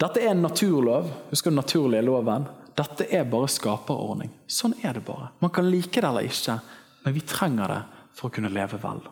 Dette 0.00 0.22
er 0.22 0.32
en 0.32 0.44
naturlov. 0.44 1.10
Husker 1.30 1.50
du 1.50 1.54
den 1.54 1.60
naturlige 1.62 2.06
loven? 2.06 2.46
Dette 2.74 3.06
er 3.14 3.28
bare 3.30 3.50
skaperordning. 3.52 4.32
Sånn 4.50 4.74
er 4.82 4.96
det 4.96 5.04
bare. 5.06 5.30
Man 5.44 5.52
kan 5.54 5.68
like 5.70 6.00
det 6.00 6.08
eller 6.08 6.26
ikke, 6.26 6.58
men 7.04 7.14
vi 7.14 7.22
trenger 7.28 7.70
det 7.70 7.82
for 8.16 8.30
å 8.30 8.34
kunne 8.34 8.50
leve 8.52 8.80
vel. 8.82 9.04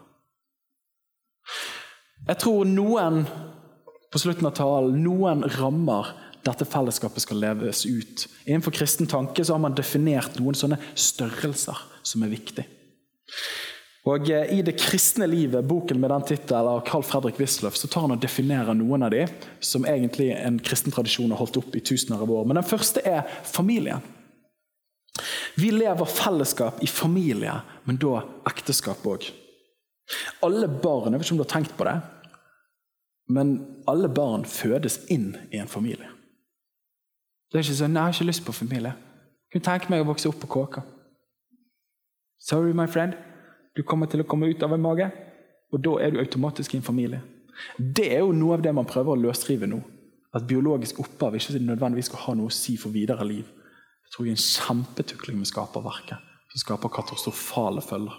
Jeg 2.27 2.39
tror 2.43 2.67
noen 2.71 3.23
på 4.13 4.21
slutten 4.21 4.47
av 4.47 4.57
talen, 4.57 4.99
noen 5.03 5.45
rammer 5.57 6.11
dette 6.45 6.67
fellesskapet 6.67 7.23
skal 7.23 7.39
leves 7.43 7.85
ut. 7.87 8.27
Innenfor 8.45 8.75
kristen 8.75 9.09
tanke 9.11 9.45
så 9.45 9.55
har 9.55 9.63
man 9.63 9.77
definert 9.79 10.37
noen 10.41 10.59
sånne 10.59 10.79
størrelser 10.99 11.79
som 12.03 12.25
er 12.27 12.33
viktige. 12.35 12.67
Og 14.09 14.31
eh, 14.31 14.51
I 14.59 14.63
det 14.67 14.75
kristne 14.81 15.29
livet, 15.31 15.65
boken 15.69 16.01
med 16.03 16.11
den 16.11 16.25
tittelen 16.33 16.71
av 16.73 16.81
Carl 16.87 17.05
Fredrik 17.07 17.39
Wisløff, 17.39 17.77
så 17.79 17.91
tar 17.91 18.07
han 18.07 18.17
og 18.17 18.23
definerer 18.23 18.75
noen 18.75 19.07
av 19.07 19.13
de 19.15 19.27
som 19.63 19.87
egentlig 19.87 20.33
en 20.35 20.59
kristen 20.63 20.95
tradisjon 20.95 21.31
har 21.31 21.39
holdt 21.43 21.61
opp 21.61 21.77
i 21.79 21.85
tusener 21.85 22.23
av 22.23 22.33
år. 22.33 22.49
Men 22.49 22.59
den 22.59 22.67
første 22.67 23.05
er 23.07 23.23
familien. 23.47 24.03
Vi 25.55 25.71
lever 25.71 26.09
fellesskap 26.09 26.83
i 26.83 26.89
familie, 26.89 27.55
men 27.85 28.01
da 28.01 28.25
ekteskap 28.51 29.05
òg. 29.07 29.29
Alle 30.43 30.67
barn, 30.67 31.13
jeg 31.13 31.21
vet 31.21 31.29
ikke 31.29 31.37
om 31.37 31.43
du 31.43 31.45
har 31.45 31.53
tenkt 31.53 31.77
på 31.79 31.87
det, 31.87 31.99
men 33.33 33.53
alle 33.89 34.11
barn 34.11 34.43
fødes 34.49 34.99
inn 35.13 35.37
i 35.53 35.61
en 35.63 35.71
familie. 35.71 36.09
Det 37.53 37.61
er 37.61 37.65
ikke 37.65 37.79
sånn 37.79 37.95
'Jeg 37.95 38.03
har 38.03 38.13
ikke 38.13 38.31
lyst 38.31 38.45
på 38.45 38.53
familie'. 38.53 38.97
Jeg 38.97 39.53
kunne 39.53 39.79
tenke 39.79 39.91
meg 39.91 40.01
å 40.01 40.09
vokse 40.09 40.29
opp 40.29 40.41
på 40.41 40.47
kåka. 40.47 40.83
Sorry, 42.41 42.73
my 42.73 42.87
friend. 42.87 43.15
Du 43.77 43.83
kommer 43.83 44.11
til 44.11 44.23
å 44.23 44.29
komme 44.29 44.51
ut 44.53 44.63
av 44.65 44.75
en 44.75 44.83
mage, 44.85 45.09
og 45.73 45.81
da 45.81 45.97
er 46.05 46.13
du 46.13 46.21
automatisk 46.21 46.75
i 46.75 46.81
en 46.81 46.87
familie. 46.87 47.23
Det 47.77 48.09
er 48.13 48.21
jo 48.21 48.35
noe 48.37 48.59
av 48.59 48.65
det 48.65 48.73
man 48.77 48.89
prøver 48.89 49.15
å 49.15 49.23
løsrive 49.23 49.69
nå. 49.69 49.81
At 50.33 50.47
biologisk 50.49 51.01
opphav 51.03 51.37
ikke 51.37 51.61
nødvendigvis 51.61 52.09
skal 52.11 52.25
ha 52.27 52.35
noe 52.37 52.53
å 52.53 52.57
si 52.57 52.79
for 52.81 52.93
videre 52.93 53.25
liv. 53.29 53.45
Jeg 53.45 54.15
tror 54.15 54.27
jeg 54.27 54.35
er 54.35 54.39
en 54.39 54.47
kjempetukling 54.47 55.41
med 55.41 55.49
skaperverket, 55.49 56.33
som 56.53 56.65
skaper 56.65 56.93
katastrofale 56.93 57.85
følger. 57.85 58.17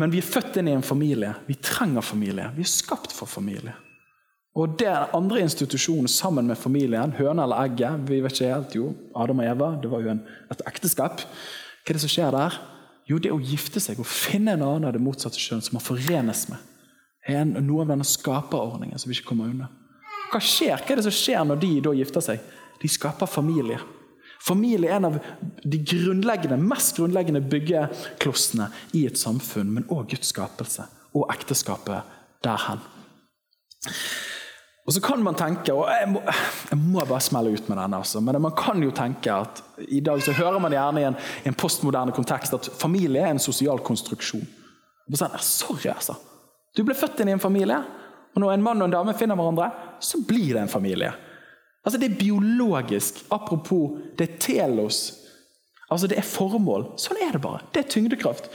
Men 0.00 0.12
vi 0.12 0.20
er 0.20 0.26
født 0.26 0.60
inn 0.60 0.70
i 0.70 0.76
en 0.76 0.86
familie. 0.86 1.32
Vi 1.48 1.56
trenger 1.60 2.04
familie. 2.04 2.50
Vi 2.56 2.64
er 2.64 2.72
skapt 2.72 3.12
for 3.16 3.28
familie. 3.28 3.74
Og 4.58 4.76
det 4.80 4.90
andre 5.14 5.44
institusjonen 5.44 6.08
sammen 6.10 6.48
med 6.50 6.58
familien, 6.58 7.14
høna 7.14 7.44
eller 7.46 7.64
egget 7.64 8.08
vi 8.08 8.18
vet 8.22 8.34
ikke 8.34 8.50
helt, 8.50 8.74
jo, 8.74 8.90
Adam 9.16 9.42
og 9.42 9.46
Eva, 9.46 9.70
det 9.82 9.90
var 9.92 10.02
jo 10.02 10.12
en, 10.12 10.22
et 10.50 10.64
ekteskap. 10.66 11.22
Hva 11.22 11.92
er 11.92 11.98
det 11.98 12.02
som 12.02 12.12
skjer 12.12 12.34
der? 12.34 12.58
Jo, 13.10 13.18
det 13.18 13.32
å 13.34 13.40
gifte 13.42 13.82
seg 13.82 13.98
og 13.98 14.06
finne 14.06 14.54
en 14.54 14.62
annen 14.62 14.86
av 14.86 14.94
det 14.94 15.02
motsatte 15.02 15.40
kjønn 15.40 15.62
som 15.66 15.76
man 15.76 15.82
forenes 15.82 16.44
med, 16.50 16.60
er 17.26 17.42
noe 17.44 17.82
av 17.82 17.90
denne 17.90 18.06
skaperordningen 18.06 19.00
som 19.00 19.10
vi 19.10 19.18
ikke 19.18 19.32
kommer 19.32 19.50
unna. 19.50 19.66
Hva 20.30 20.38
skjer? 20.38 20.78
Hva 20.78 20.94
er 20.94 21.00
det 21.00 21.08
som 21.08 21.16
skjer 21.16 21.42
når 21.46 21.58
de 21.60 21.72
da 21.82 21.94
gifter 21.98 22.24
seg? 22.24 22.44
De 22.80 22.88
skaper 22.88 23.28
familie. 23.28 23.80
Familie 24.40 24.88
er 24.88 25.00
en 25.00 25.10
av 25.10 25.18
de 25.66 25.80
grunnleggende, 25.90 26.56
mest 26.62 26.96
grunnleggende 26.96 27.42
byggeklossene 27.50 28.70
i 28.96 29.04
et 29.10 29.20
samfunn, 29.20 29.74
men 29.74 29.88
òg 29.92 30.14
Guds 30.14 30.30
skapelse 30.32 30.86
og 31.10 31.26
ekteskapet 31.34 32.16
der 32.46 32.66
hen. 32.68 32.86
Og 34.90 34.94
så 34.96 35.00
kan 35.04 35.20
man 35.22 35.36
tenke, 35.38 35.70
og 35.70 35.86
jeg 35.86 36.08
må, 36.10 36.20
jeg 36.66 36.76
må 36.82 37.04
bare 37.06 37.22
smelle 37.22 37.52
ut 37.54 37.68
med 37.70 37.78
denne, 37.78 37.98
altså, 38.00 38.18
men 38.26 38.40
man 38.42 38.56
kan 38.58 38.80
jo 38.82 38.90
tenke 38.90 39.30
at 39.30 39.60
i 39.86 40.00
dag 40.02 40.18
så 40.26 40.32
hører 40.34 40.58
man 40.58 40.74
gjerne 40.74 40.98
i 40.98 41.04
en, 41.06 41.18
i 41.44 41.46
en 41.46 41.54
postmoderne 41.54 42.10
kontekst 42.16 42.56
at 42.56 42.66
familie 42.74 43.22
er 43.22 43.30
en 43.30 43.38
sosial 43.38 43.78
konstruksjon. 43.86 44.42
Sånn, 45.14 45.36
sorry, 45.46 45.92
altså. 45.92 46.16
Du 46.74 46.82
ble 46.82 46.96
født 46.98 47.22
inn 47.22 47.30
i 47.30 47.34
en 47.36 47.42
familie, 47.42 47.76
og 48.34 48.42
når 48.42 48.56
en 48.56 48.64
mann 48.66 48.82
og 48.82 48.88
en 48.88 48.96
dame 48.96 49.14
finner 49.14 49.38
hverandre, 49.38 49.68
så 50.02 50.18
blir 50.26 50.56
det 50.56 50.64
en 50.64 50.72
familie. 50.72 51.12
Altså 51.86 51.98
Det 51.98 52.10
er 52.10 52.18
biologisk. 52.18 53.22
Apropos, 53.30 53.94
det 54.18 54.26
er 54.26 54.40
telos. 54.42 54.98
Altså 55.86 56.10
Det 56.10 56.18
er 56.18 56.26
formål. 56.26 56.96
Sånn 56.98 57.22
er 57.22 57.38
det 57.38 57.42
bare. 57.46 57.62
Det 57.70 57.84
er 57.84 57.94
tyngdekraft. 57.94 58.50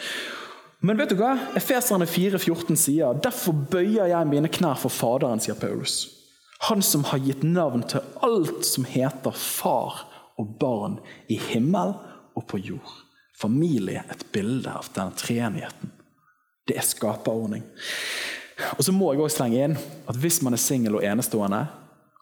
Men 0.84 1.00
vet 1.00 1.16
du 1.16 1.16
hva? 1.16 1.32
Efeserne 1.56 2.06
4,14 2.06 2.76
sier 2.76 3.24
derfor 3.24 3.56
bøyer 3.72 4.12
jeg 4.12 4.30
mine 4.30 4.52
knær 4.52 4.76
for 4.84 4.92
Faderen, 4.92 5.40
sier 5.40 5.56
Paulus. 5.56 6.15
Han 6.60 6.82
som 6.82 7.04
har 7.12 7.22
gitt 7.24 7.44
navn 7.44 7.84
til 7.90 8.04
alt 8.26 8.66
som 8.66 8.88
heter 8.88 9.36
far 9.36 10.06
og 10.40 10.56
barn 10.60 11.00
i 11.32 11.38
himmel 11.52 11.94
og 12.36 12.48
på 12.50 12.60
jord. 12.60 12.94
Familie 13.36 14.04
et 14.12 14.26
bilde 14.32 14.72
av 14.72 14.88
denne 14.96 15.16
treenigheten. 15.20 15.92
Det 16.66 16.78
er 16.80 16.88
skaperordning. 16.88 17.66
Og 18.78 18.84
så 18.88 18.94
må 18.96 19.12
jeg 19.12 19.22
også 19.22 19.42
slenge 19.42 19.64
inn 19.68 19.76
at 20.08 20.20
hvis 20.20 20.42
man 20.46 20.56
er 20.56 20.62
singel 20.62 20.98
og 20.98 21.06
enestående, 21.06 21.66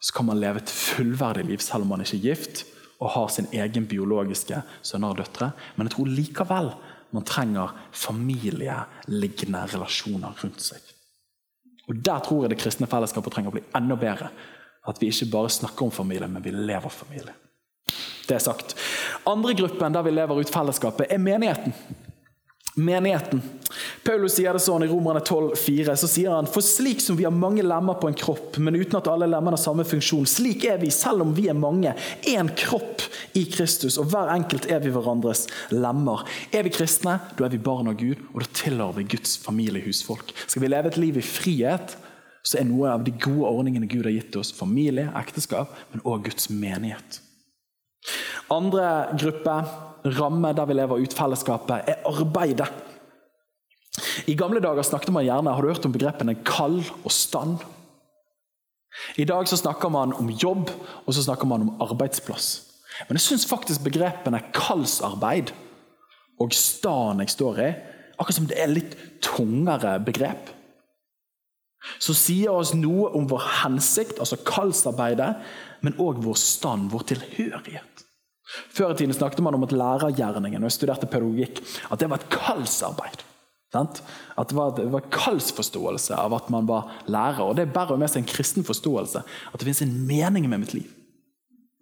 så 0.03 0.15
kan 0.17 0.27
man 0.27 0.41
leve 0.41 0.59
et 0.59 0.73
fullverdig 0.73 1.45
liv 1.47 1.61
selv 1.63 1.85
om 1.85 1.93
man 1.93 2.03
ikke 2.03 2.17
er 2.17 2.25
gift, 2.33 2.65
og 2.99 3.13
har 3.15 3.29
sin 3.31 3.47
egen 3.55 3.85
biologiske 3.87 4.61
sønner 4.85 5.13
og 5.13 5.21
døtre. 5.21 5.51
Men 5.75 5.87
jeg 5.87 5.95
tror 5.95 6.11
likevel 6.11 6.69
man 7.13 7.25
trenger 7.27 7.75
familielignende 7.93 9.63
relasjoner 9.75 10.33
rundt 10.41 10.63
seg. 10.65 10.92
Og 11.89 11.95
Der 11.95 12.19
tror 12.23 12.43
jeg 12.43 12.53
det 12.53 12.61
kristne 12.61 12.87
fellesskapet 12.87 13.33
trenger 13.33 13.51
å 13.51 13.57
bli 13.57 13.63
enda 13.75 13.97
bedre. 13.99 14.29
At 14.87 14.99
vi 15.01 15.09
ikke 15.11 15.31
bare 15.31 15.51
snakker 15.51 15.85
om 15.87 15.91
familie, 15.91 16.27
men 16.27 16.43
vi 16.43 16.51
lever 16.51 16.89
familie. 16.89 17.33
Det 18.27 18.37
er 18.37 18.43
sagt. 18.43 18.75
Andre 19.27 19.53
gruppen 19.53 19.95
der 19.95 20.03
vi 20.03 20.11
lever 20.15 20.39
ut 20.39 20.51
fellesskapet, 20.51 21.11
er 21.11 21.19
menigheten 21.19 21.75
menigheten. 22.75 23.41
Paulus 24.03 24.33
sier 24.35 24.51
det 24.51 24.59
sånn 24.59 24.83
i 24.83 24.87
Romerne 24.91 25.21
12,4. 25.23 25.93
så 25.95 26.07
sier 26.11 26.33
han, 26.35 26.47
For 26.51 26.65
slik 26.65 26.99
som 26.99 27.15
vi 27.15 27.23
har 27.23 27.31
mange 27.31 27.63
lemmer 27.63 27.95
på 28.01 28.09
en 28.11 28.17
kropp, 28.19 28.57
men 28.59 28.75
uten 28.75 28.97
at 28.99 29.07
alle 29.07 29.29
lemmene 29.31 29.55
har 29.55 29.63
samme 29.63 29.85
funksjon, 29.87 30.27
slik 30.27 30.65
er 30.67 30.81
vi, 30.81 30.91
selv 30.91 31.23
om 31.23 31.31
vi 31.37 31.47
er 31.47 31.55
mange, 31.55 31.93
én 32.27 32.51
kropp 32.59 33.05
i 33.39 33.45
Kristus, 33.47 33.95
og 34.01 34.11
hver 34.11 34.33
enkelt 34.35 34.67
er 34.67 34.83
vi 34.83 34.91
hverandres 34.91 35.45
lemmer. 35.71 36.25
Er 36.51 36.67
vi 36.67 36.73
kristne, 36.75 37.15
da 37.39 37.47
er 37.47 37.55
vi 37.55 37.63
barn 37.63 37.93
av 37.93 37.95
Gud, 38.01 38.19
og 38.33 38.43
da 38.43 38.51
tilhører 38.59 38.99
vi 38.99 39.07
Guds 39.15 39.37
familiehusfolk. 39.45 40.35
Skal 40.45 40.65
vi 40.65 40.73
leve 40.73 40.91
et 40.91 40.99
liv 40.99 41.21
i 41.21 41.23
frihet, 41.23 41.95
så 42.43 42.59
er 42.59 42.67
noe 42.67 42.91
av 42.91 43.07
de 43.07 43.15
gode 43.15 43.47
ordningene 43.47 43.87
Gud 43.87 44.03
har 44.03 44.17
gitt 44.17 44.35
oss, 44.35 44.51
familie, 44.51 45.07
ekteskap, 45.15 45.71
men 45.93 46.03
òg 46.03 46.27
Guds 46.27 46.51
menighet. 46.51 47.21
Andre 48.51 49.15
gruppe 49.15 49.61
ramme 50.19 50.51
der 50.51 50.67
vi 50.67 50.75
lever 50.75 51.05
ut 51.05 51.15
fellesskapet, 51.15 51.87
er 51.87 52.03
arbeidet. 52.09 52.67
I 54.27 54.35
gamle 54.37 54.61
dager 54.63 54.85
snakket 54.85 55.13
man 55.13 55.25
gjerne 55.25 55.53
har 55.53 55.61
du 55.61 55.69
hørt 55.69 55.85
om 55.85 55.93
begrepene 55.93 56.35
kall 56.47 56.79
og 57.03 57.11
stand. 57.13 57.61
I 59.17 59.25
dag 59.29 59.47
så 59.49 59.57
snakker 59.57 59.91
man 59.93 60.13
om 60.17 60.29
jobb 60.29 60.71
og 61.05 61.11
så 61.13 61.25
snakker 61.25 61.49
man 61.49 61.65
om 61.65 61.83
arbeidsplass. 61.83 62.53
Men 63.07 63.17
jeg 63.17 63.27
syns 63.27 63.49
faktisk 63.49 63.85
begrepene 63.85 64.41
kallsarbeid 64.53 65.53
og 66.41 66.53
stand 66.57 67.21
jeg 67.21 67.33
står 67.33 67.61
i, 67.61 67.69
akkurat 68.17 68.37
som 68.37 68.49
det 68.49 68.59
er 68.61 68.71
litt 68.73 68.97
tungere 69.23 69.95
begrep. 70.05 70.51
Så 72.01 72.15
sier 72.15 72.53
oss 72.53 72.71
noe 72.77 73.09
om 73.17 73.27
vår 73.29 73.43
hensikt, 73.63 74.21
altså 74.23 74.39
kallsarbeidet, 74.47 75.33
men 75.83 75.97
òg 75.99 76.21
vår 76.23 76.39
stand, 76.39 76.89
vår 76.93 77.09
tilhørighet. 77.11 78.05
Før 78.73 78.93
i 78.93 78.97
tiden 79.01 79.15
snakket 79.15 79.43
man 79.43 79.57
om 79.57 79.65
at 79.65 79.75
lærergjerningen 79.75 80.63
og 80.63 80.69
jeg 80.69 80.77
studerte 80.77 81.09
pedagogikk, 81.09 81.61
at 81.91 81.99
det 81.99 82.09
var 82.09 82.21
et 82.21 82.31
kallsarbeid. 82.31 83.23
At 83.73 84.49
det 84.49 84.57
var, 84.57 84.73
det 84.77 84.89
var 84.93 85.07
kallsforståelse 85.13 86.17
av 86.19 86.35
at 86.37 86.49
man 86.53 86.67
var 86.69 86.91
lærer. 87.09 87.41
og 87.41 87.55
Det 87.57 87.71
bærer 87.73 87.97
med 87.97 88.11
seg 88.11 88.23
en 88.23 88.29
kristen 88.29 88.65
forståelse. 88.67 89.23
At 89.23 89.57
det 89.57 89.65
finnes 89.65 89.85
en 89.85 89.95
mening 90.09 90.49
med 90.49 90.61
mitt 90.65 90.75
liv. 90.77 90.91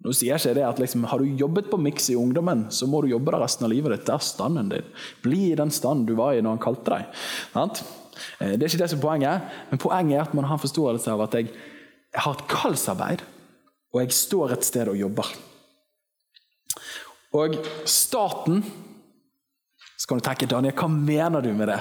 Nå 0.02 0.10
sier 0.16 0.32
jeg 0.32 0.42
ikke 0.42 0.56
det 0.58 0.64
at 0.66 0.80
liksom, 0.82 1.04
Har 1.06 1.22
du 1.22 1.38
jobbet 1.38 1.68
på 1.70 1.78
Mix 1.78 2.08
i 2.10 2.18
ungdommen, 2.18 2.66
så 2.74 2.88
må 2.90 3.02
du 3.02 3.12
jobbe 3.12 3.34
der 3.34 3.44
resten 3.44 3.68
av 3.68 3.70
livet 3.70 3.94
ditt. 3.94 4.06
Det 4.08 4.16
er 4.16 4.24
standen 4.26 4.72
din. 4.72 4.88
Bli 5.22 5.52
i 5.52 5.58
den 5.58 5.70
standen 5.70 6.08
du 6.08 6.16
var 6.18 6.34
i 6.34 6.42
når 6.42 6.56
han 6.56 6.64
kalte 6.64 6.96
deg. 6.96 7.22
Sant? 7.52 7.84
Eh, 8.40 8.56
det 8.56 8.64
er 8.64 8.72
ikke 8.72 8.82
det 8.82 8.90
som 8.90 8.98
er 8.98 9.06
poenget, 9.06 9.54
men 9.70 9.82
poenget 9.82 10.18
er 10.18 10.24
at 10.24 10.34
man 10.34 10.48
har 10.48 10.58
en 10.58 10.64
forståelse 10.64 11.12
av 11.12 11.22
at 11.28 11.38
jeg, 11.38 11.52
jeg 12.12 12.24
har 12.26 12.34
et 12.34 12.48
kallsarbeid, 12.50 13.22
og 13.92 14.02
jeg 14.02 14.16
står 14.16 14.56
et 14.56 14.66
sted 14.66 14.90
og 14.90 14.98
jobber. 14.98 15.30
Og 17.38 17.56
staten 17.88 18.64
Så 20.02 20.08
kan 20.08 20.18
du 20.18 20.24
tenke, 20.26 20.48
Daniel, 20.50 20.74
hva 20.74 20.88
mener 20.90 21.44
du 21.44 21.52
med 21.54 21.68
det? 21.70 21.78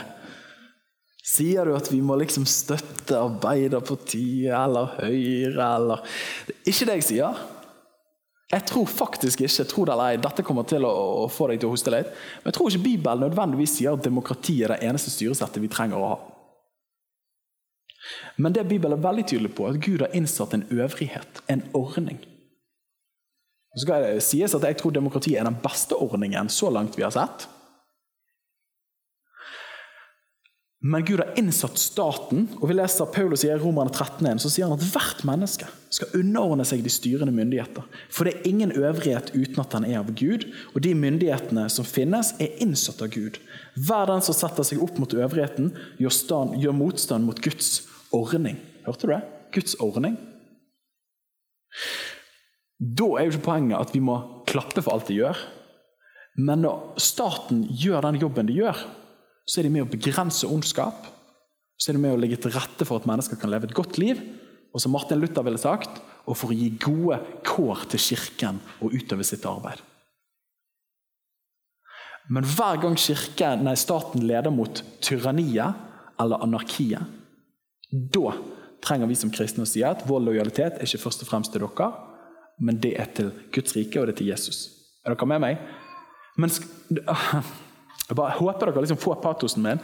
Sier 1.25 1.65
du 1.65 1.73
at 1.73 1.87
vi 1.89 2.03
må 2.05 2.13
liksom 2.21 2.43
støtte 2.45 3.17
Arbeiderpartiet 3.17 4.53
eller 4.53 4.91
Høyre 4.99 5.69
eller 5.77 6.03
Det 6.45 6.53
er 6.59 6.69
ikke 6.69 6.87
det 6.89 6.97
jeg 6.99 7.07
sier. 7.07 7.39
Jeg 8.51 8.65
tror 8.69 8.85
faktisk 8.93 9.41
ikke 9.41 9.65
tror 9.71 9.87
det 9.89 9.95
eller 9.95 10.11
ei, 10.11 10.19
dette 10.21 10.45
kommer 10.45 10.67
til 10.69 10.85
å, 10.85 10.91
å, 11.23 11.27
få 11.33 11.47
deg 11.49 11.63
til 11.63 11.71
å 11.71 11.73
hoste 11.73 11.93
litt, 11.93 12.11
men 12.41 12.51
jeg 12.51 12.57
tror 12.57 12.69
ikke 12.69 12.83
Bibelen 12.83 13.23
nødvendigvis 13.25 13.73
sier 13.77 13.95
at 13.95 14.03
demokrati 14.05 14.57
er 14.61 14.75
det 14.75 14.89
eneste 14.89 15.13
styresettet 15.13 15.63
vi 15.63 15.69
trenger 15.71 15.97
å 15.97 16.09
ha. 16.11 16.17
Men 18.43 18.53
det 18.53 18.67
Bibelen 18.67 18.99
er 18.99 19.05
veldig 19.05 19.25
tydelig 19.31 19.53
på, 19.55 19.65
er 19.65 19.79
at 19.79 19.85
Gud 19.85 20.03
har 20.03 20.13
innsatt 20.17 20.53
en 20.57 20.67
øvrighet, 20.67 21.41
en 21.49 21.63
ordning. 21.77 22.19
Så 23.71 23.85
skal 23.85 24.05
det 24.05 24.25
sies 24.27 24.53
at 24.53 24.67
Jeg 24.67 24.77
tror 24.81 24.93
demokrati 24.93 25.37
er 25.39 25.47
den 25.47 25.57
beste 25.63 25.95
ordningen 25.95 26.51
så 26.51 26.69
langt 26.69 26.99
vi 26.99 27.07
har 27.07 27.15
sett. 27.15 27.47
Men 30.83 31.05
Gud 31.05 31.19
har 31.19 31.35
innsatt 31.37 31.77
staten, 31.77 32.47
og 32.57 32.63
vi 32.71 32.73
leser 32.73 33.09
Paulus 33.13 33.43
i 33.45 33.51
Romerne 33.53 33.91
13, 33.93 34.39
så 34.41 34.49
sier 34.49 34.65
han 34.65 34.79
at 34.79 34.85
hvert 34.89 35.19
menneske 35.29 35.67
skal 35.93 36.15
underordne 36.17 36.65
seg 36.65 36.81
de 36.81 36.89
styrende 36.89 37.33
myndigheter. 37.35 37.85
For 38.09 38.25
det 38.25 38.33
er 38.33 38.47
ingen 38.49 38.73
øvrighet 38.73 39.29
uten 39.35 39.59
at 39.61 39.75
den 39.75 39.85
er 39.91 39.99
av 39.99 40.09
Gud, 40.17 40.47
og 40.73 40.81
de 40.81 40.95
myndighetene 40.97 41.67
som 41.69 41.85
finnes, 41.85 42.31
er 42.41 42.57
innsatt 42.65 43.03
av 43.05 43.11
Gud. 43.13 43.37
Hver 43.77 44.09
den 44.09 44.25
som 44.25 44.33
setter 44.33 44.65
seg 44.65 44.81
opp 44.81 44.97
mot 44.97 45.13
øvrigheten, 45.13 45.69
gjør, 46.01 46.15
stand, 46.17 46.55
gjør 46.63 46.73
motstand 46.79 47.29
mot 47.29 47.41
Guds 47.45 47.83
ordning. 48.17 48.57
Hørte 48.87 49.05
du 49.05 49.13
det? 49.13 49.21
Guds 49.53 49.77
ordning. 49.85 50.15
Da 52.81 53.11
er 53.19 53.27
jo 53.27 53.35
ikke 53.35 53.51
poenget 53.51 53.77
at 53.77 53.93
vi 53.93 54.01
må 54.01 54.17
klappe 54.49 54.81
for 54.81 54.95
alt 54.95 55.13
de 55.13 55.19
gjør. 55.19 55.37
Men 56.41 56.65
når 56.65 56.97
staten 57.03 57.67
gjør 57.69 58.07
den 58.07 58.17
jobben 58.23 58.49
de 58.49 58.57
gjør, 58.63 58.81
så 59.47 59.59
er 59.59 59.67
de 59.67 59.73
med 59.73 59.85
å 59.85 59.91
begrense 59.91 60.47
ondskap. 60.47 61.07
Så 61.81 61.91
er 61.91 61.97
de 61.97 62.03
med 62.03 62.15
å 62.15 62.19
legge 62.21 62.39
til 62.41 62.53
rette 62.53 62.85
for 62.87 63.01
at 63.01 63.07
mennesker 63.09 63.39
kan 63.41 63.51
leve 63.51 63.69
et 63.69 63.77
godt 63.77 63.97
liv. 64.01 64.19
Og 64.71 64.83
som 64.83 64.93
Martin 64.93 65.19
Luther 65.19 65.43
ville 65.45 65.59
sagt, 65.59 66.01
og 66.29 66.37
for 66.37 66.53
å 66.53 66.55
gi 66.55 66.69
gode 66.79 67.17
kår 67.47 67.87
til 67.91 68.03
kirken 68.11 68.61
og 68.79 68.93
utøve 68.95 69.25
sitt 69.27 69.45
arbeid. 69.49 69.81
Men 72.31 72.45
hver 72.47 72.77
gang 72.83 72.95
kirken, 72.99 73.65
nei, 73.65 73.75
staten 73.79 74.23
leder 74.23 74.53
mot 74.53 74.83
tyranniet 75.03 76.21
eller 76.21 76.43
anarkiet, 76.45 77.01
da 77.91 78.35
trenger 78.81 79.09
vi 79.09 79.17
som 79.19 79.33
kristne 79.33 79.65
å 79.65 79.69
si 79.69 79.83
at 79.85 80.05
vår 80.07 80.23
lojalitet 80.29 80.77
er 80.77 80.87
ikke 80.87 81.01
først 81.01 81.25
og 81.25 81.31
fremst 81.31 81.53
til 81.53 81.65
dere, 81.65 81.89
men 82.61 82.77
det 82.81 82.93
er 83.01 83.09
til 83.17 83.33
Guds 83.53 83.75
rike, 83.75 83.99
og 83.99 84.07
det 84.07 84.15
er 84.15 84.21
til 84.21 84.31
Jesus. 84.31 84.61
Er 85.03 85.15
dere 85.15 85.27
med 85.27 85.43
meg? 85.43 85.65
Men 86.39 86.53
Jeg 88.11 88.19
bare 88.19 88.35
håper 88.35 88.67
dere 88.67 88.83
liksom 88.83 88.99
får 88.99 89.21
patosen 89.23 89.63
min. 89.63 89.79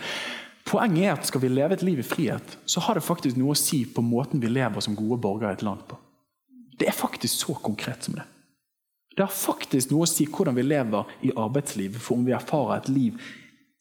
Poenget 0.67 1.05
er 1.05 1.13
at 1.13 1.27
skal 1.29 1.41
vi 1.45 1.51
leve 1.53 1.77
et 1.77 1.83
liv 1.87 2.01
i 2.01 2.05
frihet, 2.05 2.57
så 2.67 2.81
har 2.83 2.97
det 2.97 3.05
faktisk 3.05 3.37
noe 3.39 3.53
å 3.55 3.59
si 3.59 3.85
på 3.87 4.03
måten 4.03 4.41
vi 4.43 4.51
lever 4.51 4.83
som 4.83 4.97
gode 4.97 5.15
borgere 5.23 5.53
i 5.53 5.55
et 5.55 5.63
land 5.63 5.85
på. 5.87 5.95
Det 6.77 6.89
er 6.89 6.97
faktisk 6.97 7.45
så 7.45 7.55
konkret 7.63 8.03
som 8.03 8.17
det. 8.17 8.25
Det 9.15 9.23
har 9.23 9.31
faktisk 9.33 9.93
noe 9.93 10.03
å 10.03 10.09
si 10.11 10.27
hvordan 10.27 10.57
vi 10.59 10.65
lever 10.67 11.15
i 11.25 11.31
arbeidslivet, 11.39 12.03
for 12.03 12.19
om 12.19 12.27
vi 12.27 12.35
erfarer 12.35 12.81
et 12.81 12.91
liv 12.91 13.23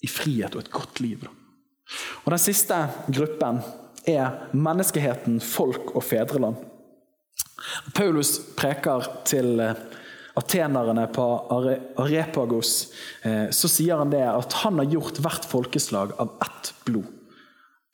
i 0.07 0.09
frihet 0.09 0.55
og 0.55 0.63
et 0.63 0.73
godt 0.73 1.03
liv. 1.03 1.27
Og 2.23 2.31
Den 2.31 2.41
siste 2.41 2.79
gruppen 3.11 3.61
er 4.07 4.47
menneskeheten, 4.55 5.43
folk 5.43 5.91
og 5.97 6.07
fedreland. 6.07 6.63
Paulus 7.99 8.39
preker 8.57 9.11
til 9.27 9.59
eh, 9.61 9.75
atenerne 10.37 11.07
på 11.17 11.27
Arepagos, 11.97 12.93
eh, 13.23 13.49
så 13.51 13.69
sier 13.73 13.97
han 13.97 14.13
det 14.13 14.25
at 14.29 14.59
han 14.63 14.81
har 14.83 14.91
gjort 14.93 15.21
hvert 15.25 15.49
folkeslag 15.49 16.13
av 16.21 16.35
ett 16.45 16.73
blod. 16.85 17.09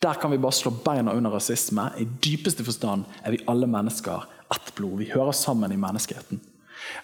Der 0.02 0.18
kan 0.18 0.32
vi 0.32 0.40
bare 0.42 0.56
slå 0.56 0.72
beina 0.82 1.14
under 1.14 1.30
rasisme. 1.30 1.84
I 2.02 2.08
dypeste 2.24 2.64
forstand 2.66 3.06
er 3.22 3.36
vi 3.36 3.44
alle 3.46 3.68
mennesker 3.70 4.24
ett 4.50 4.72
blod. 4.74 4.98
Vi 4.98 5.12
hører 5.12 5.36
sammen 5.36 5.72
i 5.72 5.78
menneskeheten. 5.78 6.40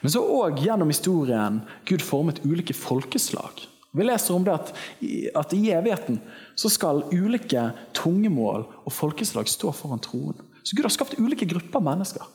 Men 0.03 0.11
så 0.11 0.24
òg 0.26 0.59
gjennom 0.64 0.91
historien 0.91 1.61
Gud 1.86 2.03
formet 2.03 2.43
ulike 2.43 2.74
folkeslag. 2.74 3.62
Vi 3.95 4.05
leser 4.05 4.34
om 4.34 4.43
det 4.45 4.57
at, 4.57 4.74
at 5.39 5.55
i 5.55 5.70
evigheten 5.70 6.18
så 6.59 6.70
skal 6.72 7.05
ulike 7.14 7.70
tungemål 7.97 8.66
og 8.82 8.93
folkeslag 8.93 9.49
stå 9.49 9.70
foran 9.72 10.03
troen. 10.03 10.43
Så 10.66 10.74
Gud 10.74 10.84
har 10.84 10.93
skapt 10.93 11.16
ulike 11.22 11.47
grupper 11.49 11.80
mennesker. 11.80 12.26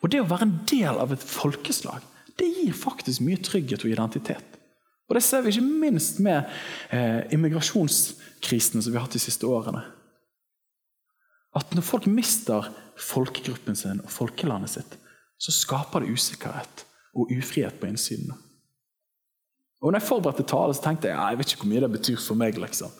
Og 0.00 0.12
Det 0.12 0.22
å 0.22 0.30
være 0.30 0.46
en 0.46 0.58
del 0.70 1.02
av 1.02 1.12
et 1.12 1.22
folkeslag 1.26 2.04
det 2.38 2.48
gir 2.50 2.74
faktisk 2.76 3.22
mye 3.24 3.40
trygghet 3.42 3.84
og 3.84 3.92
identitet. 3.92 4.60
Og 5.08 5.14
Det 5.14 5.22
ser 5.22 5.42
vi 5.44 5.52
ikke 5.52 5.66
minst 5.84 6.20
med 6.24 6.48
eh, 6.90 7.26
immigrasjonskrisene 7.34 8.82
som 8.82 8.92
vi 8.92 8.96
har 8.98 9.04
hatt 9.04 9.16
de 9.16 9.22
siste 9.22 9.46
årene. 9.46 9.82
At 11.54 11.74
når 11.76 11.86
folk 11.86 12.08
mister 12.10 12.70
folkegruppen 12.98 13.76
sin 13.78 14.00
og 14.02 14.10
folkelandet 14.10 14.72
sitt, 14.72 14.96
så 15.38 15.52
skaper 15.54 16.02
det 16.02 16.14
usikkerhet 16.16 16.86
og 17.14 17.30
ufrihet 17.30 17.76
på 17.80 17.90
innsiden. 17.90 18.32
Og 19.82 19.92
når 19.92 20.00
jeg 20.00 20.08
forberedte 20.08 20.46
tale, 20.48 20.74
så 20.74 20.82
tenkte 20.82 21.10
jeg 21.10 21.18
ja, 21.18 21.28
jeg 21.28 21.38
vet 21.38 21.52
ikke 21.52 21.66
hvor 21.66 21.72
mye 21.74 21.84
det 21.84 21.92
betyr 21.92 22.22
for 22.24 22.40
meg. 22.40 22.58
liksom. 22.58 22.90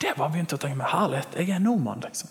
Det 0.00 0.14
var 0.18 0.30
begynt 0.32 0.54
å 0.54 0.58
tenke 0.60 0.78
meg, 0.78 0.88
herlighet, 0.92 1.34
jeg 1.36 1.50
er 1.50 1.62
nordmann. 1.62 2.04
liksom. 2.06 2.30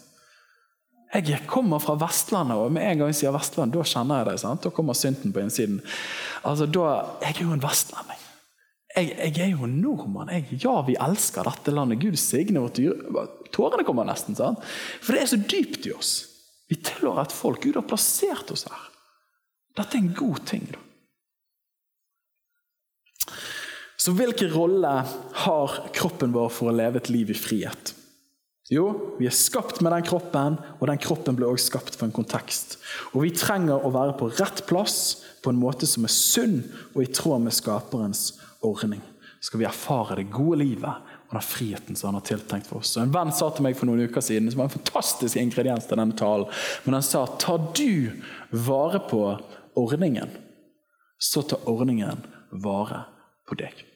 Jeg 1.11 1.43
kommer 1.47 1.81
fra 1.83 1.97
Vestlandet, 1.99 2.55
og 2.55 2.71
med 2.71 2.85
en 2.87 3.01
gang 3.01 3.09
jeg 3.11 3.19
sier 3.19 3.33
Vestland, 3.35 3.73
da 3.75 3.83
kjenner 3.83 4.21
jeg 4.21 4.29
det. 4.29 4.35
sant? 4.39 4.63
Da 4.63 4.71
kommer 4.71 4.95
synten 4.95 5.33
på 5.35 5.43
innsiden. 5.43 5.81
Altså, 6.47 6.67
da, 6.71 6.85
Jeg 7.25 7.35
er 7.35 7.41
jo 7.43 7.55
en 7.55 7.63
vestlending. 7.63 8.21
Jeg, 8.95 9.11
jeg, 9.17 9.39
er 9.43 9.51
jo 9.51 9.67
en 9.67 9.77
nordmann. 9.83 10.31
Jeg, 10.31 10.61
ja, 10.63 10.73
vi 10.87 10.95
elsker 10.99 11.47
dette 11.47 11.71
landet. 11.71 11.99
Gud 11.99 12.15
signe 12.19 12.63
vårt 12.63 12.79
dyr. 12.79 12.95
Tårene 13.51 13.85
kommer 13.87 14.07
nesten. 14.07 14.35
sant? 14.35 14.63
For 15.03 15.15
det 15.15 15.23
er 15.23 15.31
så 15.31 15.39
dypt 15.39 15.87
i 15.87 15.93
oss. 15.95 16.13
Vi 16.71 16.79
tilhører 16.79 17.25
et 17.25 17.35
folk. 17.35 17.63
Gud 17.63 17.79
har 17.79 17.87
plassert 17.87 18.51
oss 18.51 18.65
her. 18.67 18.87
Dette 19.75 19.97
er 19.97 20.03
en 20.03 20.13
god 20.15 20.43
ting. 20.47 20.67
da. 20.71 20.79
Så 24.01 24.15
hvilken 24.17 24.49
rolle 24.51 24.91
har 25.43 25.73
kroppen 25.93 26.31
vår 26.33 26.49
for 26.49 26.71
å 26.71 26.75
leve 26.75 27.03
et 27.03 27.11
liv 27.13 27.31
i 27.31 27.37
frihet? 27.37 27.93
Jo, 28.69 29.15
vi 29.17 29.25
er 29.25 29.33
skapt 29.33 29.81
med 29.81 29.91
den 29.95 30.05
kroppen, 30.05 30.59
og 30.79 30.85
den 30.87 30.99
kroppen 31.01 31.35
ble 31.35 31.47
også 31.49 31.71
skapt 31.71 31.97
for 31.97 32.07
en 32.07 32.13
kontekst. 32.15 32.77
Og 33.15 33.25
vi 33.25 33.33
trenger 33.33 33.81
å 33.81 33.89
være 33.93 34.13
på 34.19 34.29
rett 34.37 34.61
plass 34.69 35.23
på 35.41 35.51
en 35.51 35.59
måte 35.59 35.89
som 35.89 36.05
er 36.05 36.13
sunn 36.13 36.59
og 36.93 37.01
i 37.01 37.09
tråd 37.09 37.41
med 37.47 37.55
skaperens 37.57 38.35
ordning. 38.61 39.01
Skal 39.41 39.63
vi 39.63 39.65
erfare 39.65 40.19
det 40.19 40.29
gode 40.29 40.61
livet 40.61 41.17
og 41.31 41.37
den 41.37 41.47
friheten 41.47 41.97
som 41.97 42.11
han 42.11 42.19
har 42.19 42.27
tiltenkt 42.27 42.69
for 42.69 42.83
oss. 42.83 42.93
En 42.99 43.13
venn 43.13 43.31
sa 43.33 43.49
til 43.49 43.65
meg 43.65 43.77
for 43.79 43.89
noen 43.89 44.03
uker 44.05 44.23
siden, 44.23 44.51
som 44.51 44.61
var 44.61 44.69
en 44.69 44.75
fantastisk 44.75 45.39
ingrediens 45.39 45.87
til 45.87 45.97
denne 45.97 46.17
talen, 46.19 46.49
men 46.85 46.97
han 46.99 47.05
sa 47.07 47.23
tar 47.39 47.71
du 47.73 48.11
vare 48.51 48.99
på 49.07 49.23
ordningen, 49.79 50.29
så 51.17 51.41
tar 51.47 51.63
ordningen 51.71 52.21
vare 52.51 53.05
på 53.47 53.57
deg. 53.63 53.90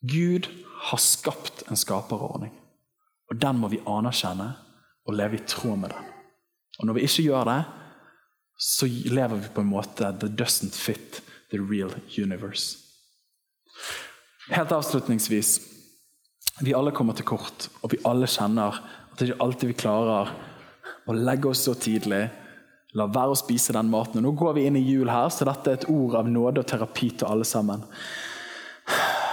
Gud 0.00 0.48
har 0.90 0.98
skapt 0.98 1.66
en 1.68 1.76
skaperordning, 1.76 2.52
og 3.30 3.40
den 3.40 3.60
må 3.60 3.68
vi 3.68 3.82
anerkjenne 3.86 4.48
og 5.06 5.16
leve 5.16 5.36
i 5.36 5.44
tråd 5.46 5.76
med 5.82 5.92
den. 5.92 6.06
Og 6.80 6.86
Når 6.86 6.96
vi 6.96 7.04
ikke 7.04 7.26
gjør 7.28 7.44
det, 7.44 7.60
så 8.60 8.86
lever 8.88 9.36
vi 9.40 9.52
på 9.54 9.60
en 9.60 9.72
måte 9.72 10.04
that 10.04 10.22
doesn't 10.36 10.76
fit 10.76 11.22
the 11.50 11.58
real 11.58 11.92
universe. 12.16 12.78
Helt 14.50 14.72
avslutningsvis. 14.72 15.60
Vi 16.60 16.74
alle 16.74 16.92
kommer 16.92 17.16
til 17.16 17.24
kort, 17.24 17.68
og 17.82 17.92
vi 17.92 18.00
alle 18.04 18.28
kjenner 18.28 18.80
at 18.80 19.18
det 19.18 19.30
ikke 19.30 19.44
alltid 19.44 19.70
vi 19.70 19.78
klarer 19.80 20.32
å 21.08 21.16
legge 21.16 21.50
oss 21.50 21.64
så 21.66 21.74
tidlig. 21.74 22.26
La 22.98 23.06
være 23.06 23.34
å 23.34 23.38
spise 23.38 23.74
den 23.76 23.90
maten. 23.92 24.22
Nå 24.24 24.32
går 24.36 24.56
vi 24.56 24.66
inn 24.66 24.76
i 24.76 24.84
jul 24.84 25.10
her, 25.10 25.28
så 25.32 25.46
dette 25.48 25.70
er 25.70 25.78
et 25.78 25.88
ord 25.92 26.16
av 26.18 26.28
nåde 26.28 26.64
og 26.64 26.68
terapi 26.68 27.12
til 27.14 27.30
alle 27.30 27.46
sammen. 27.48 27.84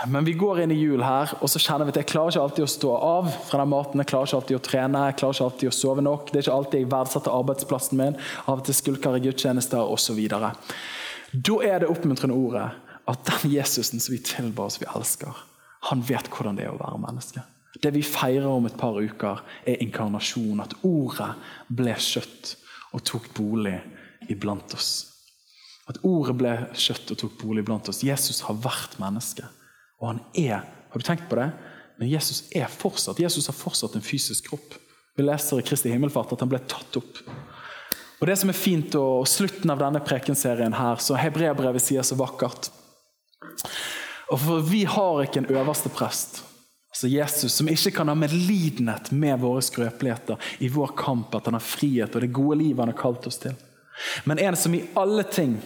Men 0.05 0.25
vi 0.25 0.33
går 0.37 0.59
inn 0.61 0.71
i 0.71 0.77
jul 0.77 1.01
her, 1.01 1.31
og 1.41 1.49
så 1.49 1.59
kjenner 1.61 1.87
vi 1.87 1.93
at 1.95 1.99
jeg 2.01 2.09
klarer 2.11 2.35
ikke 2.35 2.43
alltid 2.43 2.65
å 2.65 2.69
stå 2.69 2.93
av 3.01 3.29
fra 3.47 3.61
den 3.61 3.71
maten. 3.71 4.01
Jeg 4.03 4.09
klarer 4.11 4.29
ikke 4.29 4.39
alltid 4.41 4.57
å 4.57 4.63
trene, 4.67 5.03
jeg 5.09 5.17
klarer 5.21 5.37
ikke 5.37 5.47
alltid 5.47 5.69
å 5.69 5.75
sove 5.77 6.03
nok. 6.05 6.29
Det 6.29 6.39
er 6.39 6.45
ikke 6.45 6.57
alltid 6.57 6.83
jeg 6.83 6.91
verdsetter 6.91 7.37
arbeidsplassen 7.37 8.01
min. 8.01 8.17
Av 8.45 8.59
og 8.59 8.65
til 8.67 8.77
skulker 8.77 9.17
jeg 9.17 9.25
gudstjenester 9.27 9.93
osv. 9.95 10.21
Da 10.29 11.57
er 11.65 11.81
det 11.83 11.91
oppmuntrende 11.91 12.37
ordet 12.37 12.69
at 13.07 13.29
den 13.31 13.53
Jesusen 13.55 14.03
som 14.03 14.13
vi 14.13 14.21
tilbar 14.23 14.69
oss, 14.69 14.79
vi 14.81 14.89
elsker, 14.93 15.43
han 15.89 16.01
vet 16.05 16.29
hvordan 16.33 16.57
det 16.59 16.67
er 16.67 16.73
å 16.75 16.79
være 16.81 17.01
menneske. 17.01 17.43
Det 17.81 17.91
vi 17.93 18.03
feirer 18.05 18.47
om 18.49 18.65
et 18.67 18.77
par 18.79 18.97
uker, 18.97 19.43
er 19.67 19.81
inkarnasjon. 19.83 20.63
At 20.63 20.73
ordet 20.87 21.33
ble 21.69 21.93
kjøtt 22.01 22.55
og 22.95 23.03
tok 23.05 23.29
bolig 23.37 23.77
iblant 24.31 24.73
oss. 24.77 24.91
At 25.87 26.01
ordet 26.03 26.35
ble 26.39 26.55
kjøtt 26.75 27.13
og 27.13 27.21
tok 27.21 27.37
bolig 27.39 27.63
iblant 27.63 27.87
oss. 27.91 28.03
Jesus 28.03 28.41
har 28.47 28.57
vært 28.63 28.97
menneske. 29.01 29.45
Og 30.01 30.11
han 30.11 30.23
er 30.33 30.61
Har 30.87 30.99
du 30.99 31.03
tenkt 31.03 31.29
på 31.29 31.35
det? 31.35 31.49
Men 31.97 32.09
Jesus 32.09 32.43
er 32.55 32.69
fortsatt 32.71 33.19
Jesus 33.19 33.49
har 33.49 33.57
fortsatt 33.57 33.95
en 33.97 34.05
fysisk 34.05 34.49
kropp. 34.49 34.77
Vi 35.17 35.25
leser 35.25 35.59
i 35.59 35.65
Kristi 35.65 35.91
himmelfart 35.91 36.31
at 36.33 36.43
han 36.45 36.49
ble 36.49 36.59
tatt 36.69 36.99
opp. 36.99 37.21
Og 38.19 38.27
Det 38.27 38.35
som 38.37 38.49
er 38.49 38.57
fint, 38.57 38.95
og 38.97 39.27
slutten 39.29 39.69
av 39.69 39.81
denne 39.81 40.01
prekenserien 40.01 40.73
her, 40.73 41.01
så 41.01 41.17
Hebreabrevet 41.17 41.83
sier 41.83 42.05
så 42.05 42.17
vakkert 42.17 42.71
Og 44.31 44.39
for 44.41 44.65
Vi 44.65 44.83
har 44.89 45.23
ikke 45.23 45.43
en 45.43 45.51
øverste 45.53 45.89
prest, 45.93 46.41
altså 46.89 47.07
Jesus, 47.07 47.53
som 47.53 47.69
ikke 47.69 47.93
kan 47.99 48.09
ha 48.09 48.15
medlidenhet 48.17 49.11
med 49.11 49.39
våre 49.41 49.61
skrøpeligheter 49.61 50.37
i 50.59 50.69
vår 50.73 50.95
kamp 50.97 51.35
at 51.35 51.45
han 51.45 51.57
har 51.57 51.65
frihet 51.65 52.15
og 52.15 52.21
det 52.21 52.33
gode 52.33 52.57
livet 52.63 52.81
han 52.81 52.93
har 52.93 53.01
kalt 53.01 53.27
oss 53.29 53.39
til. 53.41 53.53
Men 54.25 54.39
en 54.39 54.57
som 54.57 54.75
i 54.75 54.85
alle 54.97 55.23
ting 55.23 55.57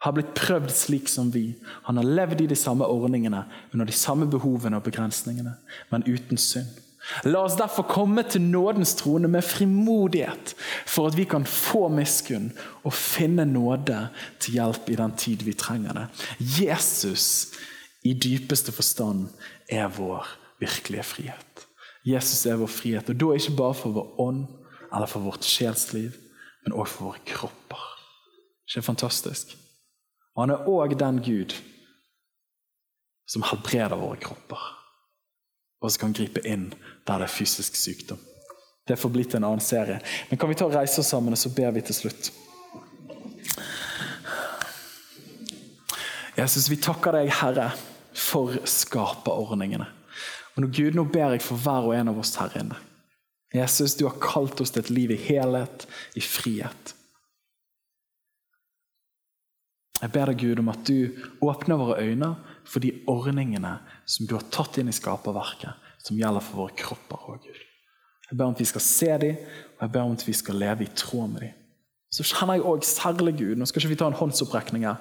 har 0.00 0.14
blitt 0.16 0.34
prøvd 0.36 0.70
slik 0.72 1.08
som 1.12 1.30
vi. 1.34 1.50
Han 1.88 2.00
har 2.00 2.08
levd 2.08 2.44
i 2.44 2.50
de 2.50 2.56
samme 2.56 2.86
ordningene, 2.88 3.44
under 3.72 3.88
de 3.88 3.96
samme 3.96 4.28
behovene 4.30 4.80
og 4.80 4.86
begrensningene, 4.86 5.56
men 5.90 6.06
uten 6.08 6.40
synd. 6.40 6.78
La 7.24 7.40
oss 7.42 7.56
derfor 7.56 7.88
komme 7.88 8.22
til 8.28 8.44
nådens 8.44 8.92
trone 8.94 9.28
med 9.28 9.44
frimodighet, 9.44 10.54
for 10.86 11.08
at 11.08 11.16
vi 11.16 11.24
kan 11.28 11.46
få 11.48 11.88
miskunn 11.92 12.50
og 12.84 12.94
finne 12.94 13.46
nåde 13.48 14.02
til 14.40 14.58
hjelp 14.58 14.90
i 14.92 14.98
den 15.00 15.16
tid 15.16 15.44
vi 15.44 15.56
trenger 15.56 15.96
det. 15.96 16.06
Jesus 16.60 17.54
i 18.04 18.14
dypeste 18.14 18.72
forstand 18.72 19.28
er 19.68 19.88
vår 19.96 20.28
virkelige 20.60 21.04
frihet. 21.08 21.64
Jesus 22.06 22.46
er 22.46 22.60
vår 22.60 22.70
frihet, 22.72 23.10
og 23.10 23.20
da 23.20 23.32
ikke 23.36 23.56
bare 23.56 23.76
for 23.76 23.96
vår 23.96 24.20
ånd 24.20 24.44
eller 24.90 25.08
for 25.08 25.24
vårt 25.24 25.44
sjelsliv, 25.44 26.12
men 26.64 26.76
også 26.76 26.94
for 26.94 27.10
våre 27.10 27.26
kropper. 27.26 27.84
Ikke 28.68 28.86
fantastisk? 28.86 29.56
Han 30.40 30.54
er 30.54 30.68
òg 30.70 30.96
den 30.98 31.20
Gud 31.24 31.54
som 33.30 33.44
helbreder 33.46 33.98
våre 34.00 34.18
kropper, 34.18 34.62
og 35.80 35.92
som 35.92 36.06
kan 36.06 36.14
gripe 36.16 36.42
inn 36.48 36.70
der 37.06 37.22
det 37.22 37.28
er 37.28 37.32
fysisk 37.32 37.76
sykdom. 37.78 38.18
Det 38.88 38.96
får 38.98 39.12
bli 39.14 39.24
til 39.24 39.38
en 39.38 39.46
annen 39.46 39.62
serie. 39.62 40.00
Men 40.30 40.38
kan 40.40 40.50
vi 40.50 40.56
ta 40.58 40.66
og 40.66 40.74
reise 40.74 40.98
oss 41.02 41.12
sammen, 41.12 41.36
og 41.36 41.38
så 41.38 41.52
ber 41.54 41.70
vi 41.76 41.82
til 41.86 41.94
slutt. 41.94 42.32
Jesus, 46.40 46.70
vi 46.72 46.78
takker 46.80 47.14
deg, 47.14 47.30
Herre, 47.38 47.68
for 48.16 48.56
skaperordningene. 48.66 49.86
Og 50.56 50.64
nå, 50.64 50.70
Gud, 50.74 50.96
nå 50.96 51.04
ber 51.12 51.36
jeg 51.36 51.44
for 51.44 51.60
hver 51.60 51.90
og 51.90 51.94
en 51.94 52.10
av 52.10 52.18
oss 52.18 52.34
her 52.40 52.56
inne. 52.58 52.78
Jesus, 53.54 53.94
du 53.98 54.06
har 54.08 54.18
kalt 54.22 54.60
oss 54.62 54.72
til 54.74 54.82
et 54.82 54.90
liv 54.94 55.14
i 55.14 55.20
helhet, 55.20 55.86
i 56.18 56.22
frihet. 56.24 56.94
Jeg 60.00 60.12
ber 60.14 60.30
deg, 60.30 60.40
Gud, 60.40 60.60
om 60.62 60.70
at 60.72 60.84
du 60.88 61.12
åpner 61.44 61.80
våre 61.80 61.98
øyne 62.00 62.30
for 62.64 62.80
de 62.80 62.94
ordningene 63.10 63.74
som 64.08 64.28
du 64.28 64.36
har 64.38 64.46
tatt 64.52 64.78
inn 64.80 64.88
i 64.88 64.96
skaperverket, 64.96 65.76
som 66.00 66.16
gjelder 66.16 66.44
for 66.44 66.64
våre 66.64 66.76
kropper. 66.78 67.26
òg, 67.34 67.44
Gud. 67.44 67.60
Jeg 68.30 68.38
ber 68.38 68.46
om 68.46 68.54
at 68.54 68.62
vi 68.62 68.68
skal 68.70 68.84
se 68.86 69.10
dem, 69.20 69.40
og 69.76 69.84
jeg 69.84 69.92
ber 69.92 70.06
om 70.06 70.16
at 70.16 70.26
vi 70.26 70.36
skal 70.38 70.60
leve 70.62 70.86
i 70.86 70.92
tråd 70.94 71.32
med 71.34 71.44
dem. 71.44 71.59
Så 72.10 72.24
kjenner 72.26 72.58
jeg 72.58 72.64
også 72.66 72.90
særlig 72.90 73.36
Gud. 73.38 73.58
Nå 73.58 73.66
skal 73.70 73.84
ikke 73.84 73.92
vi 73.92 73.96
ta 74.00 74.08
en 74.10 74.16
håndsopprekning 74.18 74.82
her, 74.82 74.96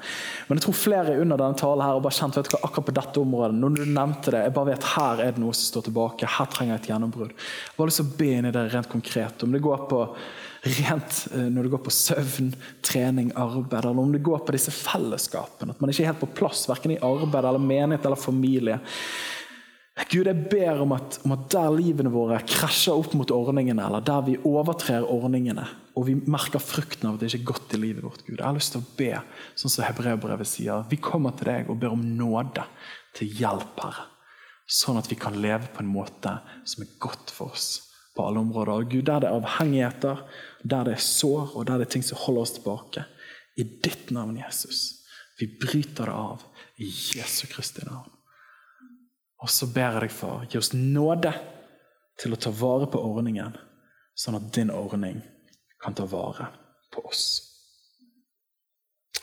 men 0.46 0.60
jeg 0.60 0.68
tror 0.68 0.76
flere 0.78 1.16
under 1.18 1.40
denne 1.42 1.58
talen 1.58 1.82
her 1.82 1.96
har 1.96 2.04
bare 2.06 2.18
kjent 2.20 2.36
vet 2.38 2.46
du 2.46 2.54
hva, 2.54 2.60
akkurat 2.68 2.86
på 2.86 2.94
dette 3.00 3.24
området. 3.24 3.56
Når 3.58 3.80
du 3.80 3.82
nevnte 3.90 4.34
det, 4.36 4.44
jeg 4.46 4.54
bare 4.54 4.70
vet 4.70 4.86
her 4.92 5.24
er 5.24 5.34
det 5.34 5.42
noe 5.42 5.56
som 5.58 5.72
står 5.72 5.88
tilbake. 5.88 6.30
Her 6.36 6.52
trenger 6.54 6.76
jeg 6.76 6.84
et 6.84 6.92
gjennombrudd. 6.92 7.34
Jeg 7.34 7.80
har 7.80 7.90
lyst 7.90 8.02
til 8.04 8.12
å 8.12 8.20
be 8.20 8.30
inn 8.36 8.50
i 8.52 8.54
det 8.54 8.64
rent 8.76 8.92
konkret. 8.92 9.48
Om 9.48 9.58
det 9.58 9.64
går 9.66 9.84
på 9.90 10.04
rent 10.68 11.18
eh, 11.34 11.50
når 11.50 11.66
det 11.66 11.74
går 11.74 11.84
på 11.88 11.96
søvn, 11.98 12.54
trening, 12.86 13.34
arbeid, 13.34 13.80
eller 13.80 14.06
om 14.06 14.14
det 14.14 14.22
går 14.30 14.46
på 14.46 14.54
disse 14.60 14.76
fellesskapene. 14.76 15.74
At 15.74 15.82
man 15.82 15.90
ikke 15.90 16.06
er 16.06 16.12
helt 16.12 16.22
på 16.22 16.30
plass, 16.44 16.68
verken 16.70 16.94
i 16.94 17.02
arbeid, 17.02 17.42
eller 17.42 17.64
menighet 17.64 18.06
eller 18.06 18.22
familie. 18.22 18.78
Gud, 20.08 20.30
jeg 20.30 20.48
ber 20.48 20.80
om 20.84 20.94
at, 20.96 21.18
om 21.28 21.34
at, 21.36 21.48
der 21.52 21.74
livene 21.76 22.12
våre 22.14 22.40
krasjer 22.48 22.96
opp 22.96 23.12
mot 23.18 23.32
ordningene, 23.36 23.84
eller 23.84 24.04
der 24.06 24.22
vi 24.26 24.38
overtrer 24.48 25.04
ordningene, 25.04 25.66
og 26.00 26.06
vi 26.08 26.16
merker 26.30 26.62
frukten 26.64 27.10
av 27.10 27.18
at 27.18 27.24
det 27.24 27.32
ikke 27.34 27.42
er 27.42 27.50
godt 27.50 27.76
i 27.76 27.82
livet 27.82 28.06
vårt, 28.06 28.24
Gud. 28.24 28.38
Jeg 28.38 28.46
har 28.46 28.56
lyst 28.56 28.76
til 28.76 28.84
å 28.84 28.94
be, 29.00 29.12
sånn 29.60 29.74
som 29.74 29.84
Hebreabrevet 29.84 30.48
sier. 30.48 30.86
Vi 30.90 31.02
kommer 31.04 31.36
til 31.36 31.52
deg 31.52 31.72
og 31.72 31.82
ber 31.82 31.96
om 31.98 32.06
nåde 32.16 32.64
til 33.18 33.34
hjelp, 33.42 33.82
Herre. 33.84 34.08
Sånn 34.70 35.00
at 35.02 35.10
vi 35.10 35.18
kan 35.20 35.36
leve 35.42 35.68
på 35.74 35.82
en 35.82 35.90
måte 35.90 36.36
som 36.70 36.86
er 36.86 36.94
godt 37.02 37.34
for 37.34 37.58
oss 37.58 37.70
på 38.14 38.28
alle 38.28 38.44
områder. 38.44 38.84
Og 38.84 38.92
Gud, 38.92 39.08
der 39.10 39.24
det 39.24 39.32
er 39.32 39.40
avhengigheter, 39.40 40.22
der 40.62 40.86
det 40.86 40.94
er 40.96 41.04
sår, 41.04 41.56
og 41.58 41.66
der 41.66 41.82
det 41.82 41.90
er 41.90 41.94
ting 41.96 42.06
som 42.06 42.22
holder 42.22 42.46
oss 42.46 42.56
tilbake. 42.60 43.06
I 43.58 43.66
ditt 43.66 44.14
navn, 44.16 44.38
Jesus. 44.38 45.02
Vi 45.42 45.50
bryter 45.60 46.12
det 46.12 46.16
av 46.16 46.46
i 46.80 46.88
Jesu 46.88 47.48
Kristi 47.52 47.84
navn. 47.90 48.19
Og 49.40 49.52
så 49.52 49.70
ber 49.72 49.96
jeg 49.96 50.04
deg, 50.04 50.14
far, 50.14 50.48
gi 50.52 50.60
oss 50.60 50.74
nåde 50.76 51.32
til 52.20 52.36
å 52.36 52.40
ta 52.40 52.52
vare 52.52 52.90
på 52.92 53.00
ordningen, 53.00 53.56
sånn 54.20 54.36
at 54.40 54.50
din 54.56 54.72
ordning 54.74 55.22
kan 55.80 55.96
ta 55.96 56.08
vare 56.10 56.50
på 56.92 57.06
oss. 57.08 57.28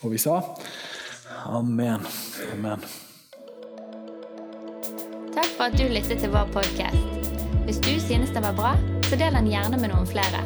Og 0.03 0.13
vi 0.15 0.21
sa 0.21 0.39
amen. 1.53 2.05
Amen. 2.55 2.87
Takk 5.37 5.51
for 5.59 5.69
at 5.69 5.77
du 5.77 5.85
lyttet 5.85 6.23
til 6.23 6.33
vår 6.33 6.49
podkast. 6.55 7.13
Hvis 7.67 7.81
du 7.83 7.93
synes 8.01 8.33
det 8.33 8.41
var 8.45 8.57
bra, 8.57 8.73
så 9.09 9.19
del 9.21 9.37
den 9.37 9.51
gjerne 9.51 9.81
med 9.81 9.93
noen 9.93 10.09
flere. 10.09 10.41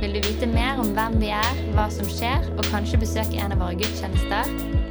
Vil 0.00 0.16
du 0.16 0.20
vite 0.24 0.48
mer 0.48 0.80
om 0.80 0.92
hvem 0.96 1.18
vi 1.20 1.32
er, 1.34 1.62
hva 1.76 1.88
som 1.92 2.08
skjer, 2.08 2.44
og 2.56 2.64
kanskje 2.70 3.00
besøke 3.02 3.40
en 3.40 3.52
av 3.52 3.60
våre 3.60 3.76
gudstjenester, 3.80 4.52